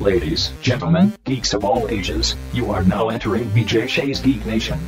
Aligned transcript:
Ladies, 0.00 0.50
gentlemen, 0.62 1.12
geeks 1.24 1.52
of 1.52 1.62
all 1.62 1.86
ages, 1.90 2.34
you 2.54 2.70
are 2.70 2.82
now 2.84 3.10
entering 3.10 3.44
BJ 3.50 3.86
Shea's 3.86 4.18
Geek 4.18 4.46
Nation. 4.46 4.80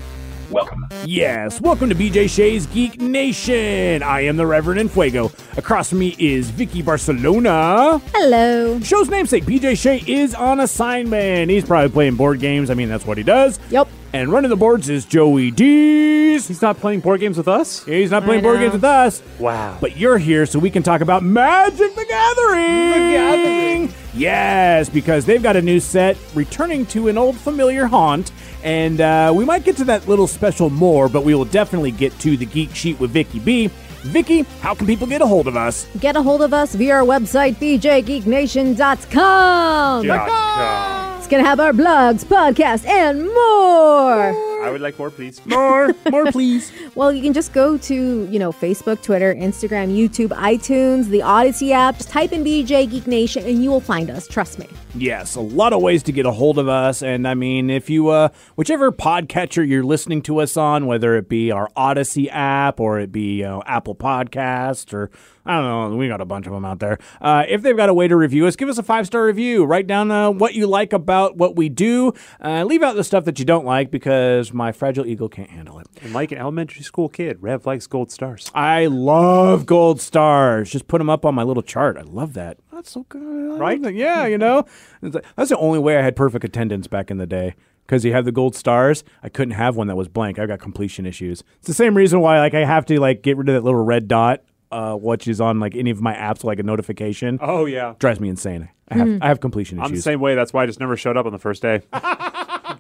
Welcome. 0.51 0.87
Yes, 1.05 1.61
welcome 1.61 1.91
to 1.91 1.95
BJ 1.95 2.31
Shea's 2.31 2.67
Geek 2.69 2.99
Nation. 2.99 4.03
I 4.03 4.23
am 4.23 4.39
the 4.39 4.47
Reverend 4.47 4.81
Enfuego. 4.81 5.31
Across 5.59 5.91
from 5.91 5.99
me 5.99 6.17
is 6.19 6.49
Vicky 6.49 6.81
Barcelona. 6.81 7.99
Hello. 8.15 8.81
Show's 8.81 9.11
namesake, 9.11 9.45
BJ 9.45 9.77
Shea, 9.77 10.03
is 10.07 10.35
on 10.35 10.61
assignment. 10.61 11.51
He's 11.51 11.67
probably 11.67 11.91
playing 11.91 12.17
board 12.17 12.41
games. 12.41 12.71
I 12.71 12.75
mean, 12.75 12.89
that's 12.89 13.05
what 13.05 13.19
he 13.19 13.23
does. 13.23 13.61
Yep. 13.69 13.89
And 14.15 14.33
running 14.33 14.49
the 14.49 14.57
boards 14.57 14.89
is 14.89 15.05
Joey 15.05 15.51
Dees. 15.51 16.49
He's 16.49 16.63
not 16.63 16.79
playing 16.79 17.01
board 17.01 17.21
games 17.21 17.37
with 17.37 17.49
us? 17.49 17.85
He's 17.85 18.11
not 18.11 18.25
playing 18.25 18.43
board 18.43 18.57
know. 18.57 18.63
games 18.63 18.73
with 18.73 18.85
us. 18.85 19.23
Wow. 19.39 19.77
But 19.79 19.99
you're 19.99 20.17
here 20.17 20.47
so 20.47 20.59
we 20.59 20.71
can 20.71 20.83
talk 20.83 21.03
about 21.03 21.23
Magic 21.23 21.95
the 21.95 22.07
Gathering. 22.07 22.91
The 22.91 23.13
Gathering. 23.13 24.02
Yes, 24.15 24.91
because 24.91 25.25
they've 25.25 25.43
got 25.43 25.57
a 25.57 25.63
new 25.63 25.81
set 25.81 26.19
returning 26.35 26.85
to 26.87 27.09
an 27.09 27.19
old 27.19 27.37
familiar 27.37 27.87
haunt. 27.87 28.31
And 28.63 29.01
uh, 29.01 29.33
we 29.35 29.45
might 29.45 29.65
get 29.65 29.77
to 29.79 29.85
that 29.85 30.07
little 30.07 30.27
special 30.27 30.69
more, 30.71 31.09
but 31.09 31.25
we 31.25 31.35
will 31.35 31.47
definitely 31.47 31.91
get 31.91 32.17
to 32.21 32.37
the 32.37 32.47
geek 32.47 32.75
sheet 32.75 33.01
with 33.01 33.11
Vicky 33.11 33.41
B. 33.41 33.71
Vicky, 34.03 34.43
how 34.61 34.75
can 34.75 34.87
people 34.87 35.07
get 35.07 35.23
a 35.23 35.27
hold 35.27 35.47
of 35.47 35.57
us? 35.57 35.87
Get 36.01 36.17
a 36.17 36.23
hold 36.23 36.43
of 36.43 36.53
us 36.53 36.75
via 36.75 36.97
our 36.97 37.03
website, 37.03 37.55
bjgeeknation.com. 37.57 40.05
It's 40.05 41.12
to 41.41 41.49
have 41.49 41.61
our 41.61 41.73
blogs, 41.73 42.25
podcasts, 42.25 42.85
and 42.87 43.25
more. 43.25 44.63
I 44.63 44.71
would 44.71 44.81
like 44.81 44.99
more, 44.99 45.11
please. 45.11 45.45
More, 45.47 45.95
more, 46.11 46.31
please. 46.31 46.73
Well, 46.95 47.11
you 47.11 47.23
can 47.23 47.33
just 47.33 47.55
go 47.55 47.79
to, 47.79 48.29
you 48.31 48.39
know, 48.39 48.53
Facebook, 48.53 49.03
Twitter, 49.03 49.35
Instagram, 49.35 49.97
YouTube, 49.97 50.29
iTunes, 50.29 51.07
the 51.07 51.21
Audacy 51.21 51.71
app. 51.71 51.97
Just 51.97 52.11
type 52.11 52.33
in 52.33 52.45
BJ 52.45 52.91
Geek 52.91 53.07
Nation 53.07 53.45
and 53.47 53.65
you 53.65 53.71
will 53.71 53.81
find 53.81 54.11
us. 54.11 54.29
Trust 54.29 54.59
me. 54.59 54.69
Yes, 54.95 55.37
a 55.37 55.41
lot 55.41 55.73
of 55.73 55.81
ways 55.81 56.03
to 56.03 56.13
get 56.13 56.27
a 56.27 56.31
hold 56.31 56.59
of 56.59 56.69
us. 56.69 57.03
And 57.03 57.27
I 57.27 57.33
mean, 57.33 57.71
if 57.71 57.89
you, 57.89 58.09
uh, 58.09 58.29
whichever 58.57 58.93
podcatcher 58.93 59.67
you're 59.67 59.83
listening 59.83 60.21
to 60.23 60.39
us 60.41 60.59
on, 60.59 60.85
whether 60.87 61.17
it 61.17 61.31
be 61.31 61.51
our 61.51 61.71
Audacy 61.77 62.29
app 62.31 62.79
or 62.79 63.01
it 63.01 63.11
be, 63.11 63.39
you 63.39 63.45
know, 63.45 63.63
Apple 63.65 63.95
Podcast 63.95 64.93
or 64.93 65.11
I 65.45 65.61
don't 65.61 65.91
know, 65.91 65.97
we 65.97 66.07
got 66.09 66.21
a 66.21 66.25
bunch 66.25 66.47
of 66.47 66.53
them 66.53 66.65
out 66.65 66.79
there. 66.79 66.99
Uh, 67.21 67.45
if 67.49 67.63
they've 67.63 67.77
got 67.77 67.89
a 67.89 67.95
way 67.95 68.07
to 68.07 68.17
review 68.17 68.47
us, 68.47 68.55
give 68.55 68.69
us 68.69 68.79
a 68.79 68.83
five 68.83 69.07
star 69.07 69.25
review. 69.25 69.65
Write 69.65 69.87
down 69.87 70.11
uh, 70.11 70.31
what 70.31 70.55
you 70.55 70.67
like 70.67 70.93
about 70.93 71.37
what 71.37 71.57
we 71.57 71.69
do. 71.69 72.13
Uh, 72.41 72.63
leave 72.65 72.83
out 72.83 72.95
the 72.95 73.03
stuff 73.05 73.25
that 73.25 73.39
you 73.39 73.45
don't 73.45 73.65
like 73.65 73.91
because 73.91 74.53
my 74.53 74.71
fragile 74.73 75.05
eagle 75.05 75.29
can't 75.29 75.51
handle 75.51 75.79
it. 75.81 75.87
And 76.01 76.13
like 76.13 76.31
an 76.33 76.39
elementary 76.39 76.83
school 76.83 77.09
kid, 77.09 77.39
Rev 77.41 77.67
likes 77.67 77.87
gold 77.87 78.13
stars. 78.13 78.51
I 78.55 78.87
love 78.87 79.67
gold 79.67 80.01
stars. 80.01 80.71
Just 80.71 80.87
put 80.87 80.99
them 80.99 81.11
up 81.11 81.25
on 81.25 81.35
my 81.35 81.43
little 81.43 81.63
chart. 81.63 81.97
I 81.97 82.03
love 82.03 82.35
that. 82.35 82.59
That's 82.73 82.93
so 82.93 83.05
good. 83.09 83.59
Right? 83.59 83.81
Yeah, 83.93 84.27
you 84.27 84.39
know, 84.39 84.65
like- 85.03 85.25
that's 85.37 85.51
the 85.51 85.59
only 85.59 85.79
way 85.81 85.97
I 85.99 86.03
had 86.03 86.15
perfect 86.17 86.45
attendance 86.45 86.87
back 86.87 87.11
in 87.11 87.19
the 87.19 87.27
day. 87.27 87.55
Because 87.85 88.05
you 88.05 88.13
have 88.13 88.25
the 88.25 88.33
gold 88.33 88.55
stars, 88.55 89.03
I 89.25 89.29
couldn't 89.29 89.55
have 89.55 89.77
one 89.77 89.89
that 89.89 89.97
was 89.97 90.07
blank. 90.09 90.39
I've 90.39 90.47
got 90.49 90.61
completion 90.61 91.05
issues. 91.05 91.43
It's 91.59 91.67
the 91.67 91.75
same 91.75 91.97
reason 91.97 92.21
why, 92.21 92.39
like, 92.39 92.55
I 92.55 92.65
have 92.65 92.87
to 92.87 92.99
like 93.01 93.23
get 93.23 93.37
rid 93.37 93.49
of 93.49 93.55
that 93.57 93.65
little 93.65 93.85
red 93.85 94.07
dot, 94.07 94.43
uh, 94.73 94.97
which 94.97 95.29
is 95.29 95.41
on 95.41 95.61
like 95.61 95.77
any 95.77 95.91
of 95.91 96.01
my 96.01 96.15
apps, 96.15 96.43
like 96.45 96.59
a 96.59 96.63
notification. 96.63 97.39
Oh, 97.41 97.67
yeah. 97.67 97.95
Drives 97.99 98.19
me 98.21 98.29
insane. 98.29 98.69
I 98.89 98.95
have 98.97 99.19
I 99.23 99.29
have 99.29 99.41
completion 99.41 99.79
I'm 99.79 99.87
the 99.89 99.95
issues. 99.95 100.05
same 100.05 100.21
way. 100.21 100.35
That's 100.35 100.53
why 100.53 100.65
I 100.65 100.67
just 100.67 100.81
never 100.81 100.97
showed 100.97 101.17
up 101.17 101.25
on 101.25 101.33
the 101.33 101.39
first 101.39 101.63
day. 101.63 101.81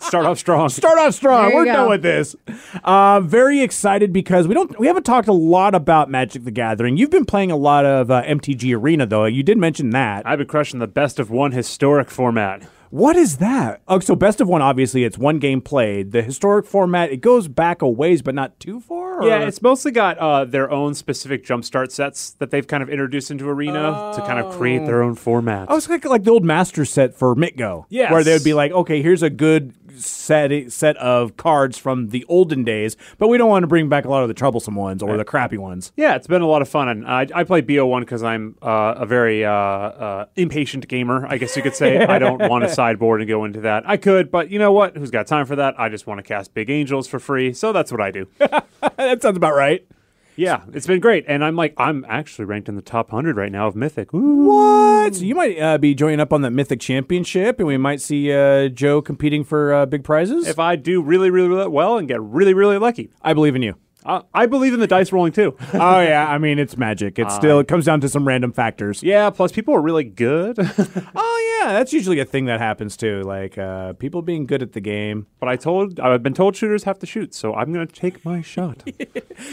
Start 0.01 0.27
off 0.27 0.39
strong. 0.39 0.69
Start 0.69 0.99
off 0.99 1.15
strong. 1.15 1.51
You 1.51 1.57
We're 1.57 1.65
go. 1.65 1.73
done 1.73 1.89
with 1.89 2.03
this. 2.03 2.34
Uh, 2.84 3.21
very 3.21 3.61
excited 3.62 4.12
because 4.12 4.47
we 4.49 4.53
don't 4.55 4.79
we 4.79 4.87
haven't 4.87 5.05
talked 5.05 5.29
a 5.29 5.33
lot 5.33 5.75
about 5.75 6.11
Magic 6.11 6.45
the 6.45 6.51
Gathering. 6.51 6.97
You've 6.97 7.11
been 7.11 7.25
playing 7.25 7.51
a 7.51 7.57
lot 7.57 7.87
of 7.87 8.11
uh, 8.11 8.23
MTG 8.25 8.77
Arena 8.77 9.06
though. 9.06 9.25
You 9.25 9.43
did 9.43 9.59
mention 9.59 9.91
that. 9.91 10.27
I've 10.27 10.39
been 10.39 10.49
crushing 10.49 10.81
the 10.81 10.87
best 10.89 11.19
of 11.19 11.31
one 11.31 11.53
historic 11.53 12.11
format. 12.11 12.62
What 12.93 13.17
is 13.17 13.39
that? 13.39 13.81
Oh, 13.89 14.01
so 14.01 14.15
best 14.15 14.43
of 14.43 14.48
one. 14.48 14.61
Obviously, 14.61 15.03
it's 15.05 15.17
one 15.17 15.39
game 15.39 15.62
played. 15.62 16.12
The 16.12 16.21
historic 16.21 16.67
format 16.67 17.11
it 17.11 17.23
goes 17.23 17.49
back 17.49 17.81
a 17.81 17.89
ways, 17.89 18.21
but 18.21 18.34
not 18.34 18.61
too 18.61 18.81
far. 18.81 19.23
or- 19.23 19.27
Yeah, 19.27 19.41
it's 19.47 19.62
mostly 19.62 19.93
got 19.93 20.19
uh, 20.19 20.44
their 20.44 20.71
own 20.71 20.93
specific 20.93 21.43
jumpstart 21.43 21.91
sets 21.91 22.33
that 22.33 22.50
they've 22.50 22.66
kind 22.66 22.83
of 22.83 22.91
introduced 22.91 23.31
into 23.31 23.49
Arena 23.49 24.12
to 24.15 24.21
kind 24.27 24.39
of 24.44 24.53
create 24.59 24.84
their 24.84 25.03
own 25.03 25.15
format. 25.15 25.69
Oh, 25.71 25.78
it's 25.78 25.89
like 25.89 26.05
like 26.05 26.25
the 26.25 26.31
old 26.33 26.44
master 26.44 26.84
set 26.84 27.15
for 27.15 27.34
MTGO. 27.34 27.87
Yes. 27.89 28.12
where 28.12 28.22
they 28.22 28.34
would 28.34 28.44
be 28.44 28.53
like, 28.53 28.72
okay, 28.72 29.00
here's 29.00 29.22
a 29.22 29.31
good 29.31 29.72
set 29.97 30.72
set 30.72 30.97
of 30.97 31.36
cards 31.36 31.78
from 31.78 32.08
the 32.08 32.25
olden 32.28 32.64
days, 32.64 32.97
but 33.19 33.28
we 33.28 33.38
don't 33.38 33.48
want 33.48 33.62
to 33.62 33.66
bring 33.66 33.88
back 33.88 34.04
a 34.04 34.08
lot 34.08 34.22
of 34.22 34.28
the 34.28 34.34
troublesome 34.34 34.75
ones 34.75 35.03
or 35.03 35.16
the 35.16 35.25
crappy 35.25 35.58
ones. 35.58 35.92
Yeah, 35.97 36.14
it's 36.14 36.26
been 36.26 36.42
a 36.42 36.47
lot 36.47 36.62
of 36.62 36.69
fun, 36.69 36.88
and 36.88 37.06
I, 37.06 37.26
I 37.34 37.44
play 37.44 37.62
BO1 37.62 38.00
because 38.00 38.22
I'm 38.22 38.56
uh, 38.62 38.94
a 38.97 39.06
very 39.06 39.44
uh, 39.44 39.53
uh, 39.53 40.26
impatient 40.36 40.88
gamer, 40.88 41.26
I 41.26 41.38
guess 41.38 41.56
you 41.56 41.62
could 41.62 41.75
say. 41.75 42.04
I 42.04 42.19
don't 42.19 42.38
want 42.50 42.64
to 42.64 42.70
sideboard 42.70 43.20
and 43.20 43.28
go 43.28 43.44
into 43.44 43.60
that. 43.62 43.88
I 43.88 43.97
could, 43.97 44.30
but 44.30 44.50
you 44.50 44.58
know 44.58 44.72
what? 44.72 44.97
Who's 44.97 45.10
got 45.10 45.26
time 45.26 45.47
for 45.47 45.56
that? 45.56 45.78
I 45.78 45.88
just 45.88 46.06
want 46.06 46.19
to 46.19 46.22
cast 46.22 46.54
Big 46.54 46.70
Angels 46.70 47.06
for 47.06 47.19
free, 47.19 47.53
so 47.53 47.72
that's 47.72 47.91
what 47.91 48.00
I 48.00 48.10
do. 48.10 48.26
that 48.38 49.22
sounds 49.22 49.36
about 49.36 49.54
right. 49.54 49.86
Yeah, 50.37 50.62
it's 50.72 50.87
been 50.87 51.00
great, 51.00 51.25
and 51.28 51.44
I'm 51.44 51.56
like, 51.56 51.75
I'm 51.76 52.04
actually 52.09 52.47
ranked 52.47 52.69
in 52.69 52.76
the 52.76 52.82
top 52.82 53.12
100 53.12 53.37
right 53.37 53.53
now 53.53 53.66
of 53.66 53.76
Mythic. 53.76 54.12
Ooh. 54.15 54.47
What? 54.47 55.15
So 55.15 55.22
you 55.22 55.34
might 55.34 55.59
uh, 55.59 55.78
be 55.78 55.94
joining 55.94 56.20
up 56.20 56.32
on 56.32 56.43
that 56.43 56.50
Mythic 56.50 56.81
Championship, 56.81 57.59
and 57.59 57.66
we 57.66 57.76
might 57.76 58.00
see 58.00 58.32
uh, 58.32 58.69
Joe 58.69 59.03
competing 59.03 59.44
for 59.44 59.72
uh, 59.72 59.87
big 59.87 60.04
prizes. 60.04 60.47
If 60.47 60.59
I 60.59 60.76
do 60.76 61.03
really, 61.03 61.31
really, 61.31 61.48
really 61.48 61.69
well 61.69 61.98
and 61.98 62.09
get 62.09 62.21
really, 62.21 62.54
really 62.54 62.78
lucky, 62.78 63.10
I 63.22 63.34
believe 63.34 63.56
in 63.56 63.62
you. 63.62 63.76
Uh, 64.05 64.23
I 64.35 64.47
believe 64.47 64.75
in 64.75 64.81
the 64.81 64.87
dice 64.87 65.13
rolling 65.13 65.33
too. 65.33 65.57
oh 65.75 66.01
yeah, 66.01 66.27
I 66.29 66.39
mean 66.39 66.59
it's 66.59 66.77
magic. 66.77 67.19
It's 67.19 67.35
still 67.35 67.59
it 67.61 67.69
comes 67.69 67.85
down 67.85 68.01
to 68.03 68.09
some 68.09 68.27
random 68.27 68.53
factors. 68.53 69.03
yeah, 69.03 69.31
plus 69.31 69.53
people 69.53 69.75
are 69.75 69.83
really 69.83 70.05
good. 70.05 70.59
Oh 71.15 71.61
yeah, 71.63 71.73
that's 71.73 71.93
usually 71.93 72.19
a 72.19 72.25
thing 72.25 72.47
that 72.47 72.61
happens 72.61 72.97
too. 72.97 73.23
Like 73.23 73.57
uh, 73.59 73.93
people 73.95 74.23
being 74.23 74.47
good 74.47 74.63
at 74.63 74.73
the 74.73 74.81
game. 74.81 75.27
but 75.39 75.49
I 75.49 75.57
told, 75.57 76.01
I've 76.01 76.23
been 76.23 76.35
told 76.35 76.57
shooters 76.57 76.85
have 76.85 76.99
to 77.01 77.07
shoot, 77.07 77.35
so 77.35 77.55
I'm 77.55 77.73
going 77.73 77.87
to 77.87 77.93
take 77.95 78.25
my 78.25 78.41
shot. 78.43 78.83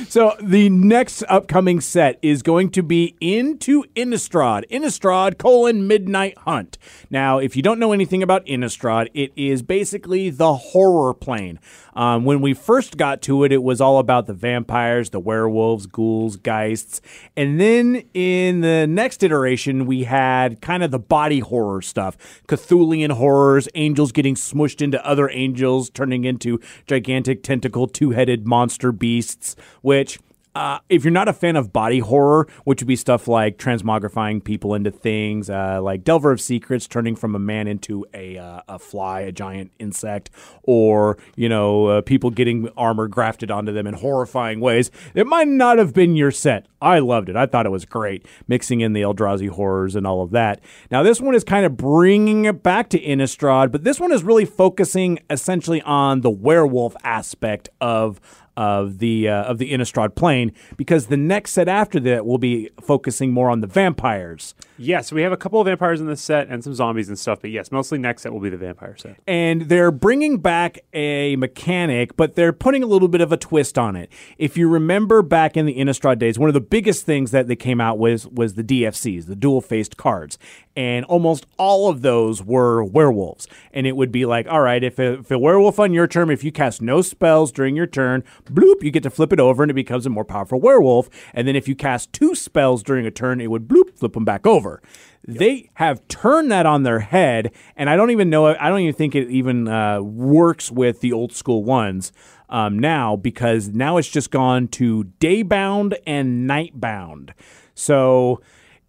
So 0.08 0.36
the 0.42 0.70
next 0.70 1.24
upcoming 1.30 1.82
set 1.82 2.20
is 2.22 2.44
going 2.44 2.70
to 2.72 2.84
be 2.84 3.16
into 3.20 3.84
Innistrad. 3.96 4.64
Innistrad 4.70 5.38
colon 5.40 5.88
Midnight 5.88 6.38
Hunt. 6.40 6.78
Now, 7.10 7.40
if 7.40 7.56
you 7.56 7.64
don't 7.64 7.80
know 7.80 7.92
anything 7.92 8.22
about 8.22 8.46
Innistrad, 8.46 9.08
it 9.14 9.32
is 9.36 9.62
basically 9.64 10.30
the 10.30 10.54
horror 10.54 11.14
plane. 11.16 11.60
Um, 11.96 12.24
when 12.24 12.40
we 12.42 12.54
first 12.54 12.98
got 12.98 13.22
to 13.24 13.44
it, 13.44 13.52
it 13.52 13.64
was 13.64 13.82
all 13.82 13.98
about 13.98 14.28
the 14.28 14.34
vampires, 14.40 15.10
the 15.10 15.20
werewolves, 15.20 15.86
ghouls, 15.86 16.36
geists. 16.38 17.02
And 17.36 17.60
then 17.60 18.04
in 18.14 18.62
the 18.62 18.88
next 18.88 19.24
iteration, 19.24 19.86
we 19.86 20.04
had 20.04 20.62
kind 20.62 20.84
of 20.84 20.92
the 20.92 21.00
body 21.00 21.40
horror 21.40 21.82
stuff 21.82 22.18
Cthulian 22.48 23.12
horrors, 23.12 23.68
angels 23.76 24.12
getting 24.12 24.36
smushed 24.36 24.82
into 24.82 25.06
other 25.06 25.30
angels, 25.30 25.90
turning 25.90 26.26
into 26.26 26.60
gigantic 26.88 27.44
tentacle, 27.44 27.88
two 27.88 28.12
headed 28.12 28.48
monster 28.48 28.92
beasts, 28.92 29.56
which. 29.82 30.20
Uh, 30.60 30.78
if 30.90 31.06
you're 31.06 31.12
not 31.12 31.30
a 31.30 31.32
fan 31.32 31.56
of 31.56 31.72
body 31.72 32.00
horror, 32.00 32.46
which 32.66 32.82
would 32.82 32.88
be 32.88 32.98
stuff 32.98 33.30
like 33.30 33.58
transmogrifying 33.58 34.44
people 34.44 34.76
into 34.76 34.92
things, 34.92 35.50
uh, 35.50 35.82
like 35.82 36.04
Delver 36.04 36.34
of 36.34 36.42
Secrets 36.42 36.86
turning 36.86 37.16
from 37.16 37.34
a 37.34 37.40
man 37.40 37.66
into 37.66 38.06
a 38.14 38.38
uh, 38.38 38.60
a 38.68 38.78
fly, 38.78 39.22
a 39.22 39.32
giant 39.32 39.72
insect, 39.80 40.30
or 40.64 41.18
you 41.38 41.48
know 41.48 41.86
uh, 41.86 42.02
people 42.02 42.30
getting 42.30 42.68
armor 42.76 43.08
grafted 43.08 43.50
onto 43.50 43.72
them 43.72 43.88
in 43.88 43.94
horrifying 43.94 44.60
ways, 44.60 44.92
it 45.14 45.26
might 45.26 45.48
not 45.48 45.78
have 45.78 45.94
been 45.94 46.18
your 46.18 46.30
set. 46.30 46.66
I 46.82 47.00
loved 47.00 47.30
it. 47.30 47.38
I 47.38 47.46
thought 47.46 47.66
it 47.66 47.70
was 47.72 47.86
great, 47.86 48.26
mixing 48.50 48.82
in 48.82 48.92
the 48.92 49.02
Eldrazi 49.02 49.48
horrors 49.48 49.96
and 49.96 50.06
all 50.06 50.22
of 50.22 50.32
that. 50.32 50.60
Now 50.92 51.04
this 51.04 51.22
one 51.22 51.36
is 51.36 51.46
kind 51.46 51.66
of 51.66 51.78
bringing 51.78 52.44
it 52.44 52.64
back 52.64 52.90
to 52.90 53.00
Innistrad, 53.00 53.72
but 53.72 53.86
this 53.86 53.98
one 53.98 54.12
is 54.12 54.24
really 54.24 54.46
focusing 54.46 55.20
essentially 55.30 55.82
on 55.84 56.20
the 56.20 56.30
werewolf 56.30 56.98
aspect 57.06 57.70
of 57.80 58.20
of 58.60 58.98
the 59.00 59.30
uh, 59.30 59.44
of 59.44 59.58
the 59.58 59.72
Innistrad 59.72 60.16
plane 60.16 60.52
because 60.76 61.08
the 61.08 61.16
next 61.16 61.52
set 61.52 61.70
after 61.70 61.98
that 62.02 62.26
will 62.26 62.38
be 62.38 62.70
focusing 62.82 63.32
more 63.32 63.50
on 63.50 63.62
the 63.62 63.68
vampires. 63.68 64.54
yes, 64.78 65.14
we 65.14 65.22
have 65.22 65.32
a 65.32 65.38
couple 65.38 65.62
of 65.62 65.66
vampires 65.66 66.02
in 66.02 66.08
this 66.08 66.22
set 66.22 66.50
and 66.50 66.62
some 66.62 66.74
zombies 66.74 67.08
and 67.08 67.18
stuff, 67.18 67.40
but 67.40 67.52
yes, 67.52 67.72
mostly 67.72 67.98
next 67.98 68.24
set 68.24 68.34
will 68.34 68.42
be 68.42 68.50
the 68.50 68.58
vampire 68.58 68.98
set. 68.98 69.16
and 69.26 69.64
they're 69.64 69.92
bringing 69.92 70.40
back 70.40 70.80
a 70.94 71.38
mechanic, 71.38 72.18
but 72.18 72.36
they're 72.36 72.52
putting 72.52 72.84
a 72.84 72.86
little 72.86 73.08
bit 73.08 73.22
of 73.22 73.32
a 73.32 73.38
twist 73.38 73.78
on 73.78 73.96
it. 73.96 74.12
If 74.38 74.58
you 74.58 74.68
remember 74.68 75.22
back 75.22 75.56
in 75.56 75.66
the 75.66 75.76
Innistrad 75.76 76.20
days, 76.20 76.38
one 76.38 76.50
of 76.50 76.54
the 76.54 76.60
biggest 76.60 77.06
things 77.06 77.32
that 77.32 77.48
they 77.48 77.56
came 77.56 77.80
out 77.80 77.98
with 77.98 78.30
was 78.30 78.56
the 78.56 78.64
DFCs, 78.64 79.28
the 79.28 79.38
dual 79.38 79.62
faced 79.62 79.96
cards, 79.96 80.38
and 80.76 81.06
almost 81.06 81.46
all 81.58 81.90
of 81.90 82.02
those 82.02 82.44
were 82.44 82.84
werewolves. 82.84 83.48
And 83.72 83.88
it 83.88 83.96
would 83.96 84.12
be 84.12 84.26
like, 84.26 84.48
all 84.50 84.62
right, 84.62 84.84
if 84.84 85.00
a, 85.00 85.20
if 85.20 85.32
a 85.32 85.40
werewolf 85.40 85.80
on 85.80 85.94
your 85.94 86.08
turn, 86.08 86.30
if 86.30 86.44
you 86.44 86.52
cast 86.52 86.82
no 86.82 87.02
spells 87.02 87.54
during 87.54 87.78
your 87.78 87.88
turn, 87.88 88.24
bloop, 88.50 88.84
you 88.84 88.92
get 88.92 89.04
to 89.04 89.10
flip 89.10 89.34
it 89.34 89.40
over 89.40 89.64
and 89.64 89.70
it 89.70 89.76
becomes 89.76 90.06
a 90.06 90.10
more 90.10 90.26
powerful 90.26 90.60
werewolf. 90.60 91.10
And 91.34 91.48
then 91.48 91.56
if 91.56 91.68
you 91.68 91.76
cast 91.76 92.12
two 92.14 92.36
spells 92.36 92.84
during 92.84 93.06
a 93.06 93.12
turn, 93.12 93.42
it 93.42 93.52
would 93.52 93.68
bloop, 93.68 93.98
flip 93.98 94.14
them 94.14 94.26
back 94.26 94.46
over. 94.46 94.82
They 95.28 95.70
have 95.76 96.08
turned 96.08 96.52
that 96.52 96.66
on 96.66 96.84
their 96.84 97.02
head, 97.02 97.52
and 97.76 97.90
I 97.90 97.96
don't 97.96 98.10
even 98.10 98.30
know. 98.30 98.48
I 98.48 98.70
don't 98.70 98.80
even 98.80 98.96
think 98.96 99.16
it 99.16 99.30
even 99.30 99.68
uh, 99.68 100.02
works 100.02 100.72
with 100.72 101.02
the 101.02 101.14
old 101.14 101.34
school 101.34 101.64
ones 101.64 102.12
um, 102.50 102.80
now 102.80 103.16
because 103.16 103.70
now 103.70 103.98
it's 103.98 104.08
just 104.08 104.32
gone 104.32 104.68
to 104.70 105.04
day 105.20 105.44
bound 105.44 105.98
and 106.08 106.48
night 106.48 106.80
bound. 106.80 107.34
So 107.76 108.42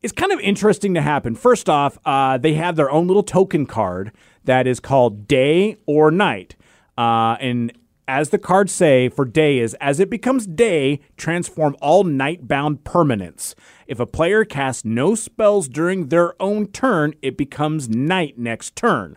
it's 0.02 0.12
kind 0.12 0.32
of 0.32 0.40
interesting 0.40 0.94
to 0.94 1.02
happen. 1.02 1.34
First 1.34 1.68
off, 1.68 1.98
uh, 2.04 2.38
they 2.38 2.54
have 2.54 2.76
their 2.76 2.90
own 2.90 3.06
little 3.06 3.22
token 3.22 3.66
card 3.66 4.12
that 4.44 4.66
is 4.66 4.80
called 4.80 5.28
day 5.28 5.76
or 5.86 6.10
night. 6.10 6.56
Uh, 6.96 7.36
and 7.40 7.72
as 8.10 8.30
the 8.30 8.38
cards 8.38 8.72
say 8.72 9.08
for 9.08 9.24
day 9.24 9.60
is 9.60 9.74
as 9.74 10.00
it 10.00 10.10
becomes 10.10 10.44
day, 10.44 10.98
transform 11.16 11.76
all 11.80 12.02
night 12.02 12.48
bound 12.48 12.82
permanents. 12.82 13.54
If 13.86 14.00
a 14.00 14.06
player 14.06 14.44
casts 14.44 14.84
no 14.84 15.14
spells 15.14 15.68
during 15.68 16.08
their 16.08 16.34
own 16.42 16.66
turn, 16.66 17.14
it 17.22 17.36
becomes 17.36 17.88
night 17.88 18.36
next 18.36 18.74
turn 18.74 19.16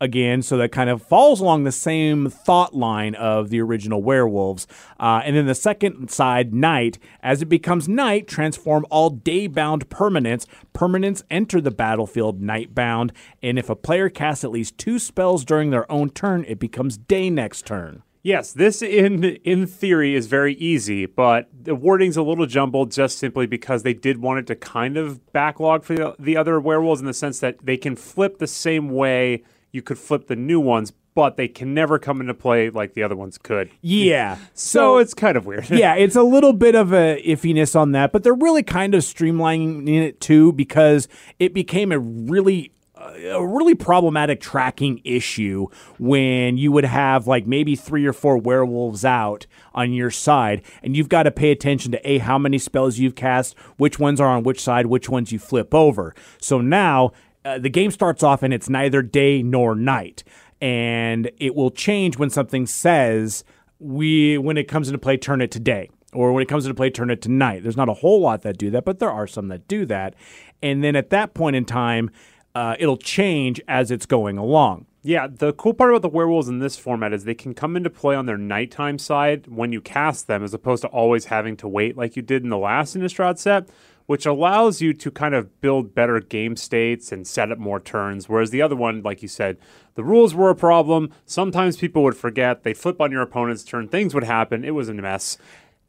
again, 0.00 0.42
so 0.42 0.56
that 0.56 0.72
kind 0.72 0.90
of 0.90 1.00
falls 1.00 1.40
along 1.40 1.62
the 1.64 1.72
same 1.72 2.28
thought 2.28 2.74
line 2.74 3.14
of 3.14 3.50
the 3.50 3.60
original 3.60 4.02
werewolves. 4.02 4.66
Uh, 4.98 5.22
and 5.24 5.36
then 5.36 5.46
the 5.46 5.54
second 5.54 6.08
side, 6.08 6.52
night, 6.52 6.98
as 7.22 7.40
it 7.40 7.46
becomes 7.46 7.88
night, 7.88 8.26
transform 8.26 8.84
all 8.90 9.10
day 9.10 9.46
bound 9.46 9.88
permanents. 9.88 10.46
Permanents 10.74 11.22
enter 11.30 11.60
the 11.60 11.70
battlefield 11.70 12.42
night 12.42 12.74
bound, 12.74 13.12
and 13.42 13.58
if 13.58 13.70
a 13.70 13.76
player 13.76 14.08
casts 14.08 14.44
at 14.44 14.50
least 14.50 14.76
two 14.76 14.98
spells 14.98 15.44
during 15.44 15.70
their 15.70 15.90
own 15.90 16.10
turn, 16.10 16.44
it 16.48 16.58
becomes 16.58 16.98
day 16.98 17.30
next 17.30 17.64
turn. 17.64 18.02
Yes, 18.22 18.52
this 18.52 18.82
in 18.82 19.24
in 19.24 19.66
theory 19.66 20.14
is 20.14 20.28
very 20.28 20.54
easy, 20.54 21.06
but 21.06 21.48
the 21.52 21.74
wording's 21.74 22.16
a 22.16 22.22
little 22.22 22.46
jumbled 22.46 22.92
just 22.92 23.18
simply 23.18 23.46
because 23.46 23.82
they 23.82 23.94
did 23.94 24.18
want 24.18 24.38
it 24.38 24.46
to 24.46 24.54
kind 24.54 24.96
of 24.96 25.32
backlog 25.32 25.82
for 25.82 25.94
the, 25.94 26.14
the 26.18 26.36
other 26.36 26.60
werewolves 26.60 27.00
in 27.00 27.06
the 27.06 27.14
sense 27.14 27.40
that 27.40 27.64
they 27.66 27.76
can 27.76 27.96
flip 27.96 28.38
the 28.38 28.46
same 28.46 28.90
way 28.90 29.42
you 29.72 29.82
could 29.82 29.98
flip 29.98 30.28
the 30.28 30.36
new 30.36 30.60
ones, 30.60 30.92
but 31.14 31.36
they 31.36 31.48
can 31.48 31.74
never 31.74 31.98
come 31.98 32.20
into 32.20 32.34
play 32.34 32.70
like 32.70 32.94
the 32.94 33.02
other 33.02 33.16
ones 33.16 33.38
could. 33.38 33.70
Yeah. 33.80 34.36
So, 34.54 34.98
it's 34.98 35.14
kind 35.14 35.36
of 35.36 35.46
weird. 35.46 35.68
yeah, 35.70 35.94
it's 35.94 36.16
a 36.16 36.22
little 36.22 36.52
bit 36.52 36.74
of 36.74 36.92
a 36.92 37.20
iffiness 37.26 37.74
on 37.74 37.92
that, 37.92 38.12
but 38.12 38.22
they're 38.22 38.34
really 38.34 38.62
kind 38.62 38.94
of 38.94 39.02
streamlining 39.02 39.88
it 39.88 40.20
too 40.20 40.52
because 40.52 41.08
it 41.38 41.54
became 41.54 41.90
a 41.90 41.98
really 41.98 42.72
a 43.04 43.46
really 43.46 43.74
problematic 43.74 44.40
tracking 44.40 45.00
issue 45.04 45.66
when 45.98 46.56
you 46.56 46.70
would 46.72 46.84
have 46.84 47.26
like 47.26 47.46
maybe 47.46 47.74
three 47.74 48.06
or 48.06 48.12
four 48.12 48.36
werewolves 48.38 49.04
out 49.04 49.46
on 49.74 49.92
your 49.92 50.10
side 50.10 50.62
and 50.82 50.96
you've 50.96 51.08
got 51.08 51.24
to 51.24 51.30
pay 51.30 51.50
attention 51.50 51.92
to 51.92 52.08
a 52.08 52.18
how 52.18 52.38
many 52.38 52.58
spells 52.58 52.98
you've 52.98 53.14
cast 53.14 53.58
which 53.76 53.98
ones 53.98 54.20
are 54.20 54.28
on 54.28 54.42
which 54.42 54.60
side 54.60 54.86
which 54.86 55.08
ones 55.08 55.32
you 55.32 55.38
flip 55.38 55.74
over 55.74 56.14
so 56.38 56.60
now 56.60 57.12
uh, 57.44 57.58
the 57.58 57.68
game 57.68 57.90
starts 57.90 58.22
off 58.22 58.42
and 58.42 58.54
it's 58.54 58.68
neither 58.68 59.02
day 59.02 59.42
nor 59.42 59.74
night, 59.74 60.22
and 60.60 61.30
it 61.38 61.54
will 61.54 61.70
change 61.70 62.18
when 62.18 62.30
something 62.30 62.66
says 62.66 63.44
we 63.78 64.38
when 64.38 64.56
it 64.56 64.68
comes 64.68 64.88
into 64.88 64.98
play 64.98 65.16
turn 65.16 65.40
it 65.40 65.50
to 65.50 65.58
day 65.58 65.90
or 66.12 66.32
when 66.32 66.42
it 66.42 66.48
comes 66.48 66.66
into 66.66 66.74
play 66.74 66.90
turn 66.90 67.10
it 67.10 67.20
to 67.22 67.30
night. 67.30 67.62
There's 67.62 67.76
not 67.76 67.88
a 67.88 67.94
whole 67.94 68.20
lot 68.20 68.42
that 68.42 68.58
do 68.58 68.70
that, 68.70 68.84
but 68.84 68.98
there 68.98 69.10
are 69.10 69.26
some 69.26 69.48
that 69.48 69.66
do 69.66 69.84
that, 69.86 70.14
and 70.62 70.84
then 70.84 70.94
at 70.94 71.10
that 71.10 71.34
point 71.34 71.56
in 71.56 71.64
time, 71.64 72.10
uh, 72.54 72.76
it'll 72.78 72.96
change 72.96 73.60
as 73.68 73.90
it's 73.90 74.06
going 74.06 74.38
along. 74.38 74.86
Yeah, 75.04 75.26
the 75.26 75.52
cool 75.54 75.74
part 75.74 75.90
about 75.90 76.02
the 76.02 76.08
werewolves 76.08 76.48
in 76.48 76.60
this 76.60 76.76
format 76.76 77.12
is 77.12 77.24
they 77.24 77.34
can 77.34 77.54
come 77.54 77.76
into 77.76 77.90
play 77.90 78.14
on 78.14 78.26
their 78.26 78.38
nighttime 78.38 78.98
side 78.98 79.48
when 79.48 79.72
you 79.72 79.80
cast 79.80 80.28
them, 80.28 80.44
as 80.44 80.54
opposed 80.54 80.82
to 80.82 80.88
always 80.88 81.24
having 81.24 81.56
to 81.56 81.66
wait 81.68 81.96
like 81.96 82.14
you 82.14 82.22
did 82.22 82.44
in 82.44 82.50
the 82.50 82.58
last 82.58 82.96
Innistrad 82.96 83.38
set 83.38 83.68
which 84.06 84.26
allows 84.26 84.80
you 84.80 84.92
to 84.92 85.10
kind 85.10 85.34
of 85.34 85.60
build 85.60 85.94
better 85.94 86.20
game 86.20 86.56
states 86.56 87.12
and 87.12 87.26
set 87.26 87.52
up 87.52 87.58
more 87.58 87.80
turns. 87.80 88.28
Whereas 88.28 88.50
the 88.50 88.62
other 88.62 88.76
one, 88.76 89.02
like 89.02 89.22
you 89.22 89.28
said, 89.28 89.58
the 89.94 90.04
rules 90.04 90.34
were 90.34 90.50
a 90.50 90.54
problem. 90.54 91.10
Sometimes 91.26 91.76
people 91.76 92.02
would 92.02 92.16
forget. 92.16 92.62
They 92.62 92.74
flip 92.74 93.00
on 93.00 93.12
your 93.12 93.22
opponent's 93.22 93.64
turn. 93.64 93.88
Things 93.88 94.14
would 94.14 94.24
happen. 94.24 94.64
It 94.64 94.74
was 94.74 94.88
a 94.88 94.94
mess 94.94 95.38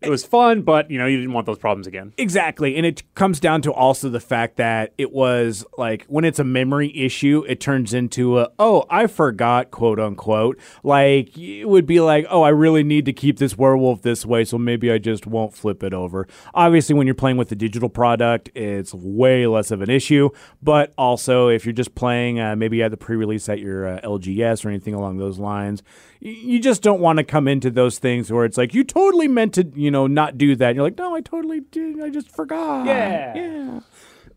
it 0.03 0.09
was 0.09 0.23
fun, 0.23 0.61
but 0.61 0.91
you 0.91 0.97
know, 0.97 1.05
you 1.05 1.17
didn't 1.17 1.33
want 1.33 1.45
those 1.45 1.57
problems 1.57 1.87
again. 1.87 2.13
Exactly. 2.17 2.75
And 2.75 2.85
it 2.85 3.03
comes 3.15 3.39
down 3.39 3.61
to 3.63 3.71
also 3.71 4.09
the 4.09 4.19
fact 4.19 4.57
that 4.57 4.93
it 4.97 5.11
was 5.11 5.65
like 5.77 6.05
when 6.05 6.25
it's 6.25 6.39
a 6.39 6.43
memory 6.43 6.95
issue, 6.95 7.43
it 7.47 7.59
turns 7.59 7.93
into 7.93 8.39
a, 8.39 8.49
oh, 8.59 8.85
I 8.89 9.07
forgot, 9.07 9.71
quote 9.71 9.99
unquote. 9.99 10.59
Like 10.83 11.37
it 11.37 11.65
would 11.65 11.85
be 11.85 11.99
like, 11.99 12.25
oh, 12.29 12.41
I 12.41 12.49
really 12.49 12.83
need 12.83 13.05
to 13.05 13.13
keep 13.13 13.39
this 13.39 13.57
werewolf 13.57 14.01
this 14.01 14.25
way, 14.25 14.43
so 14.43 14.57
maybe 14.57 14.91
I 14.91 14.97
just 14.97 15.25
won't 15.25 15.53
flip 15.53 15.83
it 15.83 15.93
over. 15.93 16.27
Obviously, 16.53 16.95
when 16.95 17.07
you're 17.07 17.15
playing 17.15 17.37
with 17.37 17.49
the 17.49 17.55
digital 17.55 17.89
product, 17.89 18.49
it's 18.55 18.93
way 18.93 19.47
less 19.47 19.71
of 19.71 19.81
an 19.81 19.89
issue. 19.89 20.29
But 20.61 20.93
also, 20.97 21.47
if 21.47 21.65
you're 21.65 21.73
just 21.73 21.95
playing, 21.95 22.39
uh, 22.39 22.55
maybe 22.55 22.79
had 22.79 22.91
the 22.91 22.97
pre 22.97 23.15
release 23.15 23.47
at 23.49 23.59
your 23.59 23.87
uh, 23.87 24.01
LGS 24.01 24.65
or 24.65 24.69
anything 24.69 24.93
along 24.93 25.17
those 25.17 25.39
lines, 25.39 25.83
you 26.23 26.59
just 26.59 26.81
don't 26.81 27.01
want 27.01 27.17
to 27.17 27.23
come 27.23 27.49
into 27.49 27.69
those 27.69 27.99
things 27.99 28.31
where 28.31 28.45
it's 28.45 28.57
like, 28.57 28.73
you 28.73 28.85
totally 28.85 29.27
meant 29.27 29.53
to, 29.55 29.69
you 29.75 29.91
know, 29.91 30.07
not 30.07 30.37
do 30.37 30.55
that. 30.55 30.69
And 30.69 30.75
you're 30.77 30.85
like, 30.85 30.97
no, 30.97 31.13
I 31.13 31.19
totally 31.19 31.59
did. 31.59 32.01
I 32.01 32.09
just 32.09 32.31
forgot. 32.31 32.85
Yeah. 32.85 33.81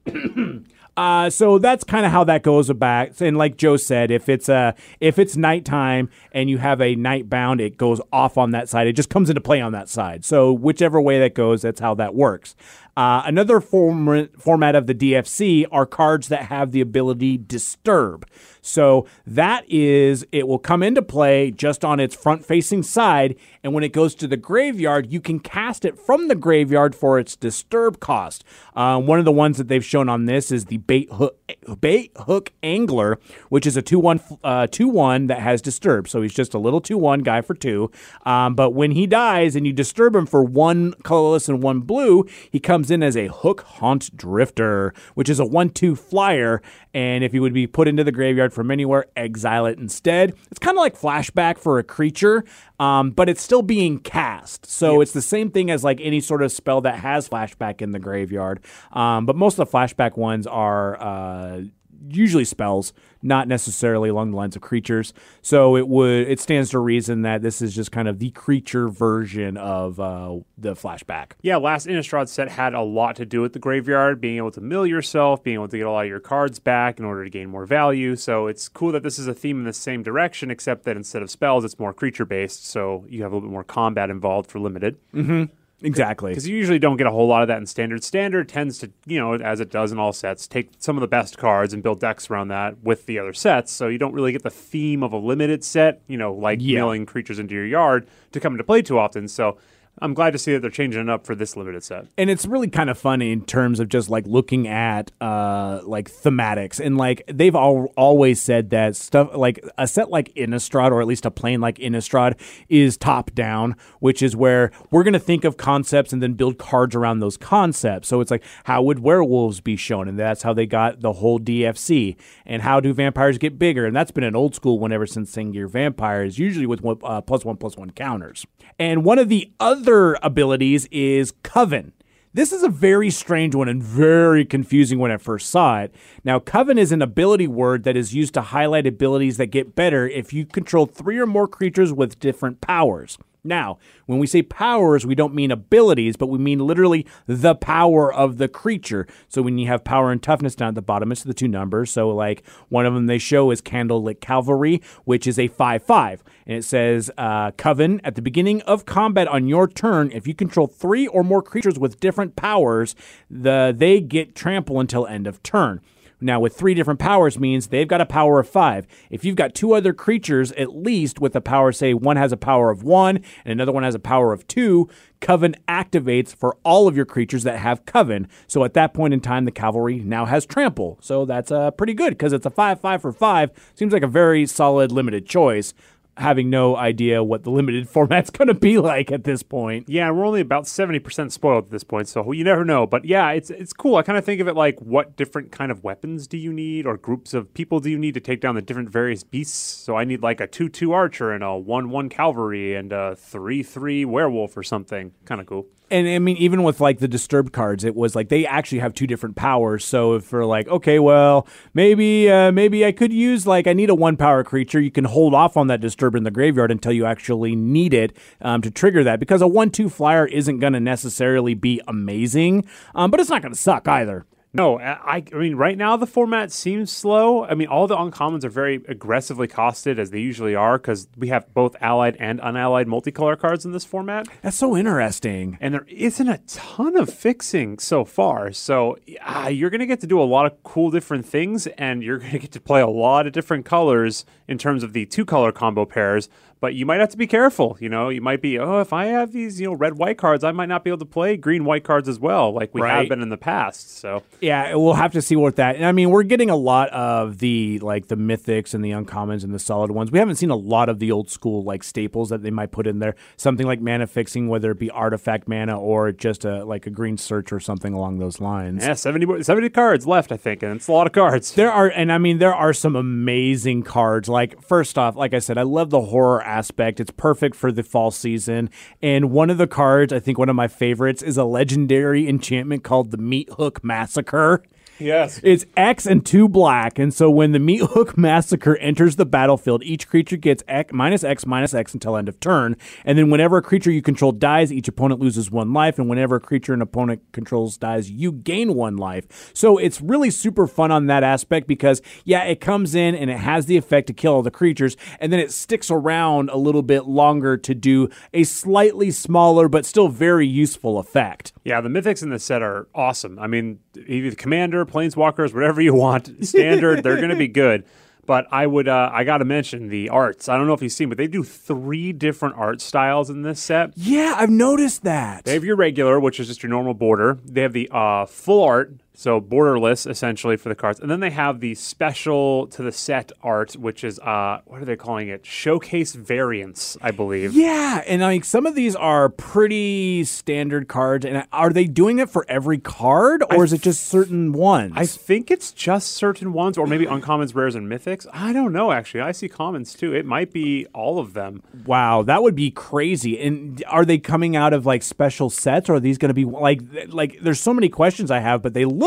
Yeah. 0.06 0.52
Uh, 0.96 1.28
so 1.28 1.58
that's 1.58 1.84
kind 1.84 2.06
of 2.06 2.12
how 2.12 2.24
that 2.24 2.42
goes 2.42 2.70
about. 2.70 3.20
And 3.20 3.36
like 3.36 3.58
Joe 3.58 3.76
said, 3.76 4.10
if 4.10 4.30
it's 4.30 4.48
a 4.48 4.74
if 4.98 5.18
it's 5.18 5.36
nighttime 5.36 6.08
and 6.32 6.48
you 6.48 6.56
have 6.56 6.80
a 6.80 6.94
night 6.94 7.28
bound, 7.28 7.60
it 7.60 7.76
goes 7.76 8.00
off 8.14 8.38
on 8.38 8.52
that 8.52 8.70
side. 8.70 8.86
It 8.86 8.94
just 8.94 9.10
comes 9.10 9.28
into 9.28 9.42
play 9.42 9.60
on 9.60 9.72
that 9.72 9.90
side. 9.90 10.24
So 10.24 10.54
whichever 10.54 10.98
way 10.98 11.18
that 11.18 11.34
goes, 11.34 11.60
that's 11.60 11.80
how 11.80 11.94
that 11.96 12.14
works. 12.14 12.56
Uh, 12.96 13.22
another 13.26 13.60
form, 13.60 14.28
format 14.38 14.74
of 14.74 14.86
the 14.86 14.94
DFC 14.94 15.66
are 15.70 15.84
cards 15.84 16.28
that 16.28 16.46
have 16.46 16.72
the 16.72 16.80
ability 16.80 17.36
disturb. 17.36 18.26
So 18.66 19.06
that 19.26 19.64
is, 19.68 20.26
it 20.32 20.48
will 20.48 20.58
come 20.58 20.82
into 20.82 21.02
play 21.02 21.50
just 21.50 21.84
on 21.84 22.00
its 22.00 22.16
front 22.16 22.44
facing 22.44 22.82
side. 22.82 23.36
And 23.62 23.72
when 23.72 23.84
it 23.84 23.92
goes 23.92 24.14
to 24.16 24.26
the 24.26 24.36
graveyard, 24.36 25.12
you 25.12 25.20
can 25.20 25.38
cast 25.38 25.84
it 25.84 25.98
from 25.98 26.28
the 26.28 26.34
graveyard 26.34 26.94
for 26.94 27.18
its 27.18 27.36
disturb 27.36 28.00
cost. 28.00 28.44
Uh, 28.74 29.00
one 29.00 29.18
of 29.18 29.24
the 29.24 29.32
ones 29.32 29.58
that 29.58 29.68
they've 29.68 29.84
shown 29.84 30.08
on 30.08 30.24
this 30.24 30.50
is 30.50 30.66
the 30.66 30.78
bait 30.78 31.08
hook, 31.12 31.38
bait 31.80 32.10
hook 32.16 32.52
angler, 32.62 33.18
which 33.50 33.66
is 33.66 33.76
a 33.76 33.82
2 33.82 33.98
1 33.98 34.20
uh, 34.42 34.66
2 34.66 34.88
1 34.88 35.28
that 35.28 35.40
has 35.40 35.62
disturb. 35.62 36.08
So 36.08 36.22
he's 36.22 36.34
just 36.34 36.54
a 36.54 36.58
little 36.58 36.80
2 36.80 36.98
1 36.98 37.20
guy 37.20 37.42
for 37.42 37.54
two. 37.54 37.90
Um, 38.24 38.54
but 38.54 38.70
when 38.70 38.90
he 38.92 39.06
dies 39.06 39.54
and 39.54 39.66
you 39.66 39.72
disturb 39.72 40.16
him 40.16 40.26
for 40.26 40.42
one 40.42 40.92
colorless 41.04 41.48
and 41.48 41.62
one 41.62 41.80
blue, 41.80 42.26
he 42.50 42.58
comes 42.58 42.85
in 42.90 43.02
as 43.02 43.16
a 43.16 43.28
hook 43.28 43.62
haunt 43.62 44.16
drifter, 44.16 44.94
which 45.14 45.28
is 45.28 45.38
a 45.38 45.44
1 45.44 45.70
2 45.70 45.96
flyer. 45.96 46.62
And 46.94 47.24
if 47.24 47.32
he 47.32 47.40
would 47.40 47.52
be 47.52 47.66
put 47.66 47.88
into 47.88 48.04
the 48.04 48.12
graveyard 48.12 48.52
from 48.52 48.70
anywhere, 48.70 49.06
exile 49.16 49.66
it 49.66 49.78
instead. 49.78 50.34
It's 50.50 50.58
kind 50.58 50.76
of 50.76 50.80
like 50.80 50.98
flashback 50.98 51.58
for 51.58 51.78
a 51.78 51.84
creature, 51.84 52.44
um, 52.78 53.10
but 53.10 53.28
it's 53.28 53.42
still 53.42 53.62
being 53.62 53.98
cast. 53.98 54.66
So 54.66 54.94
yep. 54.94 55.02
it's 55.02 55.12
the 55.12 55.22
same 55.22 55.50
thing 55.50 55.70
as 55.70 55.84
like 55.84 56.00
any 56.00 56.20
sort 56.20 56.42
of 56.42 56.52
spell 56.52 56.80
that 56.82 57.00
has 57.00 57.28
flashback 57.28 57.82
in 57.82 57.92
the 57.92 57.98
graveyard. 57.98 58.60
Um, 58.92 59.26
but 59.26 59.36
most 59.36 59.58
of 59.58 59.70
the 59.70 59.76
flashback 59.76 60.16
ones 60.16 60.46
are 60.46 61.00
uh, 61.00 61.62
usually 62.08 62.44
spells, 62.44 62.92
not 63.22 63.48
necessarily 63.48 64.08
along 64.08 64.30
the 64.30 64.36
lines 64.36 64.56
of 64.56 64.62
creatures. 64.62 65.12
So 65.42 65.76
it 65.76 65.88
would 65.88 66.28
it 66.28 66.40
stands 66.40 66.70
to 66.70 66.78
reason 66.78 67.22
that 67.22 67.42
this 67.42 67.60
is 67.62 67.74
just 67.74 67.92
kind 67.92 68.08
of 68.08 68.18
the 68.18 68.30
creature 68.30 68.88
version 68.88 69.56
of 69.56 69.98
uh, 70.00 70.38
the 70.56 70.74
flashback. 70.74 71.32
Yeah, 71.42 71.56
last 71.56 71.86
Innistrad 71.86 72.28
set 72.28 72.50
had 72.50 72.74
a 72.74 72.82
lot 72.82 73.16
to 73.16 73.26
do 73.26 73.40
with 73.40 73.52
the 73.52 73.58
graveyard, 73.58 74.20
being 74.20 74.36
able 74.36 74.50
to 74.52 74.60
mill 74.60 74.86
yourself, 74.86 75.42
being 75.42 75.54
able 75.54 75.68
to 75.68 75.78
get 75.78 75.86
a 75.86 75.90
lot 75.90 76.04
of 76.04 76.08
your 76.08 76.20
cards 76.20 76.58
back 76.58 76.98
in 76.98 77.04
order 77.04 77.24
to 77.24 77.30
gain 77.30 77.48
more 77.48 77.66
value. 77.66 78.16
So 78.16 78.46
it's 78.46 78.68
cool 78.68 78.92
that 78.92 79.02
this 79.02 79.18
is 79.18 79.26
a 79.26 79.34
theme 79.34 79.58
in 79.58 79.64
the 79.64 79.72
same 79.72 80.02
direction, 80.02 80.50
except 80.50 80.84
that 80.84 80.96
instead 80.96 81.22
of 81.22 81.30
spells, 81.30 81.64
it's 81.64 81.78
more 81.78 81.92
creature 81.92 82.24
based. 82.24 82.66
So 82.66 83.04
you 83.08 83.22
have 83.22 83.32
a 83.32 83.34
little 83.34 83.48
bit 83.48 83.52
more 83.52 83.64
combat 83.64 84.10
involved 84.10 84.50
for 84.50 84.58
limited. 84.58 84.96
Mm-hmm. 85.14 85.44
Exactly. 85.82 86.30
Because 86.30 86.48
you 86.48 86.56
usually 86.56 86.78
don't 86.78 86.96
get 86.96 87.06
a 87.06 87.10
whole 87.10 87.26
lot 87.26 87.42
of 87.42 87.48
that 87.48 87.58
in 87.58 87.66
standard. 87.66 88.02
Standard 88.02 88.48
tends 88.48 88.78
to, 88.78 88.90
you 89.04 89.18
know, 89.18 89.34
as 89.34 89.60
it 89.60 89.70
does 89.70 89.92
in 89.92 89.98
all 89.98 90.12
sets, 90.12 90.46
take 90.46 90.70
some 90.78 90.96
of 90.96 91.02
the 91.02 91.06
best 91.06 91.36
cards 91.36 91.74
and 91.74 91.82
build 91.82 92.00
decks 92.00 92.30
around 92.30 92.48
that 92.48 92.82
with 92.82 93.04
the 93.06 93.18
other 93.18 93.34
sets. 93.34 93.72
So 93.72 93.88
you 93.88 93.98
don't 93.98 94.14
really 94.14 94.32
get 94.32 94.42
the 94.42 94.50
theme 94.50 95.02
of 95.02 95.12
a 95.12 95.18
limited 95.18 95.62
set, 95.62 96.00
you 96.06 96.16
know, 96.16 96.32
like 96.32 96.60
yeah. 96.62 96.76
milling 96.76 97.04
creatures 97.04 97.38
into 97.38 97.54
your 97.54 97.66
yard 97.66 98.06
to 98.32 98.40
come 98.40 98.54
into 98.54 98.64
play 98.64 98.80
too 98.80 98.98
often. 98.98 99.28
So 99.28 99.58
I'm 100.02 100.12
glad 100.12 100.32
to 100.32 100.38
see 100.38 100.52
that 100.52 100.60
they're 100.60 100.70
changing 100.70 101.00
it 101.00 101.08
up 101.08 101.24
for 101.24 101.34
this 101.34 101.56
limited 101.56 101.82
set. 101.82 102.06
And 102.18 102.28
it's 102.28 102.44
really 102.44 102.68
kind 102.68 102.90
of 102.90 102.98
funny 102.98 103.32
in 103.32 103.44
terms 103.44 103.80
of 103.80 103.88
just 103.88 104.10
like 104.10 104.26
looking 104.26 104.68
at 104.68 105.10
uh 105.20 105.80
like 105.84 106.10
thematics 106.10 106.84
and 106.84 106.98
like 106.98 107.22
they've 107.32 107.54
all 107.54 107.92
always 107.96 108.40
said 108.40 108.70
that 108.70 108.96
stuff 108.96 109.30
like 109.34 109.64
a 109.78 109.86
set 109.86 110.10
like 110.10 110.34
Innistrad 110.34 110.90
or 110.90 111.00
at 111.00 111.06
least 111.06 111.24
a 111.24 111.30
plane 111.30 111.60
like 111.60 111.78
Innistrad 111.78 112.38
is 112.68 112.96
top 112.96 113.34
down, 113.34 113.74
which 114.00 114.22
is 114.22 114.36
where 114.36 114.70
we're 114.90 115.02
going 115.02 115.14
to 115.14 115.18
think 115.18 115.44
of 115.44 115.56
concepts 115.56 116.12
and 116.12 116.22
then 116.22 116.34
build 116.34 116.58
cards 116.58 116.94
around 116.94 117.20
those 117.20 117.36
concepts. 117.36 118.08
So 118.08 118.20
it's 118.20 118.30
like 118.30 118.44
how 118.64 118.82
would 118.82 118.98
werewolves 118.98 119.60
be 119.60 119.76
shown 119.76 120.08
and 120.08 120.18
that's 120.18 120.42
how 120.42 120.52
they 120.52 120.66
got 120.66 121.00
the 121.00 121.14
whole 121.14 121.40
DFC 121.40 122.16
and 122.44 122.62
how 122.62 122.80
do 122.80 122.92
vampires 122.92 123.38
get 123.38 123.58
bigger 123.58 123.86
and 123.86 123.96
that's 123.96 124.10
been 124.10 124.24
an 124.24 124.36
old 124.36 124.54
school 124.54 124.78
one 124.78 124.92
ever 124.92 125.06
since 125.06 125.34
Sengir 125.34 125.70
Vampires 125.70 126.38
usually 126.38 126.66
with 126.66 126.82
one, 126.82 126.98
uh, 127.02 127.20
plus 127.22 127.44
1 127.44 127.56
plus 127.56 127.76
1 127.76 127.90
counters. 127.90 128.46
And 128.78 129.04
one 129.04 129.18
of 129.18 129.28
the 129.30 129.50
other 129.58 129.85
other 129.86 130.18
abilities 130.20 130.88
is 130.90 131.32
Coven. 131.44 131.92
This 132.34 132.52
is 132.52 132.64
a 132.64 132.68
very 132.68 133.08
strange 133.08 133.54
one 133.54 133.68
and 133.68 133.80
very 133.80 134.44
confusing 134.44 134.98
when 134.98 135.12
I 135.12 135.16
first 135.16 135.48
saw 135.48 135.82
it. 135.82 135.94
Now, 136.24 136.40
Coven 136.40 136.76
is 136.76 136.90
an 136.90 137.02
ability 137.02 137.46
word 137.46 137.84
that 137.84 137.96
is 137.96 138.12
used 138.12 138.34
to 138.34 138.40
highlight 138.40 138.84
abilities 138.84 139.36
that 139.36 139.46
get 139.46 139.76
better 139.76 140.08
if 140.08 140.32
you 140.32 140.44
control 140.44 140.86
three 140.86 141.20
or 141.20 141.26
more 141.26 141.46
creatures 141.46 141.92
with 141.92 142.18
different 142.18 142.60
powers. 142.60 143.16
Now, 143.46 143.78
when 144.06 144.18
we 144.18 144.26
say 144.26 144.42
powers, 144.42 145.06
we 145.06 145.14
don't 145.14 145.34
mean 145.34 145.50
abilities, 145.50 146.16
but 146.16 146.26
we 146.26 146.38
mean 146.38 146.58
literally 146.58 147.06
the 147.26 147.54
power 147.54 148.12
of 148.12 148.38
the 148.38 148.48
creature. 148.48 149.06
So 149.28 149.42
when 149.42 149.58
you 149.58 149.66
have 149.68 149.84
power 149.84 150.10
and 150.10 150.22
toughness 150.22 150.54
down 150.54 150.68
at 150.68 150.74
the 150.74 150.82
bottom, 150.82 151.12
it's 151.12 151.22
the 151.22 151.34
two 151.34 151.48
numbers. 151.48 151.90
So, 151.90 152.08
like, 152.10 152.46
one 152.68 152.86
of 152.86 152.94
them 152.94 153.06
they 153.06 153.18
show 153.18 153.50
is 153.50 153.62
Candlelit 153.62 154.20
Cavalry, 154.20 154.82
which 155.04 155.26
is 155.26 155.38
a 155.38 155.48
5 155.48 155.82
5. 155.82 156.24
And 156.46 156.58
it 156.58 156.64
says, 156.64 157.10
uh, 157.18 157.50
Coven, 157.52 158.00
at 158.04 158.14
the 158.14 158.22
beginning 158.22 158.62
of 158.62 158.84
combat 158.84 159.28
on 159.28 159.48
your 159.48 159.68
turn, 159.68 160.10
if 160.12 160.26
you 160.26 160.34
control 160.34 160.66
three 160.66 161.06
or 161.06 161.24
more 161.24 161.42
creatures 161.42 161.78
with 161.78 162.00
different 162.00 162.36
powers, 162.36 162.94
the 163.30 163.74
they 163.76 164.00
get 164.00 164.34
trample 164.34 164.80
until 164.80 165.06
end 165.06 165.26
of 165.26 165.42
turn. 165.42 165.80
Now, 166.20 166.40
with 166.40 166.56
three 166.56 166.72
different 166.72 166.98
powers 166.98 167.38
means 167.38 167.66
they've 167.66 167.86
got 167.86 168.00
a 168.00 168.06
power 168.06 168.40
of 168.40 168.48
five. 168.48 168.86
If 169.10 169.24
you've 169.24 169.36
got 169.36 169.54
two 169.54 169.72
other 169.72 169.92
creatures, 169.92 170.50
at 170.52 170.74
least 170.74 171.20
with 171.20 171.36
a 171.36 171.42
power, 171.42 171.72
say 171.72 171.92
one 171.92 172.16
has 172.16 172.32
a 172.32 172.38
power 172.38 172.70
of 172.70 172.82
one 172.82 173.18
and 173.44 173.52
another 173.52 173.72
one 173.72 173.82
has 173.82 173.94
a 173.94 173.98
power 173.98 174.32
of 174.32 174.46
two, 174.48 174.88
Coven 175.20 175.54
activates 175.68 176.34
for 176.34 176.56
all 176.62 176.88
of 176.88 176.96
your 176.96 177.04
creatures 177.04 177.42
that 177.42 177.58
have 177.58 177.84
Coven. 177.84 178.28
So 178.46 178.64
at 178.64 178.74
that 178.74 178.94
point 178.94 179.14
in 179.14 179.20
time, 179.20 179.44
the 179.44 179.50
cavalry 179.50 179.98
now 179.98 180.24
has 180.24 180.46
trample. 180.46 180.98
So 181.00 181.24
that's 181.24 181.50
uh, 181.50 181.70
pretty 181.72 181.94
good 181.94 182.10
because 182.10 182.32
it's 182.32 182.46
a 182.46 182.50
5 182.50 182.80
5 182.80 183.02
for 183.02 183.12
5. 183.12 183.72
Seems 183.74 183.92
like 183.92 184.02
a 184.02 184.08
very 184.08 184.46
solid 184.46 184.92
limited 184.92 185.26
choice 185.26 185.74
having 186.16 186.48
no 186.50 186.76
idea 186.76 187.22
what 187.22 187.44
the 187.44 187.50
limited 187.50 187.88
format's 187.96 188.30
going 188.30 188.48
to 188.48 188.54
be 188.54 188.78
like 188.78 189.10
at 189.10 189.24
this 189.24 189.42
point. 189.42 189.88
Yeah, 189.88 190.10
we're 190.10 190.26
only 190.26 190.40
about 190.40 190.66
seventy 190.66 190.98
percent 190.98 191.32
spoiled 191.32 191.64
at 191.66 191.70
this 191.70 191.84
point, 191.84 192.08
so 192.08 192.32
you 192.32 192.44
never 192.44 192.64
know. 192.64 192.86
But 192.86 193.04
yeah, 193.04 193.30
it's 193.30 193.50
it's 193.50 193.72
cool. 193.72 193.96
I 193.96 194.02
kind 194.02 194.18
of 194.18 194.24
think 194.24 194.40
of 194.40 194.48
it 194.48 194.54
like, 194.54 194.78
what 194.80 195.16
different 195.16 195.52
kind 195.52 195.70
of 195.70 195.84
weapons 195.84 196.26
do 196.26 196.36
you 196.36 196.52
need, 196.52 196.86
or 196.86 196.96
groups 196.96 197.34
of 197.34 197.52
people 197.54 197.80
do 197.80 197.90
you 197.90 197.98
need 197.98 198.14
to 198.14 198.20
take 198.20 198.40
down 198.40 198.54
the 198.54 198.62
different 198.62 198.90
various 198.90 199.22
beasts? 199.22 199.58
So 199.58 199.96
I 199.96 200.04
need 200.04 200.22
like 200.22 200.40
a 200.40 200.46
two-two 200.46 200.92
archer 200.92 201.32
and 201.32 201.44
a 201.44 201.56
one-one 201.56 202.08
cavalry 202.08 202.74
and 202.74 202.92
a 202.92 203.16
three-three 203.16 204.04
werewolf 204.04 204.56
or 204.56 204.62
something. 204.62 205.12
Kind 205.24 205.40
of 205.40 205.46
cool. 205.46 205.66
And 205.88 206.08
I 206.08 206.18
mean, 206.18 206.36
even 206.38 206.64
with 206.64 206.80
like 206.80 206.98
the 206.98 207.06
disturbed 207.06 207.52
cards, 207.52 207.84
it 207.84 207.94
was 207.94 208.16
like 208.16 208.28
they 208.28 208.44
actually 208.44 208.80
have 208.80 208.92
two 208.92 209.06
different 209.06 209.36
powers. 209.36 209.84
So 209.84 210.14
if 210.14 210.32
we're 210.32 210.44
like, 210.44 210.66
okay, 210.66 210.98
well, 210.98 211.46
maybe 211.74 212.28
uh, 212.28 212.50
maybe 212.50 212.84
I 212.84 212.90
could 212.90 213.12
use 213.12 213.46
like 213.46 213.68
I 213.68 213.72
need 213.72 213.90
a 213.90 213.94
one 213.94 214.16
power 214.16 214.42
creature. 214.42 214.80
You 214.80 214.90
can 214.90 215.04
hold 215.04 215.32
off 215.32 215.56
on 215.56 215.68
that 215.68 215.80
disturb 215.80 216.16
in 216.16 216.24
the 216.24 216.32
graveyard 216.32 216.72
until 216.72 216.92
you 216.92 217.06
actually 217.06 217.54
need 217.54 217.94
it 217.94 218.16
um, 218.40 218.62
to 218.62 218.70
trigger 218.70 219.04
that 219.04 219.20
because 219.20 219.40
a 219.42 219.46
one 219.46 219.70
two 219.70 219.88
flyer 219.88 220.26
isn't 220.26 220.58
going 220.58 220.72
to 220.72 220.80
necessarily 220.80 221.54
be 221.54 221.80
amazing, 221.86 222.66
um, 222.94 223.10
but 223.10 223.20
it's 223.20 223.30
not 223.30 223.42
going 223.42 223.54
to 223.54 223.58
suck 223.58 223.86
either. 223.86 224.26
No, 224.56 224.80
I, 224.80 225.22
I 225.32 225.36
mean, 225.36 225.56
right 225.56 225.76
now 225.76 225.98
the 225.98 226.06
format 226.06 226.50
seems 226.50 226.90
slow. 226.90 227.44
I 227.44 227.54
mean, 227.54 227.68
all 227.68 227.86
the 227.86 227.96
uncommons 227.96 228.42
are 228.42 228.48
very 228.48 228.76
aggressively 228.88 229.46
costed, 229.46 229.98
as 229.98 230.10
they 230.10 230.20
usually 230.20 230.54
are, 230.54 230.78
because 230.78 231.08
we 231.14 231.28
have 231.28 231.52
both 231.52 231.76
allied 231.82 232.16
and 232.16 232.40
unallied 232.42 232.86
multicolor 232.86 233.38
cards 233.38 233.66
in 233.66 233.72
this 233.72 233.84
format. 233.84 234.26
That's 234.40 234.56
so 234.56 234.74
interesting. 234.74 235.58
And 235.60 235.74
there 235.74 235.84
isn't 235.88 236.26
a 236.26 236.38
ton 236.46 236.96
of 236.96 237.12
fixing 237.12 237.78
so 237.78 238.06
far. 238.06 238.50
So 238.52 238.96
uh, 239.20 239.48
you're 239.52 239.68
going 239.68 239.80
to 239.80 239.86
get 239.86 240.00
to 240.00 240.06
do 240.06 240.18
a 240.18 240.24
lot 240.24 240.46
of 240.46 240.62
cool 240.62 240.90
different 240.90 241.26
things, 241.26 241.66
and 241.66 242.02
you're 242.02 242.18
going 242.18 242.32
to 242.32 242.38
get 242.38 242.52
to 242.52 242.60
play 242.60 242.80
a 242.80 242.88
lot 242.88 243.26
of 243.26 243.34
different 243.34 243.66
colors 243.66 244.24
in 244.48 244.56
terms 244.56 244.82
of 244.82 244.94
the 244.94 245.04
two 245.04 245.26
color 245.26 245.52
combo 245.52 245.84
pairs 245.84 246.30
but 246.60 246.74
you 246.74 246.86
might 246.86 247.00
have 247.00 247.10
to 247.10 247.16
be 247.16 247.26
careful. 247.26 247.76
You 247.80 247.88
know, 247.88 248.08
you 248.08 248.20
might 248.20 248.40
be, 248.40 248.58
oh, 248.58 248.80
if 248.80 248.92
I 248.92 249.06
have 249.06 249.32
these, 249.32 249.60
you 249.60 249.66
know, 249.68 249.74
red 249.74 249.94
white 249.98 250.18
cards, 250.18 250.42
I 250.44 250.52
might 250.52 250.68
not 250.68 250.84
be 250.84 250.90
able 250.90 250.98
to 250.98 251.04
play 251.04 251.36
green 251.36 251.64
white 251.64 251.84
cards 251.84 252.08
as 252.08 252.18
well, 252.18 252.52
like 252.52 252.72
we 252.74 252.80
Right. 252.80 252.98
have 252.98 253.08
been 253.08 253.20
in 253.22 253.28
the 253.28 253.36
past. 253.36 253.98
So 253.98 254.22
Yeah, 254.40 254.74
we'll 254.74 254.94
have 254.94 255.12
to 255.12 255.22
see 255.22 255.36
what 255.36 255.56
that. 255.56 255.76
And 255.76 255.84
I 255.84 255.92
mean, 255.92 256.10
we're 256.10 256.22
getting 256.22 256.50
a 256.50 256.56
lot 256.56 256.88
of 256.90 257.38
the 257.38 257.78
like 257.80 258.08
the 258.08 258.16
mythics 258.16 258.72
and 258.74 258.84
the 258.84 258.90
uncommons 258.90 259.44
and 259.44 259.52
the 259.54 259.58
solid 259.58 259.90
ones. 259.90 260.10
We 260.10 260.18
haven't 260.18 260.36
seen 260.36 260.50
a 260.50 260.56
lot 260.56 260.88
of 260.88 260.98
the 260.98 261.12
old 261.12 261.30
school 261.30 261.62
like 261.62 261.84
staples 261.84 262.30
that 262.30 262.42
they 262.42 262.50
might 262.50 262.70
put 262.72 262.86
in 262.86 262.98
there. 263.00 263.14
Something 263.36 263.66
like 263.66 263.80
mana 263.80 264.06
fixing, 264.06 264.48
whether 264.48 264.70
it 264.70 264.78
be 264.78 264.90
artifact 264.90 265.48
mana 265.48 265.78
or 265.78 266.12
just 266.12 266.44
a 266.44 266.64
like 266.64 266.86
a 266.86 266.90
green 266.90 267.16
search 267.18 267.52
or 267.52 267.60
something 267.60 267.92
along 267.92 268.18
those 268.18 268.40
lines. 268.40 268.82
yeah, 268.84 268.94
70, 268.94 269.42
70 269.42 269.68
cards 269.70 270.06
left, 270.06 270.32
I 270.32 270.36
think, 270.36 270.62
and 270.62 270.76
it's 270.76 270.88
a 270.88 270.92
lot 270.92 271.06
of 271.06 271.12
cards. 271.12 271.52
There 271.54 271.70
are, 271.70 271.88
and 271.88 272.10
I 272.12 272.18
mean, 272.18 272.38
there 272.38 272.54
are 272.54 272.72
some 272.72 272.96
amazing 272.96 273.82
cards. 273.82 274.28
Like, 274.28 274.62
first 274.62 274.96
off, 274.98 275.16
like 275.16 275.34
I 275.34 275.38
said, 275.38 275.58
I 275.58 275.62
love 275.62 275.90
the 275.90 276.00
horror 276.00 276.42
aspect. 276.46 277.00
It's 277.00 277.10
perfect 277.10 277.56
for 277.56 277.72
the 277.72 277.82
fall 277.82 278.10
season. 278.10 278.70
And 279.02 279.30
one 279.30 279.50
of 279.50 279.58
the 279.58 279.66
cards, 279.66 280.12
I 280.12 280.20
think 280.20 280.38
one 280.38 280.48
of 280.48 280.56
my 280.56 280.68
favorites, 280.68 281.22
is 281.22 281.36
a 281.36 281.44
legendary 281.44 282.28
enchantment 282.28 282.84
called 282.84 283.10
the 283.10 283.18
Meat 283.18 283.50
Hook 283.58 283.82
Massacre. 283.84 284.62
Yes. 284.98 285.40
It's 285.42 285.66
X 285.76 286.06
and 286.06 286.24
two 286.24 286.48
black, 286.48 286.98
and 286.98 287.12
so 287.12 287.30
when 287.30 287.52
the 287.52 287.58
Meat 287.58 287.82
Hook 287.82 288.16
Massacre 288.18 288.76
enters 288.78 289.16
the 289.16 289.26
battlefield, 289.26 289.82
each 289.84 290.08
creature 290.08 290.36
gets 290.36 290.62
X, 290.68 290.92
minus 290.92 291.22
X 291.22 291.46
minus 291.46 291.74
X 291.74 291.92
until 291.94 292.16
end 292.16 292.28
of 292.28 292.40
turn. 292.40 292.76
And 293.04 293.18
then 293.18 293.30
whenever 293.30 293.58
a 293.58 293.62
creature 293.62 293.90
you 293.90 294.02
control 294.02 294.32
dies, 294.32 294.72
each 294.72 294.88
opponent 294.88 295.20
loses 295.20 295.50
one 295.50 295.72
life, 295.72 295.98
and 295.98 296.08
whenever 296.08 296.36
a 296.36 296.40
creature 296.40 296.72
an 296.72 296.82
opponent 296.82 297.22
controls 297.32 297.76
dies, 297.76 298.10
you 298.10 298.32
gain 298.32 298.74
one 298.74 298.96
life. 298.96 299.50
So 299.54 299.76
it's 299.78 300.00
really 300.00 300.30
super 300.30 300.66
fun 300.66 300.90
on 300.90 301.06
that 301.06 301.22
aspect 301.22 301.66
because 301.66 302.00
yeah, 302.24 302.44
it 302.44 302.60
comes 302.60 302.94
in 302.94 303.14
and 303.14 303.30
it 303.30 303.38
has 303.38 303.66
the 303.66 303.76
effect 303.76 304.06
to 304.06 304.12
kill 304.12 304.34
all 304.34 304.42
the 304.42 304.50
creatures, 304.50 304.96
and 305.20 305.32
then 305.32 305.40
it 305.40 305.52
sticks 305.52 305.90
around 305.90 306.48
a 306.50 306.56
little 306.56 306.82
bit 306.82 307.04
longer 307.06 307.56
to 307.56 307.74
do 307.74 308.08
a 308.32 308.44
slightly 308.44 309.10
smaller 309.10 309.68
but 309.68 309.84
still 309.84 310.08
very 310.08 310.46
useful 310.46 310.98
effect. 310.98 311.52
Yeah, 311.64 311.80
the 311.80 311.88
mythics 311.88 312.22
in 312.22 312.30
the 312.30 312.38
set 312.38 312.62
are 312.62 312.88
awesome. 312.94 313.38
I 313.38 313.46
mean, 313.46 313.80
either 314.06 314.30
the 314.30 314.36
commander, 314.36 314.85
planeswalkers, 314.86 315.52
whatever 315.54 315.80
you 315.80 315.94
want, 315.94 316.30
standard, 316.46 317.02
they're 317.02 317.16
going 317.16 317.30
to 317.30 317.36
be 317.36 317.48
good. 317.48 317.84
But 318.24 318.48
I 318.50 318.66
would, 318.66 318.88
uh, 318.88 319.10
I 319.12 319.22
got 319.22 319.38
to 319.38 319.44
mention 319.44 319.88
the 319.88 320.08
arts. 320.08 320.48
I 320.48 320.56
don't 320.56 320.66
know 320.66 320.72
if 320.72 320.82
you've 320.82 320.90
seen, 320.90 321.08
but 321.08 321.16
they 321.16 321.28
do 321.28 321.44
three 321.44 322.12
different 322.12 322.56
art 322.56 322.80
styles 322.80 323.30
in 323.30 323.42
this 323.42 323.60
set. 323.60 323.92
Yeah, 323.94 324.34
I've 324.36 324.50
noticed 324.50 325.04
that. 325.04 325.44
They 325.44 325.52
have 325.54 325.62
your 325.64 325.76
regular, 325.76 326.18
which 326.18 326.40
is 326.40 326.48
just 326.48 326.60
your 326.62 326.70
normal 326.70 326.94
border. 326.94 327.38
They 327.44 327.62
have 327.62 327.72
the 327.72 327.88
uh, 327.92 328.26
full 328.26 328.64
art, 328.64 328.94
so 329.18 329.40
borderless 329.40 330.08
essentially 330.08 330.58
for 330.58 330.68
the 330.68 330.74
cards, 330.74 331.00
and 331.00 331.10
then 331.10 331.20
they 331.20 331.30
have 331.30 331.60
the 331.60 331.74
special 331.74 332.66
to 332.68 332.82
the 332.82 332.92
set 332.92 333.32
art, 333.42 333.72
which 333.72 334.04
is 334.04 334.18
uh, 334.20 334.60
what 334.66 334.82
are 334.82 334.84
they 334.84 334.94
calling 334.94 335.28
it? 335.28 335.46
Showcase 335.46 336.14
variants, 336.14 336.98
I 337.00 337.12
believe. 337.12 337.54
Yeah, 337.54 338.02
and 338.06 338.20
like 338.20 338.44
some 338.44 338.66
of 338.66 338.74
these 338.74 338.94
are 338.94 339.30
pretty 339.30 340.22
standard 340.24 340.86
cards. 340.86 341.24
And 341.24 341.46
are 341.50 341.70
they 341.70 341.86
doing 341.86 342.18
it 342.18 342.28
for 342.28 342.44
every 342.46 342.78
card, 342.78 343.42
or 343.50 343.64
is 343.64 343.72
it 343.72 343.80
just 343.80 344.06
certain 344.06 344.52
ones? 344.52 344.92
I 344.94 345.06
think 345.06 345.50
it's 345.50 345.72
just 345.72 346.08
certain 346.12 346.52
ones, 346.52 346.76
or 346.76 346.86
maybe 346.86 347.06
uncommons, 347.16 347.54
rares, 347.54 347.74
and 347.74 347.90
mythics. 347.90 348.26
I 348.34 348.52
don't 348.52 348.72
know. 348.72 348.92
Actually, 348.92 349.22
I 349.22 349.32
see 349.32 349.48
commons 349.48 349.94
too. 349.94 350.14
It 350.14 350.26
might 350.26 350.52
be 350.52 350.86
all 350.92 351.18
of 351.18 351.32
them. 351.32 351.62
wow, 351.86 352.22
that 352.22 352.42
would 352.42 352.54
be 352.54 352.70
crazy. 352.70 353.40
And 353.40 353.82
are 353.88 354.04
they 354.04 354.18
coming 354.18 354.56
out 354.56 354.74
of 354.74 354.84
like 354.84 355.02
special 355.02 355.48
sets, 355.48 355.88
or 355.88 355.94
are 355.94 356.00
these 356.00 356.18
going 356.18 356.28
to 356.28 356.34
be 356.34 356.44
like 356.44 356.82
like? 357.08 357.38
There's 357.40 357.60
so 357.60 357.72
many 357.72 357.88
questions 357.88 358.30
I 358.30 358.40
have, 358.40 358.60
but 358.60 358.74
they 358.74 358.84
look 358.84 359.05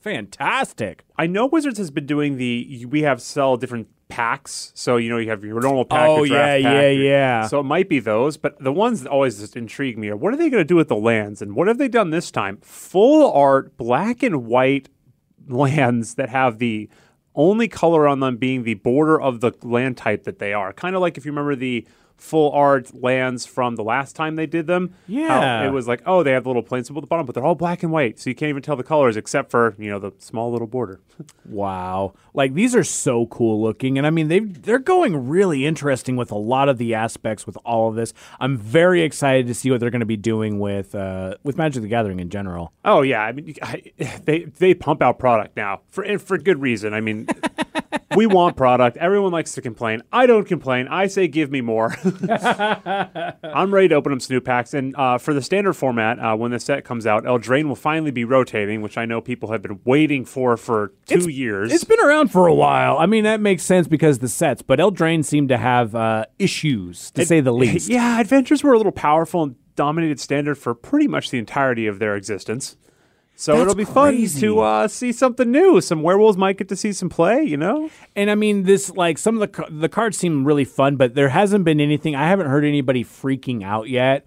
fantastic. 0.00 1.04
I 1.16 1.26
know 1.26 1.46
Wizards 1.46 1.78
has 1.78 1.90
been 1.90 2.06
doing 2.06 2.36
the. 2.36 2.86
We 2.88 3.02
have 3.02 3.20
sell 3.20 3.56
different 3.56 3.88
packs, 4.08 4.72
so 4.74 4.96
you 4.96 5.10
know 5.10 5.18
you 5.18 5.30
have 5.30 5.44
your 5.44 5.60
normal 5.60 5.84
pack. 5.84 6.08
Oh, 6.08 6.24
draft 6.24 6.62
yeah, 6.62 6.70
pack, 6.70 6.82
yeah, 6.82 6.88
yeah. 6.88 7.46
So 7.46 7.60
it 7.60 7.64
might 7.64 7.88
be 7.88 7.98
those, 7.98 8.36
but 8.36 8.58
the 8.62 8.72
ones 8.72 9.02
that 9.02 9.10
always 9.10 9.40
just 9.40 9.56
intrigue 9.56 9.98
me 9.98 10.08
are 10.08 10.16
what 10.16 10.32
are 10.32 10.36
they 10.36 10.48
going 10.48 10.60
to 10.60 10.64
do 10.64 10.76
with 10.76 10.88
the 10.88 10.96
lands, 10.96 11.42
and 11.42 11.56
what 11.56 11.68
have 11.68 11.78
they 11.78 11.88
done 11.88 12.10
this 12.10 12.30
time? 12.30 12.58
Full 12.62 13.32
art, 13.32 13.76
black 13.76 14.22
and 14.22 14.46
white 14.46 14.88
lands 15.48 16.14
that 16.14 16.28
have 16.28 16.58
the 16.58 16.88
only 17.34 17.68
color 17.68 18.08
on 18.08 18.20
them 18.20 18.36
being 18.36 18.62
the 18.62 18.74
border 18.74 19.20
of 19.20 19.40
the 19.40 19.52
land 19.62 19.96
type 19.96 20.24
that 20.24 20.38
they 20.38 20.52
are. 20.52 20.72
Kind 20.72 20.96
of 20.96 21.02
like 21.02 21.18
if 21.18 21.24
you 21.24 21.32
remember 21.32 21.54
the 21.54 21.86
full 22.16 22.50
art 22.52 22.94
lands 22.94 23.46
from 23.46 23.76
the 23.76 23.84
last 23.84 24.16
time 24.16 24.36
they 24.36 24.46
did 24.46 24.66
them. 24.66 24.94
Yeah. 25.06 25.66
it 25.66 25.72
was 25.72 25.86
like, 25.86 26.02
oh, 26.06 26.22
they 26.22 26.32
have 26.32 26.44
the 26.44 26.50
little 26.50 26.62
symbol 26.82 27.00
at 27.00 27.02
the 27.02 27.06
bottom, 27.06 27.26
but 27.26 27.34
they're 27.34 27.44
all 27.44 27.54
black 27.54 27.82
and 27.82 27.92
white, 27.92 28.18
so 28.18 28.30
you 28.30 28.36
can't 28.36 28.50
even 28.50 28.62
tell 28.62 28.76
the 28.76 28.82
colors 28.82 29.16
except 29.16 29.50
for 29.50 29.74
you 29.78 29.90
know 29.90 29.98
the 29.98 30.12
small 30.18 30.52
little 30.52 30.66
border. 30.66 31.00
Wow. 31.46 32.14
Like 32.34 32.54
these 32.54 32.74
are 32.74 32.84
so 32.84 33.26
cool 33.26 33.62
looking 33.62 33.96
and 33.96 34.06
I 34.06 34.10
mean 34.10 34.28
they 34.28 34.40
they're 34.40 34.78
going 34.78 35.28
really 35.28 35.64
interesting 35.64 36.16
with 36.16 36.30
a 36.30 36.36
lot 36.36 36.68
of 36.68 36.76
the 36.76 36.94
aspects 36.94 37.46
with 37.46 37.56
all 37.64 37.88
of 37.88 37.94
this. 37.94 38.12
I'm 38.40 38.58
very 38.58 39.02
excited 39.02 39.46
to 39.46 39.54
see 39.54 39.70
what 39.70 39.80
they're 39.80 39.90
going 39.90 40.00
to 40.00 40.06
be 40.06 40.16
doing 40.16 40.58
with 40.58 40.94
uh 40.94 41.36
with 41.44 41.56
Magic 41.56 41.82
the 41.82 41.88
Gathering 41.88 42.20
in 42.20 42.30
general. 42.30 42.72
Oh 42.84 43.02
yeah, 43.02 43.20
I 43.20 43.32
mean, 43.32 43.54
I, 43.62 43.82
they 44.24 44.40
they 44.44 44.74
pump 44.74 45.02
out 45.02 45.18
product 45.18 45.56
now 45.56 45.82
for 45.88 46.02
and 46.04 46.20
for 46.20 46.36
good 46.36 46.60
reason. 46.60 46.92
I 46.92 47.00
mean, 47.00 47.28
we 48.16 48.26
want 48.26 48.56
product. 48.56 48.96
Everyone 48.96 49.32
likes 49.32 49.52
to 49.54 49.62
complain. 49.62 50.02
I 50.12 50.26
don't 50.26 50.44
complain. 50.46 50.88
I 50.88 51.06
say 51.06 51.28
give 51.28 51.50
me 51.50 51.60
more. 51.60 51.96
I'm 53.42 53.72
ready 53.72 53.88
to 53.88 53.94
open 53.94 54.12
up 54.12 54.22
some 54.22 54.34
new 54.34 54.40
packs. 54.40 54.74
And 54.74 54.94
uh, 54.96 55.18
for 55.18 55.34
the 55.34 55.42
standard 55.42 55.74
format, 55.74 56.18
uh, 56.18 56.36
when 56.36 56.50
the 56.50 56.60
set 56.60 56.84
comes 56.84 57.06
out, 57.06 57.24
Eldraine 57.24 57.68
will 57.68 57.76
finally 57.76 58.10
be 58.10 58.24
rotating, 58.24 58.82
which 58.82 58.96
I 58.98 59.04
know 59.04 59.20
people 59.20 59.52
have 59.52 59.62
been 59.62 59.80
waiting 59.84 60.24
for 60.24 60.56
for 60.56 60.92
two 61.06 61.28
years. 61.28 61.72
It's 61.72 61.84
been 61.84 62.00
around 62.00 62.28
for 62.28 62.46
a 62.46 62.54
while. 62.54 62.98
I 62.98 63.06
mean 63.06 63.24
that 63.24 63.40
makes 63.40 63.62
sense 63.62 63.86
because 63.86 64.18
the 64.18 64.28
sets, 64.28 64.62
but 64.62 64.78
Eldraine 64.78 65.24
seemed 65.24 65.48
to 65.50 65.58
have 65.58 65.94
uh 65.94 66.26
issues 66.38 67.10
to 67.12 67.24
say 67.24 67.40
the 67.40 67.52
least. 67.52 67.88
Yeah, 67.88 68.20
adventures 68.20 68.62
were 68.62 68.72
a 68.72 68.76
little 68.76 68.92
powerful 68.92 69.42
and 69.42 69.56
dominated 69.76 70.18
standard 70.18 70.56
for 70.56 70.74
pretty 70.74 71.06
much 71.06 71.30
the 71.30 71.38
entirety 71.38 71.86
of 71.86 71.98
their 71.98 72.16
existence. 72.16 72.76
So 73.38 73.52
That's 73.52 73.62
it'll 73.62 73.74
be 73.74 73.84
fun 73.84 74.26
to 74.40 74.60
uh, 74.60 74.88
see 74.88 75.12
something 75.12 75.50
new. 75.50 75.82
Some 75.82 76.02
werewolves 76.02 76.38
might 76.38 76.56
get 76.56 76.70
to 76.70 76.76
see 76.76 76.94
some 76.94 77.10
play, 77.10 77.42
you 77.42 77.58
know? 77.58 77.90
And 78.16 78.30
I 78.30 78.34
mean, 78.34 78.62
this 78.62 78.90
like 78.90 79.18
some 79.18 79.40
of 79.40 79.52
the 79.52 79.66
the 79.70 79.90
cards 79.90 80.16
seem 80.16 80.46
really 80.46 80.64
fun, 80.64 80.96
but 80.96 81.14
there 81.14 81.28
hasn't 81.28 81.64
been 81.64 81.78
anything. 81.78 82.16
I 82.16 82.28
haven't 82.28 82.46
heard 82.46 82.64
anybody 82.64 83.04
freaking 83.04 83.62
out 83.62 83.90
yet. 83.90 84.24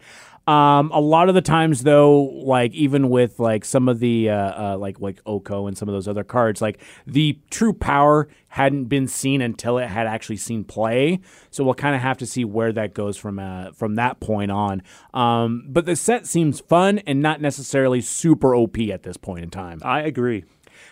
Um, 0.50 0.90
a 0.92 1.00
lot 1.00 1.30
of 1.30 1.36
the 1.36 1.44
times, 1.44 1.84
though, 1.84 2.22
like 2.22 2.74
even 2.74 3.12
with 3.12 3.40
like 3.40 3.64
some 3.64 3.88
of 3.88 4.00
the 4.00 4.32
uh, 4.32 4.74
uh, 4.74 4.78
like 4.80 5.00
like 5.00 5.22
Oko 5.28 5.68
and 5.68 5.78
some 5.78 5.88
of 5.88 5.94
those 5.94 6.08
other 6.08 6.24
cards, 6.24 6.60
like 6.60 6.82
the 7.06 7.38
true 7.52 7.72
power 7.72 8.28
hadn't 8.48 8.86
been 8.86 9.08
seen 9.08 9.44
until 9.44 9.78
it 9.78 9.86
had 9.86 10.08
actually 10.08 10.38
seen 10.38 10.64
play. 10.64 11.20
So 11.52 11.64
we'll 11.64 11.76
kind 11.76 11.96
of 11.96 12.02
have 12.02 12.18
to 12.18 12.26
see 12.26 12.46
where 12.46 12.74
that 12.74 12.96
goes 12.96 13.16
from 13.16 13.38
uh, 13.38 13.74
from 13.74 13.94
that 13.96 14.20
point 14.22 14.50
on. 14.50 14.82
Um, 15.14 15.66
but 15.68 15.86
the 15.86 15.96
set 15.96 16.26
seems 16.26 16.62
fun 16.62 16.98
and 17.00 17.22
not 17.22 17.42
necessarily 17.42 18.02
super 18.02 18.56
OP 18.56 18.80
at 18.80 19.04
this 19.04 19.18
point 19.18 19.44
in 19.44 19.52
time. 19.52 19.82
I 19.84 20.02
agree. 20.02 20.46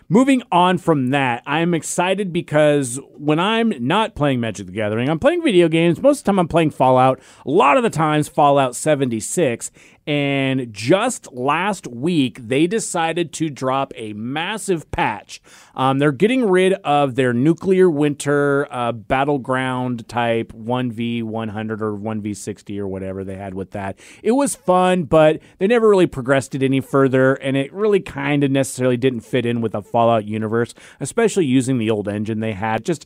Moving 0.09 0.41
on 0.53 0.77
from 0.77 1.09
that, 1.09 1.43
I'm 1.45 1.73
excited 1.73 2.31
because 2.31 2.97
when 3.17 3.41
I'm 3.41 3.73
not 3.85 4.15
playing 4.15 4.39
Magic 4.39 4.67
the 4.67 4.71
Gathering, 4.71 5.09
I'm 5.09 5.19
playing 5.19 5.43
video 5.43 5.67
games. 5.67 6.01
Most 6.01 6.19
of 6.19 6.23
the 6.23 6.31
time, 6.31 6.39
I'm 6.39 6.47
playing 6.47 6.69
Fallout. 6.69 7.19
A 7.45 7.51
lot 7.51 7.75
of 7.75 7.83
the 7.83 7.89
times, 7.89 8.29
Fallout 8.29 8.73
76. 8.73 9.69
And 10.07 10.71
just 10.71 11.33
last 11.33 11.85
week, 11.85 12.47
they 12.47 12.65
decided 12.65 13.33
to 13.33 13.49
drop 13.49 13.91
a 13.97 14.13
massive 14.13 14.89
patch. 14.89 15.41
Um, 15.75 15.99
they're 15.99 16.13
getting 16.13 16.49
rid 16.49 16.73
of 16.85 17.15
their 17.15 17.33
nuclear 17.33 17.89
winter 17.89 18.69
uh, 18.71 18.93
battleground 18.93 20.07
type 20.07 20.53
1v100 20.53 21.81
or 21.81 21.97
1v60 21.97 22.79
or 22.79 22.87
whatever 22.87 23.25
they 23.25 23.35
had 23.35 23.53
with 23.53 23.71
that. 23.71 23.99
It 24.23 24.31
was 24.31 24.55
fun, 24.55 25.03
but 25.03 25.41
they 25.59 25.67
never 25.67 25.89
really 25.89 26.07
progressed 26.07 26.55
it 26.55 26.63
any 26.63 26.79
further, 26.79 27.33
and 27.33 27.57
it 27.57 27.73
really 27.73 27.99
kind 27.99 28.45
of 28.45 28.51
necessarily 28.51 28.95
didn't 28.95 29.21
fit 29.21 29.45
in 29.45 29.59
with 29.59 29.75
a 29.75 29.81
Fallout 29.81 30.23
universe, 30.23 30.73
especially 31.01 31.45
using 31.45 31.79
the 31.79 31.89
old 31.89 32.07
engine 32.07 32.39
they 32.39 32.53
had. 32.53 32.85
Just 32.85 33.05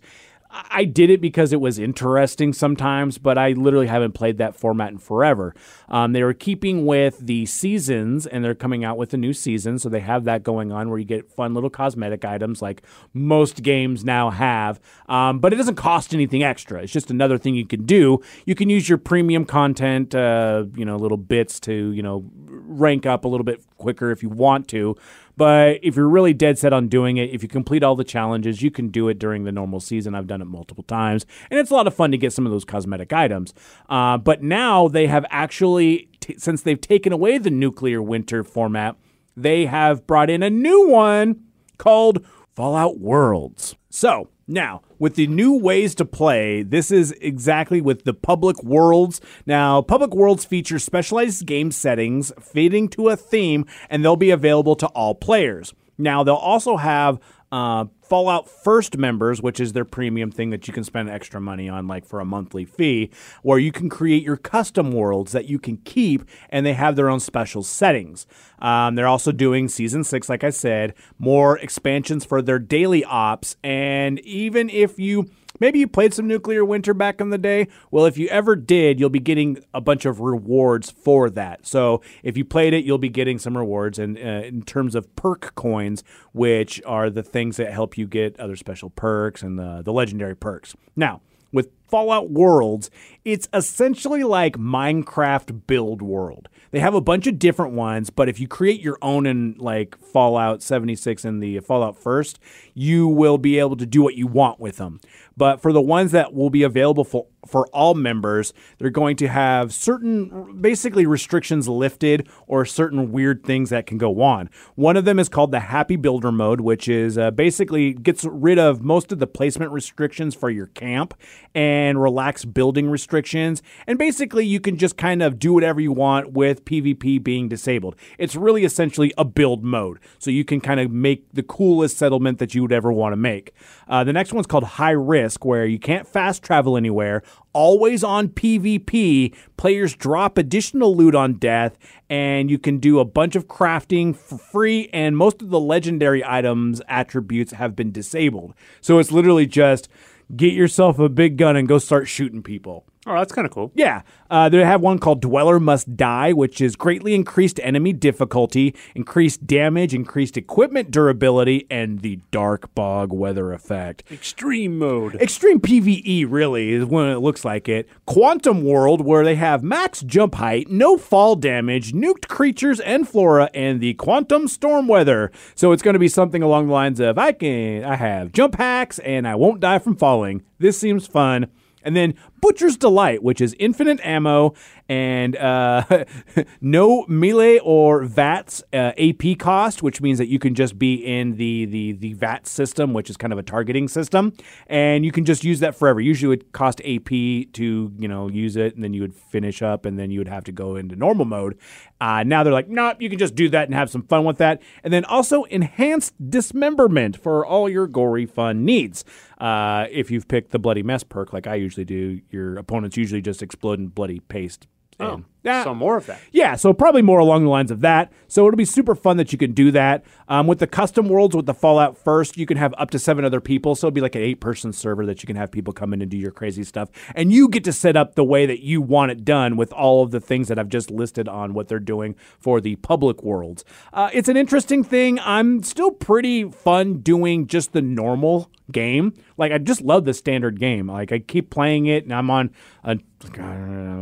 I 0.69 0.83
did 0.85 1.09
it 1.09 1.21
because 1.21 1.53
it 1.53 1.61
was 1.61 1.79
interesting 1.79 2.51
sometimes, 2.53 3.17
but 3.17 3.37
I 3.37 3.51
literally 3.51 3.87
haven't 3.87 4.13
played 4.13 4.37
that 4.39 4.55
format 4.55 4.91
in 4.91 4.97
forever. 4.97 5.55
Um, 5.91 6.13
they 6.13 6.23
were 6.23 6.33
keeping 6.33 6.85
with 6.85 7.19
the 7.19 7.45
seasons, 7.45 8.25
and 8.25 8.43
they're 8.43 8.55
coming 8.55 8.83
out 8.83 8.97
with 8.97 9.13
a 9.13 9.17
new 9.17 9.33
season, 9.33 9.77
so 9.77 9.89
they 9.89 9.99
have 9.99 10.23
that 10.23 10.41
going 10.41 10.71
on 10.71 10.89
where 10.89 10.97
you 10.97 11.05
get 11.05 11.29
fun 11.29 11.53
little 11.53 11.69
cosmetic 11.69 12.25
items 12.25 12.61
like 12.61 12.81
most 13.13 13.61
games 13.61 14.03
now 14.03 14.31
have. 14.31 14.79
Um, 15.07 15.39
but 15.39 15.53
it 15.53 15.57
doesn't 15.57 15.75
cost 15.75 16.13
anything 16.13 16.41
extra. 16.41 16.81
It's 16.81 16.91
just 16.91 17.11
another 17.11 17.37
thing 17.37 17.55
you 17.55 17.67
can 17.67 17.85
do. 17.85 18.21
You 18.45 18.55
can 18.55 18.69
use 18.69 18.89
your 18.89 18.97
premium 18.97 19.45
content, 19.45 20.15
uh, 20.15 20.65
you 20.75 20.85
know, 20.85 20.95
little 20.95 21.17
bits 21.17 21.59
to 21.61 21.91
you 21.91 22.01
know 22.01 22.25
rank 22.47 23.05
up 23.05 23.25
a 23.25 23.27
little 23.27 23.43
bit 23.43 23.61
quicker 23.77 24.11
if 24.11 24.23
you 24.23 24.29
want 24.29 24.67
to. 24.69 24.95
But 25.37 25.79
if 25.81 25.95
you're 25.95 26.07
really 26.07 26.33
dead 26.33 26.59
set 26.59 26.71
on 26.71 26.87
doing 26.87 27.17
it, 27.17 27.31
if 27.31 27.41
you 27.41 27.49
complete 27.49 27.83
all 27.83 27.95
the 27.95 28.03
challenges, 28.03 28.61
you 28.61 28.69
can 28.69 28.89
do 28.89 29.07
it 29.09 29.17
during 29.17 29.43
the 29.43 29.51
normal 29.51 29.79
season. 29.79 30.13
I've 30.13 30.27
done 30.27 30.41
it 30.41 30.45
multiple 30.45 30.83
times, 30.83 31.25
and 31.49 31.59
it's 31.59 31.71
a 31.71 31.73
lot 31.73 31.87
of 31.87 31.95
fun 31.95 32.11
to 32.11 32.17
get 32.17 32.33
some 32.33 32.45
of 32.45 32.51
those 32.51 32.65
cosmetic 32.65 33.11
items. 33.11 33.53
Uh, 33.89 34.17
but 34.17 34.43
now 34.43 34.87
they 34.87 35.07
have 35.07 35.25
actually, 35.31 35.80
t- 35.87 36.37
since 36.37 36.61
they've 36.61 36.79
taken 36.79 37.13
away 37.13 37.37
the 37.37 37.49
nuclear 37.49 38.01
winter 38.01 38.43
format, 38.43 38.95
they 39.35 39.65
have 39.65 40.07
brought 40.07 40.29
in 40.29 40.43
a 40.43 40.49
new 40.49 40.87
one 40.87 41.43
called 41.77 42.25
Fallout 42.55 42.99
Worlds. 42.99 43.75
So 43.89 44.29
now, 44.47 44.81
with 44.99 45.15
the 45.15 45.27
new 45.27 45.57
ways 45.57 45.95
to 45.95 46.05
play, 46.05 46.61
this 46.63 46.91
is 46.91 47.13
exactly 47.21 47.79
with 47.79 48.03
the 48.03 48.13
Public 48.13 48.61
Worlds. 48.63 49.21
Now, 49.45 49.81
Public 49.81 50.13
Worlds 50.13 50.43
feature 50.43 50.79
specialized 50.79 51.45
game 51.45 51.71
settings 51.71 52.33
fitting 52.39 52.89
to 52.89 53.09
a 53.09 53.15
theme, 53.15 53.65
and 53.89 54.03
they'll 54.03 54.15
be 54.15 54.31
available 54.31 54.75
to 54.75 54.87
all 54.87 55.15
players. 55.15 55.73
Now, 55.97 56.23
they'll 56.23 56.35
also 56.35 56.77
have 56.77 57.19
uh, 57.51 57.85
Fallout 58.01 58.49
First 58.49 58.97
members, 58.97 59.41
which 59.41 59.59
is 59.59 59.73
their 59.73 59.85
premium 59.85 60.31
thing 60.31 60.49
that 60.49 60.67
you 60.67 60.73
can 60.73 60.83
spend 60.83 61.09
extra 61.09 61.39
money 61.39 61.69
on, 61.69 61.87
like 61.87 62.05
for 62.05 62.19
a 62.19 62.25
monthly 62.25 62.65
fee, 62.65 63.09
where 63.41 63.59
you 63.59 63.71
can 63.71 63.89
create 63.89 64.23
your 64.23 64.37
custom 64.37 64.91
worlds 64.91 65.31
that 65.31 65.45
you 65.45 65.59
can 65.59 65.77
keep, 65.77 66.23
and 66.49 66.65
they 66.65 66.73
have 66.73 66.95
their 66.95 67.09
own 67.09 67.19
special 67.19 67.63
settings. 67.63 68.27
Um, 68.59 68.95
they're 68.95 69.07
also 69.07 69.31
doing 69.31 69.67
season 69.67 70.03
six, 70.03 70.29
like 70.29 70.43
I 70.43 70.49
said, 70.49 70.93
more 71.19 71.57
expansions 71.59 72.25
for 72.25 72.41
their 72.41 72.59
daily 72.59 73.03
ops, 73.03 73.55
and 73.63 74.19
even 74.19 74.69
if 74.69 74.99
you 74.99 75.29
Maybe 75.59 75.79
you 75.79 75.87
played 75.87 76.13
some 76.13 76.27
Nuclear 76.27 76.63
Winter 76.63 76.93
back 76.93 77.21
in 77.21 77.29
the 77.29 77.37
day. 77.37 77.67
Well, 77.91 78.05
if 78.05 78.17
you 78.17 78.27
ever 78.27 78.55
did, 78.55 78.99
you'll 78.99 79.09
be 79.09 79.19
getting 79.19 79.63
a 79.73 79.81
bunch 79.81 80.05
of 80.05 80.19
rewards 80.19 80.91
for 80.91 81.29
that. 81.31 81.67
So 81.67 82.01
if 82.23 82.37
you 82.37 82.45
played 82.45 82.73
it, 82.73 82.85
you'll 82.85 82.97
be 82.97 83.09
getting 83.09 83.37
some 83.37 83.57
rewards. 83.57 83.99
And 83.99 84.17
uh, 84.17 84.21
in 84.21 84.63
terms 84.63 84.95
of 84.95 85.15
perk 85.15 85.53
coins, 85.55 86.03
which 86.31 86.81
are 86.85 87.09
the 87.09 87.23
things 87.23 87.57
that 87.57 87.71
help 87.71 87.97
you 87.97 88.07
get 88.07 88.39
other 88.39 88.55
special 88.55 88.89
perks 88.89 89.43
and 89.43 89.59
the, 89.59 89.81
the 89.83 89.93
legendary 89.93 90.35
perks. 90.35 90.75
Now, 90.95 91.21
with 91.51 91.69
Fallout 91.91 92.31
Worlds, 92.31 92.89
it's 93.25 93.49
essentially 93.53 94.23
like 94.23 94.55
Minecraft 94.55 95.67
Build 95.67 96.01
World. 96.01 96.47
They 96.71 96.79
have 96.79 96.95
a 96.95 97.01
bunch 97.01 97.27
of 97.27 97.37
different 97.37 97.73
ones, 97.73 98.09
but 98.09 98.29
if 98.29 98.39
you 98.39 98.47
create 98.47 98.79
your 98.79 98.97
own 99.01 99.25
in 99.25 99.55
like 99.57 99.97
Fallout 99.97 100.63
76 100.63 101.25
and 101.25 101.43
the 101.43 101.59
Fallout 101.59 101.97
First, 101.97 102.39
you 102.73 103.09
will 103.09 103.37
be 103.37 103.59
able 103.59 103.75
to 103.75 103.85
do 103.85 104.01
what 104.01 104.15
you 104.15 104.25
want 104.25 104.61
with 104.61 104.77
them. 104.77 105.01
But 105.35 105.61
for 105.61 105.73
the 105.73 105.81
ones 105.81 106.11
that 106.13 106.33
will 106.33 106.49
be 106.49 106.63
available 106.63 107.03
for, 107.03 107.27
for 107.45 107.67
all 107.67 107.93
members, 107.93 108.53
they're 108.77 108.89
going 108.89 109.17
to 109.17 109.27
have 109.27 109.73
certain 109.73 110.61
basically 110.61 111.05
restrictions 111.05 111.67
lifted 111.67 112.29
or 112.47 112.63
certain 112.63 113.11
weird 113.11 113.43
things 113.43 113.69
that 113.71 113.85
can 113.85 113.97
go 113.97 114.21
on. 114.21 114.49
One 114.75 114.95
of 114.95 115.03
them 115.03 115.19
is 115.19 115.27
called 115.27 115.51
the 115.51 115.59
Happy 115.59 115.97
Builder 115.97 116.31
mode, 116.31 116.61
which 116.61 116.87
is 116.87 117.17
uh, 117.17 117.31
basically 117.31 117.93
gets 117.93 118.23
rid 118.23 118.59
of 118.59 118.81
most 118.81 119.11
of 119.11 119.19
the 119.19 119.27
placement 119.27 119.71
restrictions 119.71 120.35
for 120.35 120.49
your 120.49 120.67
camp 120.67 121.13
and 121.53 121.80
relax 121.89 122.45
building 122.45 122.89
restrictions. 122.89 123.61
And 123.87 123.97
basically, 123.97 124.45
you 124.45 124.59
can 124.59 124.77
just 124.77 124.97
kind 124.97 125.21
of 125.21 125.39
do 125.39 125.53
whatever 125.53 125.79
you 125.79 125.91
want 125.91 126.33
with 126.33 126.65
PvP 126.65 127.23
being 127.23 127.47
disabled. 127.47 127.95
It's 128.17 128.35
really 128.35 128.63
essentially 128.63 129.13
a 129.17 129.25
build 129.25 129.63
mode. 129.63 129.99
So 130.19 130.31
you 130.31 130.45
can 130.45 130.61
kind 130.61 130.79
of 130.79 130.91
make 130.91 131.31
the 131.33 131.43
coolest 131.43 131.97
settlement 131.97 132.39
that 132.39 132.53
you 132.53 132.61
would 132.61 132.71
ever 132.71 132.91
want 132.91 133.13
to 133.13 133.17
make. 133.17 133.53
Uh, 133.87 134.03
the 134.03 134.13
next 134.13 134.33
one's 134.33 134.47
called 134.47 134.63
High 134.63 134.91
Risk, 134.91 135.45
where 135.45 135.65
you 135.65 135.79
can't 135.79 136.07
fast 136.07 136.43
travel 136.43 136.77
anywhere. 136.77 137.23
Always 137.53 138.01
on 138.03 138.29
PvP, 138.29 139.35
players 139.57 139.93
drop 139.93 140.37
additional 140.37 140.95
loot 140.95 141.15
on 141.15 141.33
death, 141.33 141.77
and 142.09 142.49
you 142.49 142.57
can 142.57 142.77
do 142.77 142.99
a 142.99 143.05
bunch 143.05 143.35
of 143.35 143.47
crafting 143.47 144.15
for 144.15 144.37
free, 144.37 144.89
and 144.93 145.17
most 145.17 145.41
of 145.41 145.49
the 145.49 145.59
legendary 145.59 146.23
items 146.25 146.81
attributes 146.87 147.51
have 147.51 147.75
been 147.75 147.91
disabled. 147.91 148.53
So 148.79 148.99
it's 148.99 149.11
literally 149.11 149.45
just 149.45 149.89
get 150.35 150.53
yourself 150.53 150.99
a 150.99 151.09
big 151.09 151.37
gun 151.37 151.55
and 151.55 151.67
go 151.67 151.77
start 151.77 152.07
shooting 152.07 152.43
people. 152.43 152.85
Oh, 153.07 153.15
that's 153.15 153.33
kind 153.33 153.47
of 153.47 153.51
cool. 153.51 153.71
Yeah, 153.73 154.03
uh, 154.29 154.47
they 154.47 154.63
have 154.63 154.79
one 154.79 154.99
called 154.99 155.21
Dweller 155.21 155.59
Must 155.59 155.97
Die, 155.97 156.33
which 156.33 156.61
is 156.61 156.75
greatly 156.75 157.15
increased 157.15 157.59
enemy 157.63 157.93
difficulty, 157.93 158.75
increased 158.93 159.47
damage, 159.47 159.95
increased 159.95 160.37
equipment 160.37 160.91
durability, 160.91 161.65
and 161.71 162.01
the 162.01 162.19
Dark 162.29 162.73
Bog 162.75 163.11
weather 163.11 163.53
effect. 163.53 164.03
Extreme 164.11 164.77
mode. 164.77 165.15
Extreme 165.15 165.61
PvE 165.61 166.27
really 166.29 166.73
is 166.73 166.85
when 166.85 167.07
it 167.07 167.17
looks 167.17 167.43
like 167.43 167.67
it. 167.67 167.89
Quantum 168.05 168.63
World, 168.63 169.01
where 169.01 169.25
they 169.25 169.35
have 169.35 169.63
max 169.63 170.01
jump 170.01 170.35
height, 170.35 170.69
no 170.69 170.95
fall 170.95 171.35
damage, 171.35 171.93
nuked 171.93 172.27
creatures 172.27 172.79
and 172.81 173.09
flora, 173.09 173.49
and 173.55 173.81
the 173.81 173.95
quantum 173.95 174.47
storm 174.47 174.87
weather. 174.87 175.31
So 175.55 175.71
it's 175.71 175.81
going 175.81 175.95
to 175.95 175.99
be 175.99 176.07
something 176.07 176.43
along 176.43 176.67
the 176.67 176.73
lines 176.73 176.99
of 176.99 177.17
I 177.17 177.31
can 177.31 177.83
I 177.83 177.95
have 177.95 178.31
jump 178.31 178.55
hacks 178.55 178.99
and 178.99 179.27
I 179.27 179.33
won't 179.33 179.59
die 179.59 179.79
from 179.79 179.95
falling. 179.95 180.43
This 180.59 180.77
seems 180.77 181.07
fun. 181.07 181.47
And 181.83 181.95
then 181.95 182.13
Butcher's 182.41 182.75
Delight, 182.75 183.23
which 183.23 183.39
is 183.39 183.55
infinite 183.59 183.99
ammo 184.03 184.53
and 184.89 185.37
uh, 185.37 186.03
no 186.61 187.05
melee 187.07 187.59
or 187.59 188.03
VATS 188.03 188.61
uh, 188.73 188.91
AP 188.97 189.37
cost, 189.39 189.81
which 189.81 190.01
means 190.01 190.17
that 190.17 190.27
you 190.27 190.37
can 190.37 190.53
just 190.53 190.77
be 190.77 190.95
in 190.95 191.37
the, 191.37 191.65
the, 191.65 191.93
the 191.93 192.13
VAT 192.13 192.45
system, 192.45 192.93
which 192.93 193.09
is 193.09 193.15
kind 193.15 193.31
of 193.31 193.39
a 193.39 193.43
targeting 193.43 193.87
system, 193.87 194.33
and 194.67 195.05
you 195.05 195.11
can 195.13 195.23
just 195.23 195.45
use 195.45 195.61
that 195.61 195.75
forever. 195.75 196.01
Usually 196.01 196.35
it 196.35 196.51
cost 196.51 196.81
AP 196.81 197.09
to 197.09 197.93
you 197.97 198.07
know 198.07 198.27
use 198.27 198.57
it, 198.57 198.75
and 198.75 198.83
then 198.83 198.93
you 198.93 199.01
would 199.01 199.15
finish 199.15 199.61
up, 199.61 199.85
and 199.85 199.97
then 199.97 200.11
you 200.11 200.19
would 200.19 200.27
have 200.27 200.43
to 200.43 200.51
go 200.51 200.75
into 200.75 200.95
normal 200.97 201.25
mode. 201.25 201.57
Uh, 202.01 202.23
now 202.23 202.43
they're 202.43 202.51
like, 202.51 202.67
nope, 202.67 202.97
you 202.99 203.09
can 203.09 203.19
just 203.19 203.35
do 203.35 203.47
that 203.47 203.67
and 203.67 203.75
have 203.75 203.89
some 203.89 204.01
fun 204.01 204.25
with 204.25 204.39
that. 204.39 204.59
And 204.83 204.91
then 204.91 205.05
also 205.05 205.43
enhanced 205.43 206.15
dismemberment 206.29 207.15
for 207.15 207.45
all 207.45 207.69
your 207.69 207.85
gory 207.85 208.25
fun 208.25 208.65
needs. 208.65 209.05
Uh, 209.37 209.85
if 209.91 210.09
you've 210.09 210.27
picked 210.27 210.51
the 210.51 210.59
bloody 210.59 210.83
mess 210.83 211.03
perk 211.03 211.31
like 211.31 211.45
I 211.45 211.55
usually 211.55 211.85
do, 211.85 212.19
your 212.31 212.57
opponents 212.57 212.97
usually 212.97 213.21
just 213.21 213.41
explode 213.41 213.79
in 213.79 213.87
bloody 213.87 214.19
paste. 214.19 214.67
Oh. 214.99 215.13
And 215.15 215.25
Yeah. 215.43 215.63
some 215.63 215.77
more 215.77 215.97
of 215.97 216.05
that. 216.05 216.19
Yeah, 216.31 216.55
so 216.55 216.71
probably 216.71 217.01
more 217.01 217.19
along 217.19 217.43
the 217.43 217.49
lines 217.49 217.71
of 217.71 217.81
that. 217.81 218.11
So 218.27 218.47
it'll 218.47 218.57
be 218.57 218.65
super 218.65 218.93
fun 218.95 219.17
that 219.17 219.31
you 219.31 219.37
can 219.37 219.53
do 219.53 219.71
that. 219.71 220.03
Um, 220.27 220.45
with 220.47 220.59
the 220.59 220.67
custom 220.67 221.09
worlds, 221.09 221.35
with 221.35 221.47
the 221.47 221.53
Fallout 221.53 221.97
first, 221.97 222.37
you 222.37 222.45
can 222.45 222.57
have 222.57 222.73
up 222.77 222.91
to 222.91 222.99
seven 222.99 223.25
other 223.25 223.41
people. 223.41 223.75
So 223.75 223.87
it'll 223.87 223.95
be 223.95 224.01
like 224.01 224.15
an 224.15 224.21
eight 224.21 224.39
person 224.39 224.71
server 224.71 225.05
that 225.07 225.23
you 225.23 225.27
can 225.27 225.35
have 225.35 225.51
people 225.51 225.73
come 225.73 225.93
in 225.93 226.01
and 226.01 226.11
do 226.11 226.17
your 226.17 226.31
crazy 226.31 226.63
stuff. 226.63 226.89
And 227.15 227.31
you 227.31 227.49
get 227.49 227.63
to 227.63 227.73
set 227.73 227.97
up 227.97 228.15
the 228.15 228.23
way 228.23 228.45
that 228.45 228.61
you 228.61 228.81
want 228.81 229.11
it 229.11 229.25
done 229.25 229.57
with 229.57 229.73
all 229.73 230.03
of 230.03 230.11
the 230.11 230.19
things 230.19 230.47
that 230.47 230.59
I've 230.59 230.69
just 230.69 230.91
listed 230.91 231.27
on 231.27 231.53
what 231.53 231.67
they're 231.67 231.79
doing 231.79 232.15
for 232.39 232.61
the 232.61 232.75
public 232.77 233.23
worlds. 233.23 233.65
Uh, 233.91 234.09
it's 234.13 234.29
an 234.29 234.37
interesting 234.37 234.83
thing. 234.83 235.19
I'm 235.19 235.63
still 235.63 235.91
pretty 235.91 236.49
fun 236.49 236.99
doing 236.99 237.47
just 237.47 237.73
the 237.73 237.81
normal 237.81 238.51
game. 238.71 239.13
Like 239.37 239.51
I 239.51 239.57
just 239.57 239.81
love 239.81 240.05
the 240.05 240.13
standard 240.13 240.59
game. 240.59 240.87
Like 240.87 241.11
I 241.11 241.19
keep 241.19 241.49
playing 241.49 241.87
it, 241.87 242.03
and 242.03 242.13
I'm 242.13 242.29
on 242.29 242.51
a, 242.83 242.97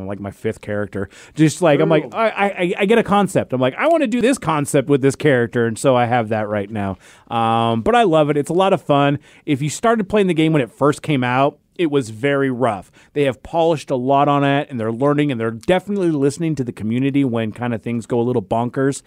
like 0.06 0.20
my 0.20 0.32
fifth 0.32 0.62
character. 0.62 1.10
Just 1.36 1.62
like 1.62 1.80
I'm 1.80 1.90
like 1.90 2.14
I, 2.14 2.30
I 2.30 2.74
I 2.80 2.86
get 2.86 2.98
a 2.98 3.04
concept. 3.04 3.54
I'm 3.54 3.62
like 3.62 3.76
I 3.76 3.88
want 3.88 4.02
to 4.02 4.08
do 4.08 4.22
this 4.22 4.38
concept 4.38 4.90
with 4.90 5.02
this 5.02 5.16
character, 5.16 5.66
and 5.66 5.78
so 5.78 5.96
I 5.96 6.06
have 6.06 6.30
that 6.30 6.48
right 6.48 6.70
now. 6.70 6.98
Um, 7.30 7.82
but 7.82 7.96
I 7.96 8.04
love 8.04 8.30
it. 8.30 8.38
It's 8.38 8.50
a 8.50 8.54
lot 8.54 8.74
of 8.74 8.82
fun. 8.82 9.20
If 9.46 9.62
you 9.62 9.70
started 9.70 10.10
playing 10.10 10.28
the 10.28 10.34
game 10.34 10.54
when 10.54 10.62
it 10.62 10.72
first 10.72 11.02
came 11.02 11.24
out. 11.24 11.60
It 11.80 11.90
was 11.92 12.10
very 12.10 12.52
rough. 12.52 12.92
They 13.14 13.24
have 13.24 13.42
polished 13.42 13.90
a 13.90 13.96
lot 13.96 14.28
on 14.28 14.44
it 14.44 14.70
and 14.70 14.78
they're 14.78 14.92
learning 14.92 15.32
and 15.32 15.40
they're 15.40 15.50
definitely 15.50 16.12
listening 16.12 16.54
to 16.56 16.66
the 16.66 16.74
community 16.74 17.24
when 17.24 17.54
kind 17.54 17.74
of 17.74 17.82
things 17.82 18.06
go 18.06 18.20
a 18.20 18.22
little 18.22 18.42
bonkers. 18.42 19.02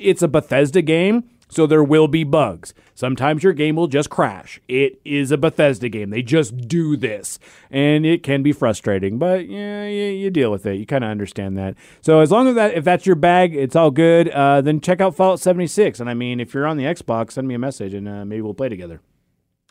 It's 0.00 0.20
a 0.20 0.26
Bethesda 0.26 0.82
game. 0.82 1.30
So 1.50 1.66
there 1.66 1.82
will 1.82 2.08
be 2.08 2.24
bugs. 2.24 2.74
Sometimes 2.94 3.42
your 3.42 3.52
game 3.54 3.76
will 3.76 3.86
just 3.86 4.10
crash. 4.10 4.60
It 4.68 5.00
is 5.04 5.30
a 5.32 5.38
Bethesda 5.38 5.88
game. 5.88 6.10
They 6.10 6.20
just 6.22 6.68
do 6.68 6.96
this. 6.96 7.38
And 7.70 8.04
it 8.04 8.22
can 8.22 8.42
be 8.42 8.52
frustrating, 8.52 9.18
but 9.18 9.48
yeah, 9.48 9.86
you, 9.86 10.04
you 10.04 10.30
deal 10.30 10.50
with 10.50 10.66
it. 10.66 10.74
You 10.76 10.84
kind 10.84 11.04
of 11.04 11.10
understand 11.10 11.56
that. 11.56 11.74
So 12.02 12.20
as 12.20 12.30
long 12.30 12.48
as 12.48 12.54
that 12.56 12.74
if 12.74 12.84
that's 12.84 13.06
your 13.06 13.16
bag, 13.16 13.54
it's 13.56 13.74
all 13.76 13.90
good. 13.90 14.28
Uh, 14.28 14.60
then 14.60 14.80
check 14.80 15.00
out 15.00 15.14
Fallout 15.14 15.40
76. 15.40 16.00
And 16.00 16.10
I 16.10 16.14
mean, 16.14 16.38
if 16.40 16.52
you're 16.52 16.66
on 16.66 16.76
the 16.76 16.84
Xbox, 16.84 17.32
send 17.32 17.48
me 17.48 17.54
a 17.54 17.58
message 17.58 17.94
and 17.94 18.06
uh, 18.08 18.24
maybe 18.24 18.42
we'll 18.42 18.52
play 18.54 18.68
together. 18.68 19.00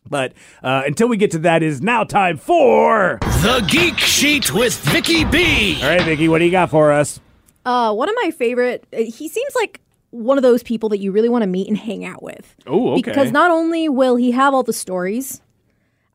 But 0.10 0.34
uh, 0.64 0.84
until 0.86 1.10
we 1.10 1.18
get 1.18 1.32
to 1.32 1.40
that, 1.40 1.62
it 1.64 1.68
is 1.68 1.82
now 1.82 2.06
time 2.06 2.38
for. 2.38 3.20
The 3.22 3.64
Geek 3.70 4.00
Sheet 4.00 4.54
with 4.54 4.74
Vicky 4.80 5.26
B. 5.26 5.80
All 5.84 5.90
right, 5.90 6.02
Vicky, 6.02 6.30
what 6.30 6.40
do 6.40 6.46
you 6.46 6.52
got 6.52 6.70
for 6.70 6.92
us? 6.94 7.20
Uh, 7.66 7.94
one 7.94 8.08
of 8.08 8.16
my 8.24 8.32
favorite. 8.32 8.86
uh, 8.94 8.98
He 9.00 9.28
seems 9.28 9.54
like 9.56 9.82
one 10.12 10.38
of 10.38 10.42
those 10.42 10.64
people 10.64 10.90
that 10.90 11.00
you 11.00 11.12
really 11.12 11.30
want 11.30 11.44
to 11.44 11.48
meet 11.48 11.68
and 11.68 11.78
hang 11.78 12.06
out 12.06 12.24
with. 12.24 12.56
Oh, 12.66 12.92
okay. 12.94 13.02
Because 13.02 13.32
not 13.32 13.52
only 13.52 13.90
will 13.90 14.16
he 14.16 14.32
have 14.32 14.54
all 14.54 14.64
the 14.64 14.74
stories, 14.74 15.42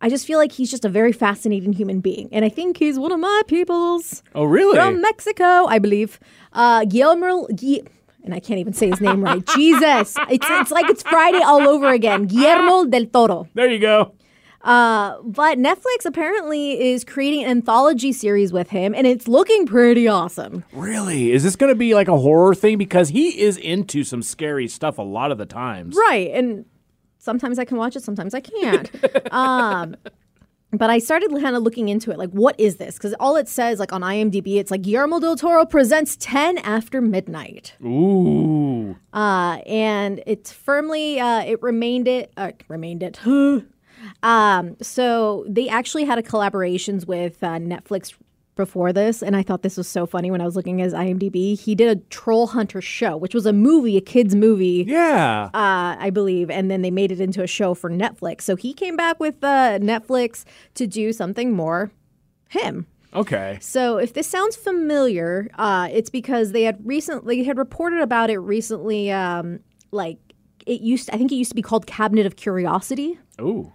I 0.00 0.09
just 0.09 0.26
feel 0.26 0.38
like 0.38 0.52
he's 0.52 0.70
just 0.70 0.85
a 0.85 0.88
very 0.88 1.12
fascinating 1.12 1.72
human 1.72 2.00
being, 2.00 2.28
and 2.33 2.44
I 2.44 2.48
think 2.48 2.78
he's 2.78 2.98
one 2.98 3.12
of 3.12 3.20
my 3.20 3.42
peoples 3.46 4.22
Oh, 4.35 4.44
really? 4.44 4.74
from 4.76 5.00
Mexico, 5.00 5.66
I 5.66 5.78
believe. 5.78 6.18
Uh, 6.52 6.85
Guillermo. 6.85 7.46
Gui- 7.55 7.85
and 8.24 8.33
I 8.35 8.38
can't 8.40 8.61
even 8.61 8.72
say 8.72 8.88
his 8.88 9.00
name 9.00 9.20
right. 9.22 9.44
Jesus, 9.57 10.14
it's 10.31 10.46
it's 10.48 10.70
like 10.70 10.88
it's 10.88 11.02
Friday 11.02 11.42
all 11.42 11.62
over 11.68 11.88
again. 11.88 12.26
Guillermo 12.26 12.85
del 12.85 13.07
Toro. 13.07 13.48
there 13.55 13.68
you 13.68 13.81
go. 13.81 14.12
Uh, 14.64 15.20
but 15.25 15.59
Netflix 15.59 16.05
apparently 16.05 16.92
is 16.92 17.05
creating 17.05 17.44
an 17.44 17.51
anthology 17.51 18.12
series 18.12 18.53
with 18.53 18.70
him, 18.70 18.94
and 18.94 19.07
it's 19.07 19.27
looking 19.27 19.66
pretty 19.66 20.07
awesome. 20.07 20.64
Really? 20.72 21.33
Is 21.33 21.42
this 21.42 21.57
going 21.57 21.70
to 21.70 21.77
be 21.77 21.94
like 21.94 22.09
a 22.09 22.16
horror 22.16 22.55
thing? 22.55 22.79
Because 22.79 23.09
he 23.09 23.40
is 23.40 23.57
into 23.57 24.05
some 24.05 24.22
scary 24.22 24.68
stuff 24.68 24.98
a 24.98 25.03
lot 25.03 25.33
of 25.33 25.38
the 25.38 25.46
times. 25.46 25.96
Right. 25.96 26.31
And 26.33 26.64
sometimes 27.18 27.59
I 27.59 27.64
can 27.64 27.77
watch 27.77 27.96
it, 27.96 28.05
sometimes 28.05 28.35
I 28.35 28.40
can't. 28.40 28.90
um, 29.33 29.96
but 30.72 30.90
I 30.90 31.01
started 31.01 31.31
kind 31.31 31.57
of 31.57 31.62
looking 31.62 31.88
into 31.88 32.12
it. 32.12 32.18
Like, 32.18 32.31
what 32.31 32.59
is 32.59 32.77
this? 32.77 32.96
Because 32.96 33.14
all 33.18 33.37
it 33.37 33.48
says, 33.48 33.81
like 33.81 33.92
on 33.92 34.03
IMDb, 34.03 34.59
it's 34.59 34.70
like 34.70 34.83
Guillermo 34.83 35.18
del 35.18 35.37
Toro 35.37 35.66
presents 35.66 36.16
10 36.16 36.59
after 36.59 37.01
midnight. 37.01 37.75
Ooh. 37.85 38.96
Uh, 39.12 39.59
and 39.66 40.22
it's 40.27 40.53
firmly, 40.53 41.18
uh, 41.18 41.42
it 41.42 41.61
remained 41.62 42.07
it, 42.07 42.33
uh, 42.37 42.53
remained 42.68 43.03
it. 43.03 43.18
um, 44.22 44.76
so 44.80 45.44
they 45.48 45.68
actually 45.68 46.04
had 46.04 46.18
a 46.18 46.22
collaborations 46.22 47.06
with 47.06 47.42
uh, 47.42 47.58
Netflix 47.58 48.14
before 48.54 48.92
this, 48.92 49.22
and 49.22 49.35
I 49.35 49.42
thought 49.42 49.62
this 49.62 49.78
was 49.78 49.88
so 49.88 50.04
funny 50.04 50.30
when 50.30 50.42
I 50.42 50.44
was 50.44 50.56
looking 50.56 50.80
at 50.80 50.85
his 50.85 50.92
IMDb. 50.92 51.58
He 51.58 51.74
did 51.74 51.96
a 51.96 52.00
Troll 52.11 52.48
Hunter 52.48 52.82
show, 52.82 53.16
which 53.16 53.35
was 53.35 53.46
a 53.46 53.52
movie, 53.52 53.96
a 53.96 54.00
kids 54.02 54.35
movie 54.35 54.85
Yeah. 54.87 55.44
uh, 55.54 55.96
I 55.98 56.11
believe, 56.11 56.50
and 56.50 56.70
then 56.70 56.82
they 56.82 56.90
made 56.90 57.11
it 57.11 57.20
into 57.20 57.42
a 57.42 57.46
show 57.46 57.72
for 57.72 57.88
Netflix. 57.90 58.42
So 58.42 58.54
he 58.54 58.74
came 58.74 58.94
back 58.96 59.18
with 59.18 59.42
uh, 59.42 59.78
Netflix 59.80 60.44
to 60.74 60.87
do 60.87 61.12
something 61.14 61.52
more 61.52 61.90
him. 62.50 62.87
okay. 63.14 63.56
So 63.62 63.96
if 63.96 64.12
this 64.12 64.26
sounds 64.26 64.54
familiar, 64.56 65.48
uh, 65.54 65.88
it's 65.90 66.11
because 66.11 66.52
they 66.52 66.64
had 66.64 66.78
recently 66.87 67.44
had 67.44 67.56
reported 67.56 68.00
about 68.02 68.28
it 68.28 68.38
recently. 68.38 69.11
Um, 69.11 69.61
like 69.92 70.18
it 70.66 70.82
used, 70.82 71.08
I 71.11 71.16
think 71.16 71.32
it 71.32 71.37
used 71.37 71.50
to 71.52 71.54
be 71.56 71.62
called 71.62 71.87
Cabinet 71.87 72.26
of 72.26 72.37
Curiosity. 72.37 73.18
Ooh. 73.40 73.72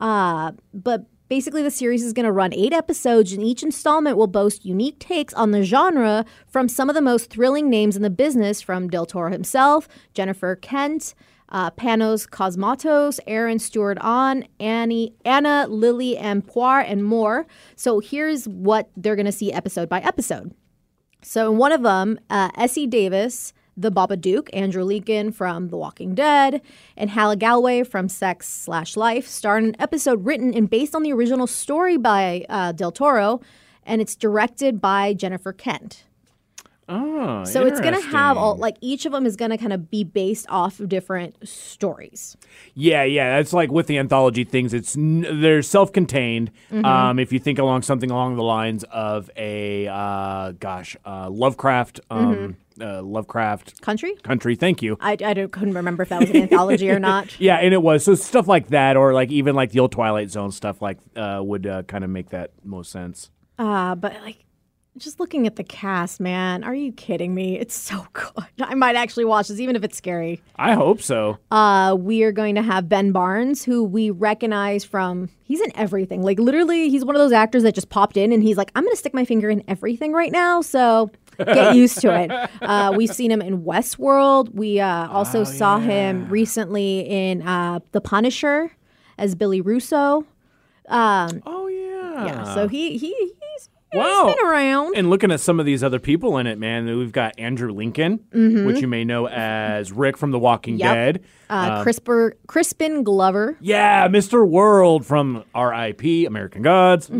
Uh, 0.00 0.52
but 0.72 1.06
basically, 1.28 1.62
the 1.62 1.70
series 1.70 2.02
is 2.02 2.12
going 2.12 2.24
to 2.24 2.32
run 2.32 2.52
eight 2.54 2.72
episodes, 2.72 3.32
and 3.32 3.42
each 3.42 3.62
installment 3.62 4.16
will 4.16 4.26
boast 4.26 4.64
unique 4.64 4.98
takes 4.98 5.34
on 5.34 5.50
the 5.50 5.62
genre 5.62 6.24
from 6.46 6.68
some 6.68 6.88
of 6.88 6.94
the 6.94 7.02
most 7.02 7.30
thrilling 7.30 7.68
names 7.68 7.96
in 7.96 8.02
the 8.02 8.10
business, 8.10 8.60
from 8.60 8.88
Del 8.88 9.06
Toro 9.06 9.30
himself, 9.30 9.88
Jennifer 10.14 10.56
Kent, 10.56 11.14
uh, 11.50 11.70
Panos 11.70 12.28
Cosmatos, 12.28 13.20
Aaron 13.26 13.58
Stewart 13.58 13.98
On, 14.00 14.44
Annie, 14.60 15.14
Anna, 15.24 15.66
Lily 15.68 16.16
and 16.16 16.46
Poir, 16.46 16.80
and 16.80 17.04
more. 17.04 17.46
So 17.76 18.00
here's 18.00 18.46
what 18.46 18.90
they're 18.96 19.16
going 19.16 19.26
to 19.26 19.32
see 19.32 19.52
episode 19.52 19.88
by 19.88 20.00
episode. 20.00 20.54
So 21.22 21.50
in 21.50 21.58
one 21.58 21.72
of 21.72 21.82
them, 21.82 22.18
uh, 22.30 22.50
Essie 22.56 22.86
Davis, 22.86 23.52
the 23.78 23.90
Babadook, 23.92 24.48
Andrew 24.52 24.82
Lincoln 24.82 25.30
from 25.32 25.68
The 25.68 25.76
Walking 25.76 26.14
Dead, 26.14 26.60
and 26.96 27.10
Halle 27.10 27.36
Galway 27.36 27.84
from 27.84 28.08
Sex 28.08 28.48
Slash 28.48 28.96
Life 28.96 29.26
star 29.26 29.56
in 29.58 29.66
an 29.66 29.76
episode 29.78 30.24
written 30.26 30.52
and 30.52 30.68
based 30.68 30.94
on 30.94 31.02
the 31.04 31.12
original 31.12 31.46
story 31.46 31.96
by 31.96 32.44
uh, 32.48 32.72
Del 32.72 32.90
Toro, 32.92 33.40
and 33.84 34.00
it's 34.00 34.16
directed 34.16 34.80
by 34.80 35.14
Jennifer 35.14 35.52
Kent. 35.52 36.04
Oh, 36.90 37.44
So 37.44 37.66
it's 37.66 37.80
gonna 37.82 38.00
have 38.00 38.38
all 38.38 38.56
like 38.56 38.78
each 38.80 39.04
of 39.04 39.12
them 39.12 39.26
is 39.26 39.36
gonna 39.36 39.58
kind 39.58 39.74
of 39.74 39.90
be 39.90 40.04
based 40.04 40.46
off 40.48 40.80
of 40.80 40.88
different 40.88 41.36
stories. 41.46 42.34
Yeah, 42.74 43.04
yeah. 43.04 43.36
That's 43.36 43.52
like 43.52 43.70
with 43.70 43.88
the 43.88 43.98
anthology 43.98 44.44
things. 44.44 44.72
It's 44.72 44.96
n- 44.96 45.26
they're 45.42 45.60
self-contained. 45.60 46.50
Mm-hmm. 46.72 46.84
Um, 46.86 47.18
if 47.18 47.30
you 47.30 47.40
think 47.40 47.58
along 47.58 47.82
something 47.82 48.10
along 48.10 48.36
the 48.36 48.42
lines 48.42 48.84
of 48.84 49.30
a 49.36 49.86
uh, 49.86 50.52
gosh, 50.52 50.96
uh, 51.04 51.28
Lovecraft, 51.28 52.00
um, 52.10 52.34
Mm-hmm. 52.34 52.52
Uh, 52.80 53.02
Lovecraft 53.02 53.80
Country? 53.80 54.14
country. 54.16 54.56
Thank 54.56 54.82
you. 54.82 54.96
I, 55.00 55.12
I 55.12 55.34
don't, 55.34 55.52
couldn't 55.52 55.74
remember 55.74 56.02
if 56.02 56.08
that 56.10 56.20
was 56.20 56.30
an 56.30 56.36
anthology 56.36 56.90
or 56.90 56.98
not. 57.00 57.38
Yeah, 57.40 57.56
and 57.56 57.72
it 57.74 57.82
was 57.82 58.04
so 58.04 58.14
stuff 58.14 58.48
like 58.48 58.68
that, 58.68 58.96
or 58.96 59.12
like 59.14 59.30
even 59.30 59.54
like 59.54 59.70
the 59.72 59.80
old 59.80 59.92
Twilight 59.92 60.30
Zone 60.30 60.50
stuff, 60.50 60.80
like 60.82 60.98
uh, 61.16 61.40
would 61.42 61.66
uh, 61.66 61.82
kind 61.84 62.04
of 62.04 62.10
make 62.10 62.30
that 62.30 62.52
most 62.64 62.90
sense. 62.90 63.30
Uh, 63.58 63.94
but 63.94 64.14
like, 64.22 64.44
just 64.96 65.20
looking 65.20 65.46
at 65.46 65.56
the 65.56 65.64
cast, 65.64 66.18
man, 66.18 66.64
are 66.64 66.74
you 66.74 66.92
kidding 66.92 67.34
me? 67.34 67.58
It's 67.58 67.74
so 67.74 68.06
good. 68.12 68.44
I 68.60 68.74
might 68.74 68.96
actually 68.96 69.24
watch 69.24 69.48
this, 69.48 69.60
even 69.60 69.76
if 69.76 69.84
it's 69.84 69.96
scary. 69.96 70.42
I 70.56 70.74
hope 70.74 71.00
so. 71.00 71.38
Uh, 71.50 71.96
we 71.98 72.22
are 72.24 72.32
going 72.32 72.56
to 72.56 72.62
have 72.62 72.88
Ben 72.88 73.12
Barnes, 73.12 73.64
who 73.64 73.84
we 73.84 74.10
recognize 74.10 74.84
from. 74.84 75.28
He's 75.44 75.60
in 75.60 75.70
everything. 75.76 76.22
Like 76.22 76.38
literally, 76.38 76.90
he's 76.90 77.04
one 77.04 77.14
of 77.14 77.20
those 77.20 77.32
actors 77.32 77.62
that 77.62 77.74
just 77.74 77.88
popped 77.90 78.16
in, 78.16 78.32
and 78.32 78.42
he's 78.42 78.56
like, 78.56 78.70
"I'm 78.74 78.82
going 78.82 78.92
to 78.92 78.98
stick 78.98 79.14
my 79.14 79.24
finger 79.24 79.48
in 79.48 79.62
everything 79.68 80.12
right 80.12 80.32
now." 80.32 80.60
So 80.60 81.10
get 81.38 81.74
used 81.74 82.00
to 82.00 82.14
it. 82.20 82.30
Uh, 82.62 82.92
we've 82.96 83.12
seen 83.14 83.30
him 83.30 83.40
in 83.42 83.62
Westworld. 83.62 84.54
We 84.54 84.80
uh, 84.80 85.08
also 85.08 85.44
saw 85.44 85.78
him 85.78 86.28
recently 86.28 87.00
in 87.00 87.42
uh, 87.46 87.80
The 87.92 88.00
Punisher 88.00 88.72
as 89.16 89.34
Billy 89.34 89.60
Russo. 89.60 90.24
Um, 90.88 91.42
Oh 91.46 91.66
yeah. 91.68 92.24
yeah, 92.24 92.54
so 92.54 92.66
he 92.68 92.96
he 92.98 93.14
he's, 93.14 93.68
Wow. 93.94 94.26
been 94.36 94.46
around. 94.46 94.96
And 94.96 95.08
looking 95.08 95.32
at 95.32 95.40
some 95.40 95.58
of 95.58 95.64
these 95.64 95.82
other 95.82 95.98
people 95.98 96.36
in 96.36 96.46
it, 96.46 96.58
man, 96.58 96.84
we've 96.98 97.10
got 97.12 97.38
Andrew 97.38 97.72
Lincoln, 97.72 98.20
which 98.66 98.80
you 98.82 98.86
may 98.88 99.02
know 99.02 99.26
as 99.28 99.92
Rick 99.92 100.18
from 100.18 100.30
The 100.30 100.38
Walking 100.38 100.74
Mm-hmm. 100.74 100.84
Yep. 100.84 100.94
Dead. 101.14 101.24
uh, 101.48 101.82
Crisper, 101.82 102.36
Crispin 102.46 103.02
Glover. 103.02 103.56
Yeah, 103.60 104.06
Mr. 104.08 104.46
World 104.46 105.06
from 105.06 105.42
R.I.P. 105.54 106.26
American 106.26 106.60
Gods. 106.60 107.08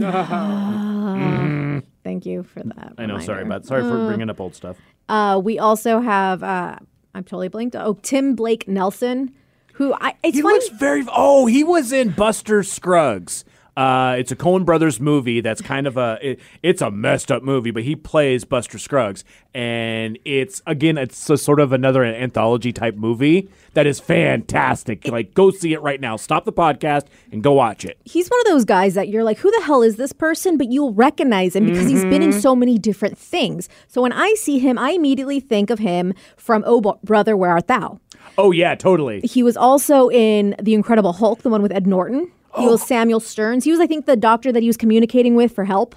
Thank 2.29 2.37
you 2.37 2.43
for 2.43 2.61
that. 2.75 2.95
I 2.99 3.07
know, 3.07 3.19
sorry 3.19 3.38
reminder. 3.38 3.57
about 3.57 3.67
sorry 3.67 3.83
for 3.83 4.07
bringing 4.07 4.31
up 4.31 4.41
old 4.41 4.55
stuff. 4.55 4.77
Uh, 5.09 5.41
we 5.43 5.59
also 5.59 6.01
have 6.01 6.43
uh, 6.43 6.77
I'm 7.14 7.25
totally 7.25 7.49
blanked. 7.49 7.75
Oh, 7.77 7.95
Tim 8.03 8.35
Blake 8.35 8.69
Nelson, 8.69 9.33
who 9.75 9.95
I 9.95 10.14
it's 10.23 10.37
He 10.37 10.43
funny. 10.43 10.55
looks 10.55 10.69
very. 10.69 11.05
Oh, 11.11 11.47
he 11.47 11.64
was 11.64 11.93
in 11.93 12.11
Buster 12.11 12.62
Scruggs. 12.62 13.45
Uh, 13.79 14.17
it's 14.19 14.33
a 14.33 14.37
Coen 14.37 14.64
Brothers 14.64 14.99
movie 14.99 15.41
that's 15.41 15.62
kind 15.62 15.87
of 15.87 15.97
a 15.97 16.19
it, 16.21 16.41
it's 16.64 16.83
a 16.83 16.91
messed 16.91 17.31
up 17.31 17.45
movie, 17.45 17.71
but 17.71 17.85
he 17.85 17.95
plays 17.95 18.45
Buster 18.45 18.77
Scruggs, 18.77 19.23
and 19.55 20.19
it's 20.25 20.61
again 20.67 20.99
it's 20.99 21.31
a 21.31 21.37
sort 21.38 21.61
of 21.61 21.73
another 21.73 22.05
anthology 22.05 22.73
type 22.73 22.97
movie 22.97 23.49
that 23.75 23.87
is 23.87 24.01
fantastic. 24.01 25.07
Like 25.07 25.33
go 25.33 25.53
see 25.53 25.75
it 25.75 25.81
right 25.81 26.01
now. 26.01 26.17
Stop 26.17 26.45
the 26.45 26.53
podcast 26.53 27.05
and 27.31 27.41
go 27.41 27.53
watch 27.53 27.85
it. 27.85 27.99
He's 28.05 28.29
one 28.29 28.41
of 28.41 28.47
those 28.47 28.64
guys 28.64 28.95
that 28.95 29.09
you're 29.11 29.23
like, 29.23 29.38
who 29.38 29.51
the 29.53 29.62
hell 29.62 29.83
is 29.83 29.95
this 29.95 30.12
person? 30.12 30.57
But 30.59 30.73
you'll 30.73 30.93
recognize 30.93 31.55
him 31.55 31.67
because 31.67 31.87
he's 31.88 32.03
been 32.05 32.23
in 32.23 32.33
so 32.33 32.57
many 32.57 32.79
different 32.79 33.17
things. 33.17 33.69
So 33.87 34.03
when 34.03 34.12
I 34.12 34.35
see 34.35 34.59
him, 34.59 34.77
I 34.77 34.91
immediately 34.91 35.38
think 35.38 35.71
of 35.71 35.79
him 35.79 36.14
from 36.37 36.64
Oh 36.67 36.81
Bo- 36.81 36.99
Brother, 37.05 37.37
Where 37.37 37.51
Art 37.51 37.69
Thou? 37.69 38.01
Oh 38.37 38.51
yeah, 38.51 38.75
totally. 38.75 39.21
He 39.21 39.45
was 39.45 39.57
also 39.57 40.09
in 40.11 40.57
The 40.61 40.75
Incredible 40.75 41.12
Hulk, 41.12 41.43
the 41.43 41.49
one 41.49 41.62
with 41.62 41.71
Ed 41.71 41.87
Norton. 41.87 42.33
Oh, 42.55 42.63
he 42.63 42.69
was 42.69 42.87
Samuel 42.87 43.21
Stearns. 43.21 43.65
He 43.65 43.71
was, 43.71 43.81
I 43.81 43.87
think, 43.87 44.07
the 44.07 44.17
doctor 44.17 44.53
that 44.53 44.63
he 44.63 44.69
was 44.69 44.77
communicating 44.77 45.35
with 45.35 45.55
for 45.55 45.65
help. 45.65 45.95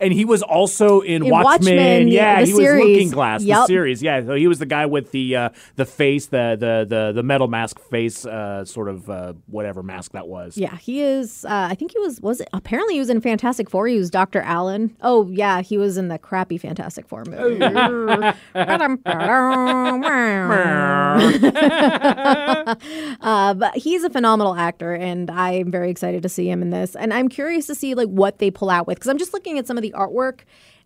And 0.00 0.12
he 0.12 0.24
was 0.24 0.42
also 0.42 1.00
in, 1.00 1.24
In 1.24 1.30
Watchmen. 1.30 1.44
Watchmen, 1.44 2.08
yeah, 2.08 2.44
he 2.44 2.52
was 2.52 2.62
series. 2.62 2.84
Looking 2.84 3.10
Glass, 3.10 3.44
the 3.44 3.66
series. 3.66 4.02
Yeah, 4.02 4.24
so 4.24 4.34
he 4.34 4.46
was 4.46 4.58
the 4.58 4.66
guy 4.66 4.86
with 4.86 5.10
the 5.12 5.36
uh, 5.36 5.48
the 5.76 5.86
face, 5.86 6.26
the 6.26 6.56
the 6.58 6.86
the 6.88 7.12
the 7.12 7.22
metal 7.22 7.48
mask 7.48 7.78
face, 7.90 8.26
uh, 8.26 8.64
sort 8.64 8.88
of 8.88 9.08
uh, 9.08 9.34
whatever 9.46 9.82
mask 9.82 10.12
that 10.12 10.28
was. 10.28 10.56
Yeah, 10.56 10.76
he 10.76 11.02
is. 11.02 11.44
Uh, 11.44 11.68
I 11.70 11.74
think 11.74 11.92
he 11.92 11.98
was. 11.98 12.20
Was 12.20 12.40
it? 12.40 12.48
Apparently, 12.52 12.94
he 12.94 13.00
was 13.00 13.10
in 13.10 13.20
Fantastic 13.20 13.70
Four. 13.70 13.86
He 13.86 13.98
was 13.98 14.10
Doctor 14.10 14.40
Allen. 14.40 14.96
Oh 15.02 15.28
yeah, 15.30 15.62
he 15.62 15.78
was 15.78 15.96
in 15.96 16.08
the 16.08 16.18
crappy 16.18 16.58
Fantastic 16.58 17.08
Four 17.08 17.24
movie. 17.24 17.62
uh, 23.20 23.54
but 23.54 23.76
he's 23.76 24.04
a 24.04 24.10
phenomenal 24.10 24.54
actor, 24.54 24.94
and 24.94 25.30
I'm 25.30 25.70
very 25.70 25.90
excited 25.90 26.22
to 26.22 26.28
see 26.28 26.50
him 26.50 26.62
in 26.62 26.70
this. 26.70 26.96
And 26.96 27.12
I'm 27.12 27.28
curious 27.28 27.66
to 27.66 27.74
see 27.74 27.94
like 27.94 28.08
what 28.08 28.38
they 28.38 28.50
pull 28.50 28.70
out 28.70 28.86
with 28.86 28.98
because 28.98 29.08
I'm 29.08 29.18
just 29.18 29.32
looking 29.32 29.58
at 29.58 29.66
some 29.66 29.76
of 29.76 29.82
the 29.82 29.85
artwork. 29.92 30.40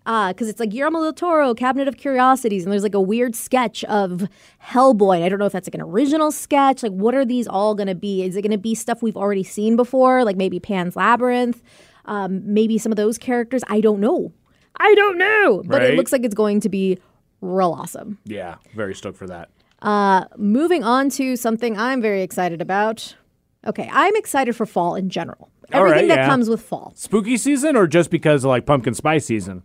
Because 0.05 0.49
it's 0.49 0.59
like 0.59 0.71
Guillermo 0.71 1.03
del 1.03 1.13
Toro, 1.13 1.55
Cabinet 1.55 1.87
of 1.87 1.97
Curiosities, 1.97 2.65
and 2.65 2.73
there's 2.73 2.83
like 2.83 2.95
a 2.95 3.01
weird 3.01 3.37
sketch 3.37 3.85
of 3.85 4.29
Hellboy. 4.65 5.23
I 5.23 5.29
don't 5.29 5.39
know 5.39 5.45
if 5.47 5.53
that's 5.53 5.69
like 5.69 5.75
an 5.75 5.83
original 5.83 6.33
sketch. 6.33 6.83
Like, 6.83 6.93
what 6.93 7.15
are 7.15 7.25
these 7.25 7.47
all 7.47 7.75
going 7.75 7.87
to 7.87 7.95
be? 7.95 8.23
Is 8.25 8.35
it 8.35 8.43
going 8.43 8.51
to 8.51 8.59
be 8.59 8.75
stuff 8.75 9.03
we've 9.03 9.17
already 9.17 9.45
seen 9.45 9.77
before, 9.77 10.25
like 10.25 10.37
maybe 10.37 10.59
Pan's 10.59 10.97
Labyrinth, 10.97 11.63
um, 12.07 12.41
maybe 12.45 12.77
some 12.79 12.91
of 12.91 12.97
those 12.97 13.19
characters? 13.19 13.63
I 13.69 13.81
don't 13.81 14.01
know. 14.01 14.33
I 14.81 14.95
don't 14.95 15.19
know, 15.19 15.63
but 15.67 15.83
Right. 15.83 15.91
it 15.91 15.97
looks 15.97 16.13
like 16.13 16.25
it's 16.25 16.35
going 16.35 16.61
to 16.61 16.69
be 16.71 16.99
real 17.43 17.71
awesome. 17.79 18.19
Yeah, 18.25 18.57
very 18.75 18.95
stoked 18.95 19.19
for 19.19 19.27
that. 19.29 19.51
Uh, 19.83 20.25
Moving 20.37 20.83
on 20.83 21.11
to 21.11 21.37
something 21.37 21.79
I'm 21.79 22.01
very 22.01 22.23
excited 22.23 22.61
about. 22.63 23.15
Okay, 23.67 23.89
I'm 23.93 24.17
excited 24.17 24.57
for 24.57 24.65
fall 24.67 24.95
in 24.95 25.11
general. 25.11 25.51
All 25.73 25.83
right, 25.83 25.91
Everything 25.91 26.09
that 26.09 26.19
yeah. 26.19 26.27
comes 26.29 26.49
with 26.49 26.63
fall. 26.63 26.93
Spooky 26.97 27.37
season, 27.37 27.77
or 27.77 27.87
just 27.87 28.11
because 28.11 28.45
of 28.45 28.49
like 28.49 28.67
pumpkin 28.67 28.95
spice 28.95 29.27
season? 29.27 29.63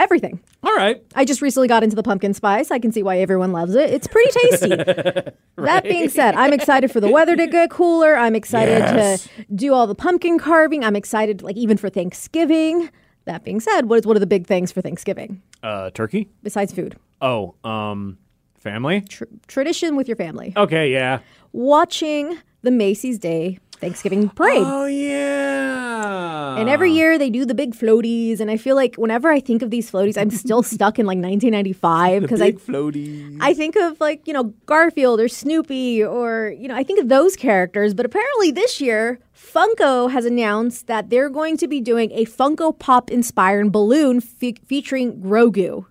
Everything. 0.00 0.40
All 0.64 0.74
right. 0.74 1.02
I 1.14 1.24
just 1.24 1.40
recently 1.40 1.68
got 1.68 1.84
into 1.84 1.94
the 1.94 2.02
pumpkin 2.02 2.34
spice. 2.34 2.70
I 2.72 2.78
can 2.80 2.90
see 2.90 3.02
why 3.02 3.18
everyone 3.18 3.52
loves 3.52 3.74
it. 3.76 3.90
It's 3.90 4.06
pretty 4.08 4.30
tasty. 4.40 4.76
That 5.56 5.84
being 5.84 6.08
said, 6.08 6.34
I'm 6.34 6.52
excited 6.52 6.90
for 6.90 7.00
the 7.00 7.08
weather 7.08 7.36
to 7.36 7.46
get 7.46 7.70
cooler. 7.70 8.16
I'm 8.16 8.34
excited 8.34 8.78
Yes. 8.80 9.28
to 9.28 9.44
do 9.54 9.72
all 9.72 9.86
the 9.86 9.94
pumpkin 9.94 10.36
carving. 10.38 10.84
I'm 10.84 10.96
excited, 10.96 11.42
like 11.42 11.56
even 11.56 11.76
for 11.76 11.88
Thanksgiving. 11.88 12.90
That 13.26 13.44
being 13.44 13.60
said, 13.60 13.88
what 13.88 14.00
is 14.00 14.04
one 14.06 14.16
of 14.16 14.20
the 14.20 14.26
big 14.26 14.46
things 14.48 14.72
for 14.72 14.80
Thanksgiving 14.82 15.40
Uh, 15.62 15.90
turkey. 15.90 16.28
besides 16.42 16.72
food? 16.74 16.96
Oh, 17.22 17.54
um, 17.64 18.18
family. 18.58 19.02
Tr- 19.02 19.24
tradition 19.46 19.94
with 19.96 20.08
your 20.08 20.16
family. 20.16 20.52
Okay, 20.56 20.90
yeah. 20.92 21.20
Watching 21.52 22.36
the 22.62 22.70
Macy's 22.72 23.18
Day 23.18 23.58
Thanksgiving 23.76 24.28
parade. 24.30 24.62
Oh 24.64 24.86
yeah. 24.86 26.56
And 26.56 26.68
every 26.68 26.92
year 26.92 27.18
they 27.18 27.30
do 27.30 27.44
the 27.44 27.54
big 27.54 27.74
floaties, 27.74 28.40
and 28.40 28.50
I 28.50 28.56
feel 28.56 28.76
like 28.76 28.96
whenever 28.96 29.30
I 29.30 29.40
think 29.40 29.62
of 29.62 29.70
these 29.70 29.90
floaties, 29.90 30.16
I'm 30.16 30.30
still 30.30 30.62
stuck 30.74 30.98
in 30.98 31.06
like 31.06 31.16
1995 31.18 32.22
because 32.22 32.40
I 32.40 32.52
big 32.52 32.60
floaty. 32.60 33.36
I 33.40 33.54
think 33.54 33.76
of 33.76 34.00
like, 34.00 34.26
you 34.26 34.32
know, 34.32 34.44
Garfield 34.66 35.20
or 35.20 35.28
Snoopy 35.28 36.02
or, 36.04 36.54
you 36.58 36.68
know, 36.68 36.74
I 36.74 36.84
think 36.84 37.00
of 37.00 37.08
those 37.08 37.36
characters. 37.36 37.94
But 37.94 38.06
apparently 38.06 38.50
this 38.50 38.80
year, 38.80 39.18
Funko 39.36 40.10
has 40.10 40.24
announced 40.24 40.86
that 40.86 41.10
they're 41.10 41.30
going 41.30 41.56
to 41.58 41.68
be 41.68 41.80
doing 41.80 42.10
a 42.12 42.24
Funko 42.24 42.78
Pop 42.78 43.10
inspired 43.10 43.72
balloon 43.72 44.20
fe- 44.20 44.56
featuring 44.66 45.20
Grogu. 45.20 45.86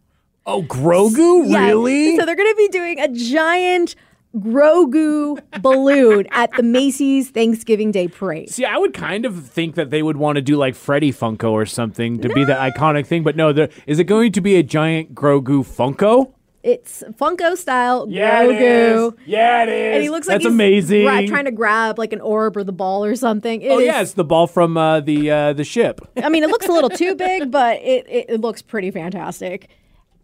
Oh, 0.46 0.64
Grogu, 0.64 1.50
Yeah, 1.50 1.68
really? 1.68 2.18
So 2.18 2.26
they're 2.26 2.36
going 2.36 2.52
to 2.52 2.58
be 2.58 2.68
doing 2.68 3.00
a 3.00 3.08
giant 3.08 3.96
Grogu 4.36 5.40
balloon 5.62 6.28
at 6.32 6.52
the 6.54 6.64
Macy's 6.64 7.30
Thanksgiving 7.30 7.92
Day 7.92 8.08
parade. 8.08 8.50
See, 8.50 8.66
I 8.66 8.78
would 8.78 8.94
kind 8.94 9.26
of 9.26 9.46
think 9.48 9.76
that 9.76 9.90
they 9.90 10.02
would 10.02 10.18
want 10.18 10.38
to 10.38 10.42
do 10.42 10.56
like 10.58 10.76
Freddy 10.76 11.12
Funko 11.12 11.52
or 11.52 11.66
something 11.66 12.20
to 12.22 12.30
be 12.30 12.44
the 12.44 12.54
iconic 12.54 13.06
thing, 13.06 13.24
but 13.24 13.36
no, 13.36 13.54
the, 13.54 13.70
is 13.86 14.00
it 14.00 14.06
going 14.06 14.32
to 14.32 14.42
be 14.42 14.56
a 14.56 14.64
giant 14.64 15.14
Grogu 15.14 15.64
Funko? 15.64 16.34
It's 16.64 17.04
Funko 17.20 17.58
style 17.58 18.06
Yeah, 18.10 18.44
it 18.44 18.48
Grogu. 18.54 19.08
is. 19.08 19.20
Yeah, 19.28 19.64
it 19.64 19.70
is. 19.70 19.94
And 19.96 20.04
he 20.04 20.10
looks 20.10 20.28
like 20.28 20.36
That's 20.36 20.46
he's 20.46 20.54
amazing. 20.54 21.04
gra- 21.04 21.28
trying 21.28 21.44
to 21.46 21.52
grab 21.52 22.00
like 22.00 22.14
an 22.14 22.22
orb 22.22 22.56
or 22.56 22.64
the 22.64 22.72
ball 22.72 23.04
or 23.04 23.16
something. 23.18 23.62
It 23.62 23.70
oh 23.70 23.80
is- 23.80 23.86
yeah, 23.86 24.02
it's 24.02 24.14
the 24.14 24.24
ball 24.24 24.48
from 24.48 24.78
uh, 24.78 25.02
the 25.02 25.30
uh, 25.30 25.54
the 25.54 25.66
ship. 25.66 26.00
I 26.16 26.30
mean, 26.30 26.42
it 26.44 26.50
looks 26.50 26.66
a 26.68 26.72
little 26.72 26.90
too 26.90 27.16
big, 27.16 27.52
but 27.52 27.82
it, 27.82 28.08
it, 28.08 28.26
it 28.30 28.42
looks 28.42 28.62
pretty 28.62 28.92
fantastic. 28.92 29.70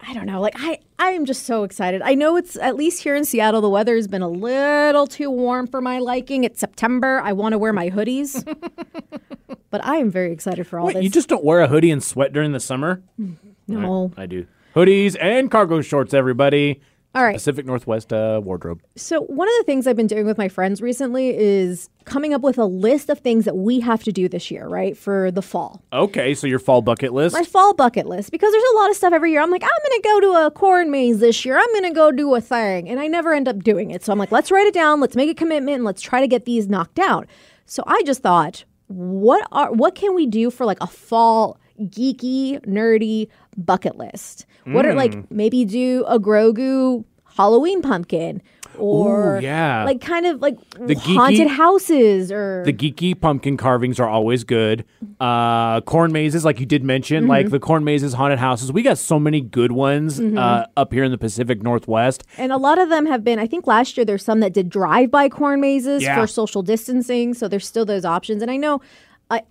I 0.02 0.14
don't 0.14 0.26
know. 0.26 0.40
Like 0.40 0.54
I, 0.58 0.80
I 0.98 1.12
am 1.12 1.26
just 1.26 1.46
so 1.46 1.64
excited. 1.64 2.02
I 2.02 2.16
know 2.16 2.38
it's 2.38 2.56
at 2.58 2.76
least 2.76 3.04
here 3.04 3.16
in 3.16 3.26
Seattle, 3.26 3.62
the 3.62 3.70
weather 3.70 3.96
has 3.96 4.08
been 4.08 4.22
a 4.22 4.30
little 4.30 5.08
too 5.08 5.30
warm 5.30 5.68
for 5.68 5.82
my 5.82 6.00
liking. 6.00 6.44
It's 6.44 6.60
September. 6.60 7.22
I 7.24 7.34
want 7.34 7.54
to 7.54 7.58
wear 7.58 7.74
my 7.74 7.90
hoodies, 7.90 8.44
but 9.70 9.84
I 9.86 9.98
am 9.98 10.10
very 10.10 10.32
excited 10.32 10.66
for 10.66 10.80
all 10.80 10.88
Wait, 10.88 10.96
this. 10.96 11.04
you 11.04 11.10
just 11.10 11.28
don't 11.28 11.44
wear 11.44 11.62
a 11.62 11.68
hoodie 11.68 11.92
and 11.92 12.04
sweat 12.04 12.34
during 12.34 12.54
the 12.54 12.60
summer? 12.60 13.02
Mm-hmm. 13.20 13.50
no. 13.68 14.12
I 14.18 14.26
do. 14.26 14.48
Hoodies 14.76 15.18
and 15.20 15.52
cargo 15.52 15.82
shorts, 15.82 16.14
everybody. 16.14 16.82
All 17.16 17.24
right. 17.24 17.34
Pacific 17.34 17.66
Northwest 17.66 18.14
uh, 18.14 18.40
wardrobe. 18.44 18.82
So 18.96 19.22
one 19.22 19.48
of 19.48 19.54
the 19.58 19.64
things 19.64 19.88
I've 19.88 19.96
been 19.96 20.06
doing 20.08 20.28
with 20.28 20.38
my 20.38 20.48
friends 20.48 20.80
recently 20.80 21.36
is 21.36 21.90
coming 22.06 22.36
up 22.36 22.42
with 22.42 22.60
a 22.60 22.66
list 22.66 23.10
of 23.10 23.18
things 23.20 23.46
that 23.46 23.58
we 23.58 23.80
have 23.80 24.04
to 24.04 24.12
do 24.12 24.30
this 24.30 24.52
year, 24.52 24.68
right, 24.68 24.96
for 24.96 25.32
the 25.32 25.42
fall. 25.42 25.82
Okay, 25.92 26.36
so 26.36 26.46
your 26.46 26.60
fall 26.60 26.84
bucket 26.84 27.12
list. 27.12 27.34
my 27.34 27.44
fall 27.44 27.74
bucket 27.74 28.06
list 28.06 28.32
because 28.32 28.52
there's 28.52 28.64
a 28.74 28.76
lot 28.78 28.92
of 28.92 28.96
stuff 28.96 29.12
every 29.12 29.32
year. 29.32 29.42
I'm 29.42 29.50
like, 29.50 29.64
I'm 29.64 29.70
going 29.70 30.02
to 30.02 30.08
go 30.08 30.20
to 30.20 30.46
a 30.46 30.52
corn 30.52 30.92
maze 30.92 31.20
this 31.20 31.44
year. 31.46 31.58
I'm 31.58 31.72
going 31.74 31.84
to 31.84 31.92
go 31.92 32.12
do 32.12 32.36
a 32.36 32.42
thing. 32.42 32.88
And 32.88 33.00
I 33.00 33.08
never 33.08 33.34
end 33.34 33.48
up 33.48 33.64
doing 33.64 33.90
it. 33.90 34.04
So 34.04 34.12
I'm 34.12 34.20
like, 34.20 34.32
let's 34.32 34.52
write 34.52 34.68
it 34.68 34.74
down. 34.76 35.02
Let's 35.02 35.16
make 35.16 35.32
a 35.32 35.36
commitment 35.36 35.76
and 35.78 35.86
let's 35.86 36.04
try 36.04 36.22
to 36.22 36.28
get 36.28 36.46
these 36.46 36.68
knocked 36.68 37.00
out. 37.00 37.28
So 37.66 37.84
I 37.88 38.04
just 38.04 38.22
thought, 38.22 38.66
what 38.86 39.48
are 39.52 39.72
what 39.72 39.96
can 39.96 40.14
we 40.14 40.28
do 40.28 40.52
for 40.52 40.66
like 40.66 40.82
a 40.82 40.88
fall 40.88 41.60
geeky, 41.80 42.60
nerdy 42.66 43.30
bucket 43.66 43.98
list? 43.98 44.46
What 44.66 44.86
are 44.86 44.92
Hmm. 44.92 44.98
like 44.98 45.32
maybe 45.32 45.66
do 45.66 46.04
a 46.08 46.20
Grogu 46.20 47.04
Halloween 47.38 47.82
pumpkin 47.82 48.42
or 48.78 49.38
Ooh, 49.38 49.42
yeah. 49.42 49.84
like 49.84 50.00
kind 50.02 50.26
of 50.26 50.42
like 50.42 50.58
The 50.80 50.96
geeky- 50.96 51.16
haunted 51.16 51.48
houses 51.48 52.32
or 52.32 52.64
The 52.66 52.72
geeky 52.74 53.20
pumpkin 53.20 53.58
carvings 53.58 54.00
are 54.00 54.08
always 54.08 54.44
good. 54.44 54.86
Uh, 55.20 55.82
corn 55.82 56.12
mazes, 56.12 56.46
like 56.46 56.60
you 56.60 56.66
did 56.66 56.84
mention, 56.84 57.24
Mm-hmm. 57.24 57.30
like 57.30 57.50
the 57.50 57.60
corn 57.60 57.84
mazes, 57.84 58.14
haunted 58.14 58.40
houses. 58.40 58.72
We 58.72 58.82
got 58.82 58.98
so 58.98 59.20
many 59.20 59.42
good 59.42 59.72
ones 59.72 60.20
Mm-hmm. 60.20 60.38
uh, 60.38 60.64
up 60.78 60.94
here 60.94 61.04
in 61.04 61.12
the 61.12 61.18
Pacific 61.18 61.62
Northwest. 61.64 62.24
And 62.38 62.52
a 62.52 62.58
lot 62.58 62.78
of 62.78 62.90
them 62.90 63.06
have 63.06 63.24
been, 63.24 63.40
I 63.40 63.48
think 63.48 63.68
last 63.68 63.98
year 63.98 64.06
there's 64.06 64.24
some 64.24 64.40
that 64.42 64.54
did 64.54 64.70
drive 64.70 65.12
by 65.12 65.30
corn 65.30 65.60
mazes 65.62 66.04
Yeah. 66.04 66.20
for 66.20 66.28
social 66.28 66.62
distancing. 66.62 67.34
So 67.34 67.48
there's 67.48 67.68
still 67.68 67.86
those 67.86 68.06
options. 68.06 68.42
And 68.42 68.50
I 68.52 68.58
know 68.58 68.82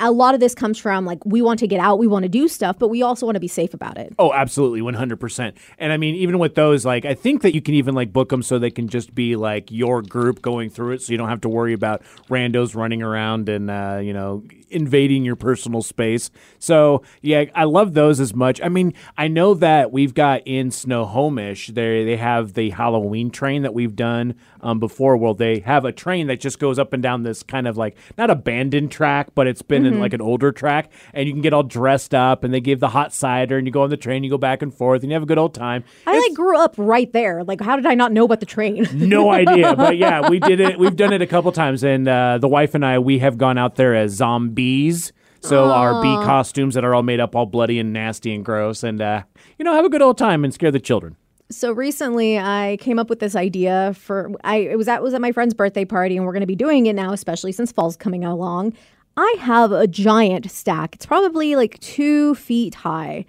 a, 0.00 0.10
lot 0.10 0.34
of 0.34 0.40
this 0.40 0.54
comes 0.54 0.78
from 0.78 1.04
like, 1.04 1.24
we 1.24 1.40
want 1.40 1.60
to 1.60 1.68
get 1.68 1.78
out, 1.80 1.98
we 1.98 2.06
want 2.06 2.24
to 2.24 2.28
do 2.28 2.48
stuff, 2.48 2.78
but 2.78 2.88
we 2.88 3.02
also 3.02 3.26
want 3.26 3.36
to 3.36 3.40
be 3.40 3.48
safe 3.48 3.74
about 3.74 3.96
it. 3.96 4.12
Oh, 4.18 4.32
absolutely, 4.32 4.82
one 4.82 4.94
hundred 4.94 5.20
percent. 5.20 5.56
And 5.78 5.92
I 5.92 5.96
mean, 5.96 6.14
even 6.16 6.38
with 6.38 6.54
those, 6.54 6.84
like 6.84 7.04
I 7.04 7.14
think 7.14 7.42
that 7.42 7.54
you 7.54 7.62
can 7.62 7.74
even 7.74 7.94
like 7.94 8.12
book 8.12 8.30
them 8.30 8.42
so 8.42 8.58
they 8.58 8.70
can 8.70 8.88
just 8.88 9.14
be 9.14 9.36
like 9.36 9.70
your 9.70 10.02
group 10.02 10.42
going 10.42 10.70
through 10.70 10.92
it, 10.92 11.02
so 11.02 11.12
you 11.12 11.18
don't 11.18 11.28
have 11.28 11.42
to 11.42 11.48
worry 11.48 11.72
about 11.72 12.02
randos 12.28 12.74
running 12.74 13.02
around 13.02 13.48
and 13.48 13.70
uh, 13.70 14.00
you 14.02 14.12
know 14.12 14.42
invading 14.70 15.24
your 15.24 15.36
personal 15.36 15.82
space. 15.82 16.30
So 16.58 17.02
yeah, 17.22 17.44
I 17.54 17.64
love 17.64 17.94
those 17.94 18.20
as 18.20 18.34
much. 18.34 18.60
I 18.62 18.68
mean, 18.68 18.94
I 19.16 19.28
know 19.28 19.54
that 19.54 19.92
we've 19.92 20.14
got 20.14 20.42
in 20.46 20.70
Snohomish, 20.70 21.68
they 21.68 22.04
they 22.04 22.16
have 22.16 22.54
the 22.54 22.70
Halloween 22.70 23.30
train 23.30 23.62
that 23.62 23.74
we've 23.74 23.96
done 23.96 24.34
um, 24.60 24.78
before. 24.78 25.16
Well, 25.16 25.34
they 25.34 25.60
have 25.60 25.84
a 25.84 25.92
train 25.92 26.26
that 26.28 26.40
just 26.40 26.58
goes 26.58 26.78
up 26.78 26.92
and 26.92 27.02
down 27.02 27.22
this 27.22 27.42
kind 27.42 27.66
of 27.66 27.76
like 27.76 27.96
not 28.16 28.30
abandoned 28.30 28.90
track, 28.90 29.28
but 29.34 29.46
it's 29.46 29.62
been 29.62 29.86
in 29.86 30.00
like 30.00 30.12
an 30.12 30.20
older 30.20 30.52
track, 30.52 30.90
and 31.12 31.26
you 31.26 31.32
can 31.32 31.42
get 31.42 31.52
all 31.52 31.62
dressed 31.62 32.14
up, 32.14 32.44
and 32.44 32.52
they 32.52 32.60
give 32.60 32.80
the 32.80 32.88
hot 32.88 33.12
cider, 33.12 33.58
and 33.58 33.66
you 33.66 33.72
go 33.72 33.82
on 33.82 33.90
the 33.90 33.96
train, 33.96 34.24
you 34.24 34.30
go 34.30 34.38
back 34.38 34.62
and 34.62 34.74
forth, 34.74 35.02
and 35.02 35.10
you 35.10 35.14
have 35.14 35.22
a 35.22 35.26
good 35.26 35.38
old 35.38 35.54
time. 35.54 35.84
I 36.06 36.18
like 36.18 36.34
grew 36.34 36.58
up 36.58 36.74
right 36.76 37.12
there. 37.12 37.44
Like, 37.44 37.60
how 37.60 37.76
did 37.76 37.86
I 37.86 37.94
not 37.94 38.12
know 38.12 38.24
about 38.24 38.40
the 38.40 38.46
train? 38.46 38.86
No 38.92 39.30
idea, 39.38 39.74
but 39.74 39.96
yeah, 39.96 40.28
we 40.28 40.38
did 40.40 40.60
it. 40.60 40.78
We've 40.78 40.96
done 40.96 41.12
it 41.12 41.22
a 41.22 41.26
couple 41.26 41.52
times, 41.52 41.84
and 41.84 42.08
uh, 42.08 42.38
the 42.38 42.48
wife 42.48 42.74
and 42.74 42.84
I 42.84 42.98
we 42.98 43.18
have 43.18 43.38
gone 43.38 43.58
out 43.58 43.76
there 43.76 43.94
as 43.94 44.20
zombies. 44.58 45.12
So 45.40 45.70
our 45.70 46.02
bee 46.02 46.16
costumes 46.26 46.74
that 46.74 46.84
are 46.84 46.94
all 46.94 47.04
made 47.04 47.20
up, 47.20 47.36
all 47.36 47.46
bloody 47.46 47.78
and 47.78 47.92
nasty 47.92 48.34
and 48.34 48.44
gross, 48.44 48.82
and 48.82 49.00
uh, 49.00 49.22
you 49.56 49.64
know, 49.64 49.72
have 49.72 49.84
a 49.84 49.88
good 49.88 50.02
old 50.02 50.18
time 50.18 50.44
and 50.44 50.52
scare 50.52 50.72
the 50.72 50.80
children. 50.80 51.16
so 51.50 51.72
recently 51.72 52.38
I 52.38 52.76
came 52.80 52.98
up 52.98 53.08
with 53.08 53.20
this 53.20 53.34
idea 53.36 53.94
for 53.94 54.30
I 54.44 54.56
it 54.56 54.76
was 54.76 54.88
at 54.88 55.02
was 55.02 55.14
at 55.14 55.20
my 55.20 55.32
friend's 55.32 55.54
birthday 55.54 55.84
party 55.84 56.16
and 56.16 56.26
we're 56.26 56.32
going 56.32 56.42
to 56.42 56.46
be 56.46 56.56
doing 56.56 56.86
it 56.86 56.94
now 56.94 57.12
especially 57.12 57.52
since 57.52 57.72
fall's 57.72 57.96
coming 57.96 58.24
along. 58.24 58.74
I 59.16 59.36
have 59.38 59.72
a 59.72 59.86
giant 59.86 60.50
stack. 60.50 60.94
It's 60.96 61.06
probably 61.06 61.56
like 61.56 61.78
two 61.80 62.34
feet 62.34 62.74
high 62.74 63.24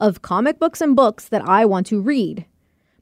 of 0.00 0.22
comic 0.22 0.58
books 0.58 0.80
and 0.80 0.94
books 0.94 1.28
that 1.30 1.42
I 1.48 1.64
want 1.64 1.86
to 1.88 2.00
read. 2.00 2.44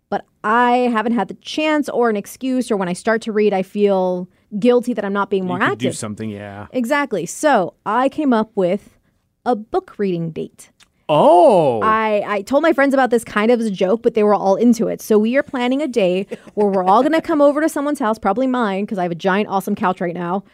But 0.09 0.25
I 0.45 0.89
haven't 0.93 1.13
had 1.13 1.29
the 1.29 1.35
chance 1.35 1.89
or 1.89 2.11
an 2.11 2.17
excuse, 2.17 2.71
or 2.71 2.77
when 2.77 2.89
I 2.89 2.93
start 2.95 3.23
to 3.23 3.33
read, 3.33 3.53
I 3.53 3.63
feel 3.63 4.29
guilty 4.59 4.95
that 4.95 5.05
I'm 5.05 5.13
not 5.13 5.31
being 5.31 5.47
more 5.47 5.57
active. 5.57 5.83
you 5.83 5.89
could 5.89 5.93
do 5.95 5.97
something, 5.97 6.31
yeah. 6.31 6.67
Exactly. 6.73 7.27
So 7.27 7.75
I 7.87 8.09
came 8.09 8.33
up 8.33 8.51
with 8.55 8.99
a 9.45 9.57
book 9.57 9.95
reading 9.99 10.31
date. 10.31 10.71
Oh, 11.09 11.81
I, 11.83 12.23
I 12.27 12.43
told 12.43 12.63
my 12.63 12.73
friends 12.73 12.95
about 12.95 13.11
this 13.11 13.25
kind 13.25 13.51
of 13.51 13.61
as 13.61 13.67
a 13.67 13.71
joke, 13.71 14.03
but 14.03 14.15
they 14.15 14.23
were 14.23 14.35
all 14.35 14.57
into 14.57 14.89
it. 14.89 15.03
So 15.03 15.19
we 15.19 15.37
are 15.37 15.43
planning 15.43 15.83
a 15.83 15.89
day 15.89 16.27
where 16.55 16.69
we're 16.69 16.85
all 16.85 17.03
going 17.03 17.13
to 17.13 17.21
come 17.21 17.43
over 17.43 17.61
to 17.61 17.69
someone's 17.69 17.99
house, 17.99 18.19
probably 18.19 18.47
mine, 18.47 18.85
because 18.85 18.99
I 18.99 19.03
have 19.03 19.13
a 19.13 19.17
giant, 19.17 19.49
awesome 19.49 19.75
couch 19.75 20.01
right 20.01 20.15
now, 20.15 20.45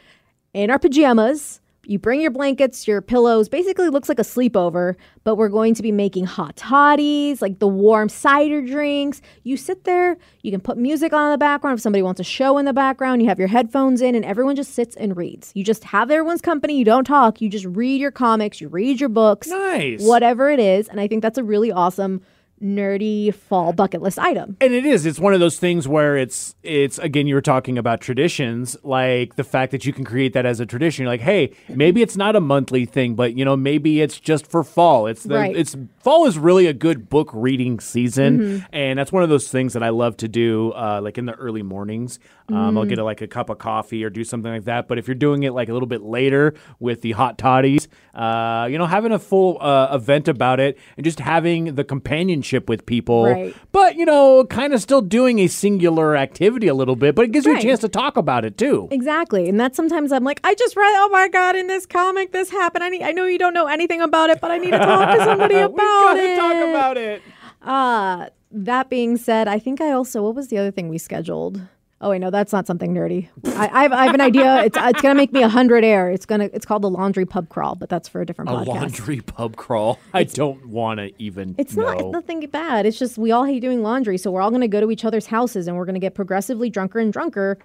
in 0.54 0.70
our 0.70 0.78
pajamas. 0.78 1.60
You 1.88 1.98
bring 1.98 2.20
your 2.20 2.30
blankets, 2.30 2.86
your 2.86 3.00
pillows. 3.00 3.48
Basically, 3.48 3.88
looks 3.88 4.10
like 4.10 4.18
a 4.18 4.22
sleepover, 4.22 4.94
but 5.24 5.36
we're 5.36 5.48
going 5.48 5.72
to 5.72 5.82
be 5.82 5.90
making 5.90 6.26
hot 6.26 6.54
toddies, 6.54 7.40
like 7.40 7.60
the 7.60 7.66
warm 7.66 8.10
cider 8.10 8.60
drinks. 8.60 9.22
You 9.42 9.56
sit 9.56 9.84
there, 9.84 10.18
you 10.42 10.50
can 10.50 10.60
put 10.60 10.76
music 10.76 11.14
on 11.14 11.24
in 11.24 11.32
the 11.32 11.38
background. 11.38 11.78
If 11.78 11.82
somebody 11.82 12.02
wants 12.02 12.20
a 12.20 12.24
show 12.24 12.58
in 12.58 12.66
the 12.66 12.74
background, 12.74 13.22
you 13.22 13.28
have 13.28 13.38
your 13.38 13.48
headphones 13.48 14.02
in, 14.02 14.14
and 14.14 14.22
everyone 14.22 14.54
just 14.54 14.74
sits 14.74 14.96
and 14.96 15.16
reads. 15.16 15.50
You 15.54 15.64
just 15.64 15.82
have 15.84 16.10
everyone's 16.10 16.42
company. 16.42 16.76
You 16.76 16.84
don't 16.84 17.04
talk. 17.04 17.40
You 17.40 17.48
just 17.48 17.64
read 17.64 18.02
your 18.02 18.10
comics, 18.10 18.60
you 18.60 18.68
read 18.68 19.00
your 19.00 19.08
books 19.08 19.48
nice. 19.48 20.02
whatever 20.02 20.50
it 20.50 20.60
is. 20.60 20.88
And 20.88 21.00
I 21.00 21.08
think 21.08 21.22
that's 21.22 21.38
a 21.38 21.42
really 21.42 21.72
awesome, 21.72 22.20
nerdy 22.62 23.34
fall 23.34 23.72
bucket 23.72 24.02
list 24.02 24.18
item. 24.18 24.56
And 24.60 24.72
it 24.72 24.84
is. 24.84 25.06
It's 25.06 25.18
one 25.18 25.34
of 25.34 25.40
those 25.40 25.58
things 25.58 25.86
where 25.88 26.16
it's 26.16 26.54
it's 26.62 26.98
again 26.98 27.26
you 27.26 27.34
were 27.34 27.40
talking 27.40 27.78
about 27.78 28.00
traditions, 28.00 28.76
like 28.82 29.36
the 29.36 29.44
fact 29.44 29.72
that 29.72 29.84
you 29.84 29.92
can 29.92 30.04
create 30.04 30.32
that 30.34 30.46
as 30.46 30.60
a 30.60 30.66
tradition. 30.66 31.02
You're 31.04 31.12
like, 31.12 31.20
hey, 31.20 31.52
maybe 31.68 32.02
it's 32.02 32.16
not 32.16 32.36
a 32.36 32.40
monthly 32.40 32.84
thing, 32.84 33.14
but 33.14 33.34
you 33.36 33.44
know, 33.44 33.56
maybe 33.56 34.00
it's 34.00 34.18
just 34.20 34.46
for 34.46 34.62
fall. 34.64 35.06
It's 35.06 35.22
the 35.22 35.34
Right. 35.34 35.56
it's 35.56 35.76
fall 36.02 36.26
is 36.26 36.38
really 36.38 36.66
a 36.66 36.72
good 36.72 37.08
book 37.08 37.30
reading 37.32 37.80
season, 37.80 38.64
and 38.72 38.98
that's 38.98 39.12
one 39.12 39.22
of 39.22 39.28
those 39.28 39.48
things 39.48 39.72
that 39.74 39.82
I 39.82 39.90
love 39.90 40.16
to 40.18 40.28
do, 40.28 40.72
uh, 40.72 41.00
like 41.02 41.18
in 41.18 41.26
the 41.26 41.34
early 41.34 41.62
mornings. 41.62 42.18
Um, 42.50 42.78
I'll 42.78 42.86
get 42.86 42.98
a, 42.98 43.04
like 43.04 43.20
a 43.20 43.26
cup 43.26 43.50
of 43.50 43.58
coffee 43.58 44.02
or 44.04 44.10
do 44.10 44.24
something 44.24 44.50
like 44.50 44.64
that. 44.64 44.88
But 44.88 44.98
if 44.98 45.06
you're 45.06 45.14
doing 45.14 45.42
it 45.42 45.52
like 45.52 45.68
a 45.68 45.72
little 45.74 45.86
bit 45.88 46.00
later 46.02 46.54
with 46.80 47.02
the 47.02 47.12
hot 47.12 47.36
toddies, 47.36 47.88
uh, 48.14 48.66
you 48.70 48.78
know, 48.78 48.86
having 48.86 49.12
a 49.12 49.18
full 49.18 49.58
uh, 49.60 49.94
event 49.94 50.28
about 50.28 50.58
it 50.58 50.78
and 50.96 51.04
just 51.04 51.20
having 51.20 51.74
the 51.74 51.84
companionship 51.84 52.68
with 52.68 52.86
people 52.86 53.24
Right. 53.24 53.54
but 53.70 53.96
you 53.96 54.06
know, 54.06 54.44
kind 54.46 54.72
of 54.72 54.80
still 54.80 55.02
doing 55.02 55.38
a 55.40 55.46
singular 55.46 56.16
activity 56.16 56.68
a 56.68 56.74
little 56.74 56.96
bit, 56.96 57.14
but 57.14 57.26
it 57.26 57.32
gives 57.32 57.44
you 57.44 57.54
a 57.56 57.60
chance 57.60 57.80
to 57.80 57.88
talk 57.88 58.16
about 58.16 58.44
it 58.46 58.56
too. 58.56 58.88
Exactly. 58.90 59.48
And 59.48 59.60
that's 59.60 59.76
sometimes 59.76 60.10
I'm 60.10 60.24
like, 60.24 60.40
I 60.42 60.54
just 60.54 60.74
read, 60.74 60.94
oh 60.96 61.10
my 61.10 61.28
God, 61.28 61.54
in 61.54 61.66
this 61.66 61.84
comic, 61.84 62.32
this 62.32 62.50
happened. 62.50 62.82
I, 62.82 62.88
need, 62.88 63.02
I 63.02 63.12
know 63.12 63.26
you 63.26 63.38
don't 63.38 63.52
know 63.54 63.66
anything 63.66 64.00
about 64.00 64.30
it, 64.30 64.40
but 64.40 64.50
I 64.50 64.56
need 64.58 64.70
to 64.70 64.78
talk 64.78 65.16
to 65.18 65.22
somebody 65.24 65.54
about 65.58 66.16
it 66.16 66.20
we 66.22 66.26
gotta 66.26 66.32
it. 66.32 66.36
talk 66.36 66.68
about 66.70 66.96
it. 66.96 67.22
Uh, 67.60 68.26
that 68.50 68.88
being 68.88 69.16
said, 69.18 69.48
I 69.48 69.58
think 69.58 69.80
I 69.82 69.90
also, 69.92 70.22
what 70.22 70.34
was 70.34 70.48
the 70.48 70.56
other 70.56 70.70
thing 70.70 70.88
we 70.88 70.96
scheduled? 70.98 71.60
Oh 72.00 72.10
wait, 72.10 72.20
no, 72.20 72.30
that's 72.30 72.52
not 72.52 72.64
something 72.66 72.94
nerdy. 72.94 73.28
I, 73.44 73.68
I, 73.72 73.82
have, 73.82 73.92
I 73.92 74.04
have 74.06 74.14
an 74.14 74.20
idea. 74.20 74.62
It's 74.62 74.76
uh, 74.76 74.86
it's 74.94 75.02
gonna 75.02 75.16
make 75.16 75.32
me 75.32 75.42
a 75.42 75.48
hundred 75.48 75.82
air. 75.82 76.08
It's 76.10 76.26
gonna 76.26 76.48
it's 76.52 76.64
called 76.64 76.82
the 76.82 76.90
laundry 76.90 77.26
pub 77.26 77.48
crawl, 77.48 77.74
but 77.74 77.88
that's 77.88 78.08
for 78.08 78.20
a 78.20 78.26
different 78.26 78.50
A 78.50 78.54
podcast. 78.54 78.66
laundry 78.68 79.20
pub 79.20 79.56
crawl. 79.56 79.98
I 80.14 80.22
don't 80.22 80.66
want 80.68 81.00
to 81.00 81.10
even. 81.20 81.56
It's 81.58 81.74
know. 81.76 81.82
not 81.86 82.00
it's 82.00 82.12
nothing 82.12 82.46
bad. 82.46 82.86
It's 82.86 83.00
just 83.00 83.18
we 83.18 83.32
all 83.32 83.44
hate 83.44 83.58
doing 83.60 83.82
laundry, 83.82 84.16
so 84.16 84.30
we're 84.30 84.42
all 84.42 84.50
going 84.50 84.60
to 84.60 84.68
go 84.68 84.80
to 84.80 84.92
each 84.92 85.04
other's 85.04 85.26
houses 85.26 85.66
and 85.66 85.76
we're 85.76 85.86
going 85.86 85.94
to 85.94 86.00
get 86.00 86.14
progressively 86.14 86.70
drunker 86.70 87.00
and 87.00 87.12
drunker 87.12 87.58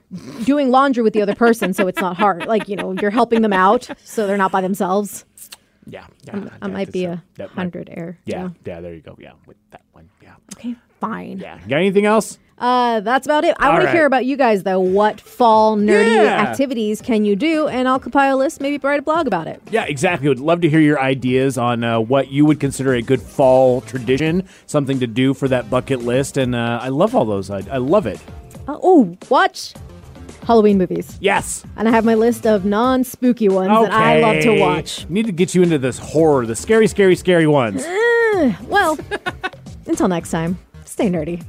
doing 0.46 0.72
laundry 0.72 1.04
with 1.04 1.13
the 1.13 1.22
other 1.22 1.36
person, 1.36 1.72
so 1.76 1.88
it's 1.88 2.02
not 2.02 2.17
hard. 2.17 2.48
Like 2.48 2.67
you 2.67 2.76
know, 2.76 2.93
you're 2.93 3.12
helping 3.12 3.43
them 3.43 3.54
out, 3.54 3.88
so 4.04 4.26
they're 4.26 4.36
not 4.38 4.52
by 4.52 4.62
themselves. 4.62 5.26
Yeah, 5.86 6.08
yeah. 6.24 6.48
I 6.62 6.67
yeah, 6.67 6.74
might 6.74 6.91
be 6.91 7.06
a 7.06 7.22
might- 7.38 7.50
hundred 7.50 7.89
air. 7.91 8.17
Yeah, 8.26 8.50
yeah. 8.65 8.82
There 8.82 8.96
you 8.96 9.02
go. 9.02 9.15
Yeah, 9.19 9.34
with 9.46 9.58
that 9.69 9.82
one. 9.91 10.10
Yeah, 10.24 10.36
Okay, 10.56 10.76
fine. 11.00 11.38
yeah. 11.38 11.60
You 11.62 11.67
got 11.69 11.78
anything 11.78 12.06
else? 12.08 12.39
Uh, 12.63 13.02
that's 13.02 13.28
about 13.28 13.43
it. 13.43 13.54
I 13.60 13.67
want 13.69 13.80
right. 13.84 13.91
to 13.91 13.91
hear 13.91 14.06
about 14.06 14.23
you 14.23 14.38
guys 14.38 14.63
though. 14.63 14.80
What 14.80 15.19
fall 15.19 15.76
nerdy 15.76 16.15
Yeah. 16.15 16.41
activities 16.41 17.02
can 17.02 17.26
you 17.26 17.36
do? 17.36 17.67
And 17.67 17.89
I'll 17.89 17.99
compile 17.99 18.38
a 18.38 18.39
list, 18.39 18.62
maybe 18.62 18.78
write 18.78 18.99
a 18.99 19.02
blog 19.02 19.28
about 19.28 19.47
it. 19.47 19.62
Yeah, 19.69 19.84
exactly. 19.84 20.30
Would 20.30 20.39
love 20.39 20.62
to 20.62 20.69
hear 20.69 20.80
your 20.80 20.97
ideas 20.97 21.58
on 21.58 21.84
uh, 21.84 21.99
what 21.99 22.32
you 22.32 22.45
would 22.45 22.62
consider 22.62 22.93
a 22.93 23.02
good 23.02 23.21
fall 23.21 23.82
tradition, 23.82 24.47
something 24.65 24.97
to 25.02 25.08
do 25.08 25.34
for 25.34 25.49
that 25.49 25.69
bucket 25.69 26.04
list. 26.04 26.38
And 26.38 26.56
uh, 26.56 26.80
I 26.82 26.88
love 26.88 27.13
all 27.13 27.26
those. 27.26 27.49
I, 27.49 27.63
I 27.69 27.78
love 27.80 28.08
it. 28.08 28.21
Uh, 28.65 28.78
oh, 28.82 29.17
watch 29.30 29.73
Halloween 30.47 30.78
movies, 30.78 31.17
Yes. 31.19 31.65
and 31.76 31.88
I 31.88 31.91
have 31.91 32.06
my 32.06 32.15
list 32.15 32.45
of 32.47 32.63
non-spooky 32.63 33.49
ones 33.49 33.69
that 33.71 33.91
I 33.91 34.21
love 34.21 34.41
to 34.43 34.58
watch. 34.58 35.10
Need 35.10 35.26
to 35.26 35.32
get 35.34 35.54
you 35.54 35.63
into 35.63 35.78
this 35.78 35.97
horror, 35.99 36.45
the 36.45 36.56
scary, 36.56 36.88
scary, 36.88 37.17
scary 37.17 37.47
ones. 37.47 37.84
Well, 38.67 38.97
until 39.86 40.08
next 40.08 40.32
time, 40.32 40.58
stay 40.86 41.10
nerdy. 41.10 41.43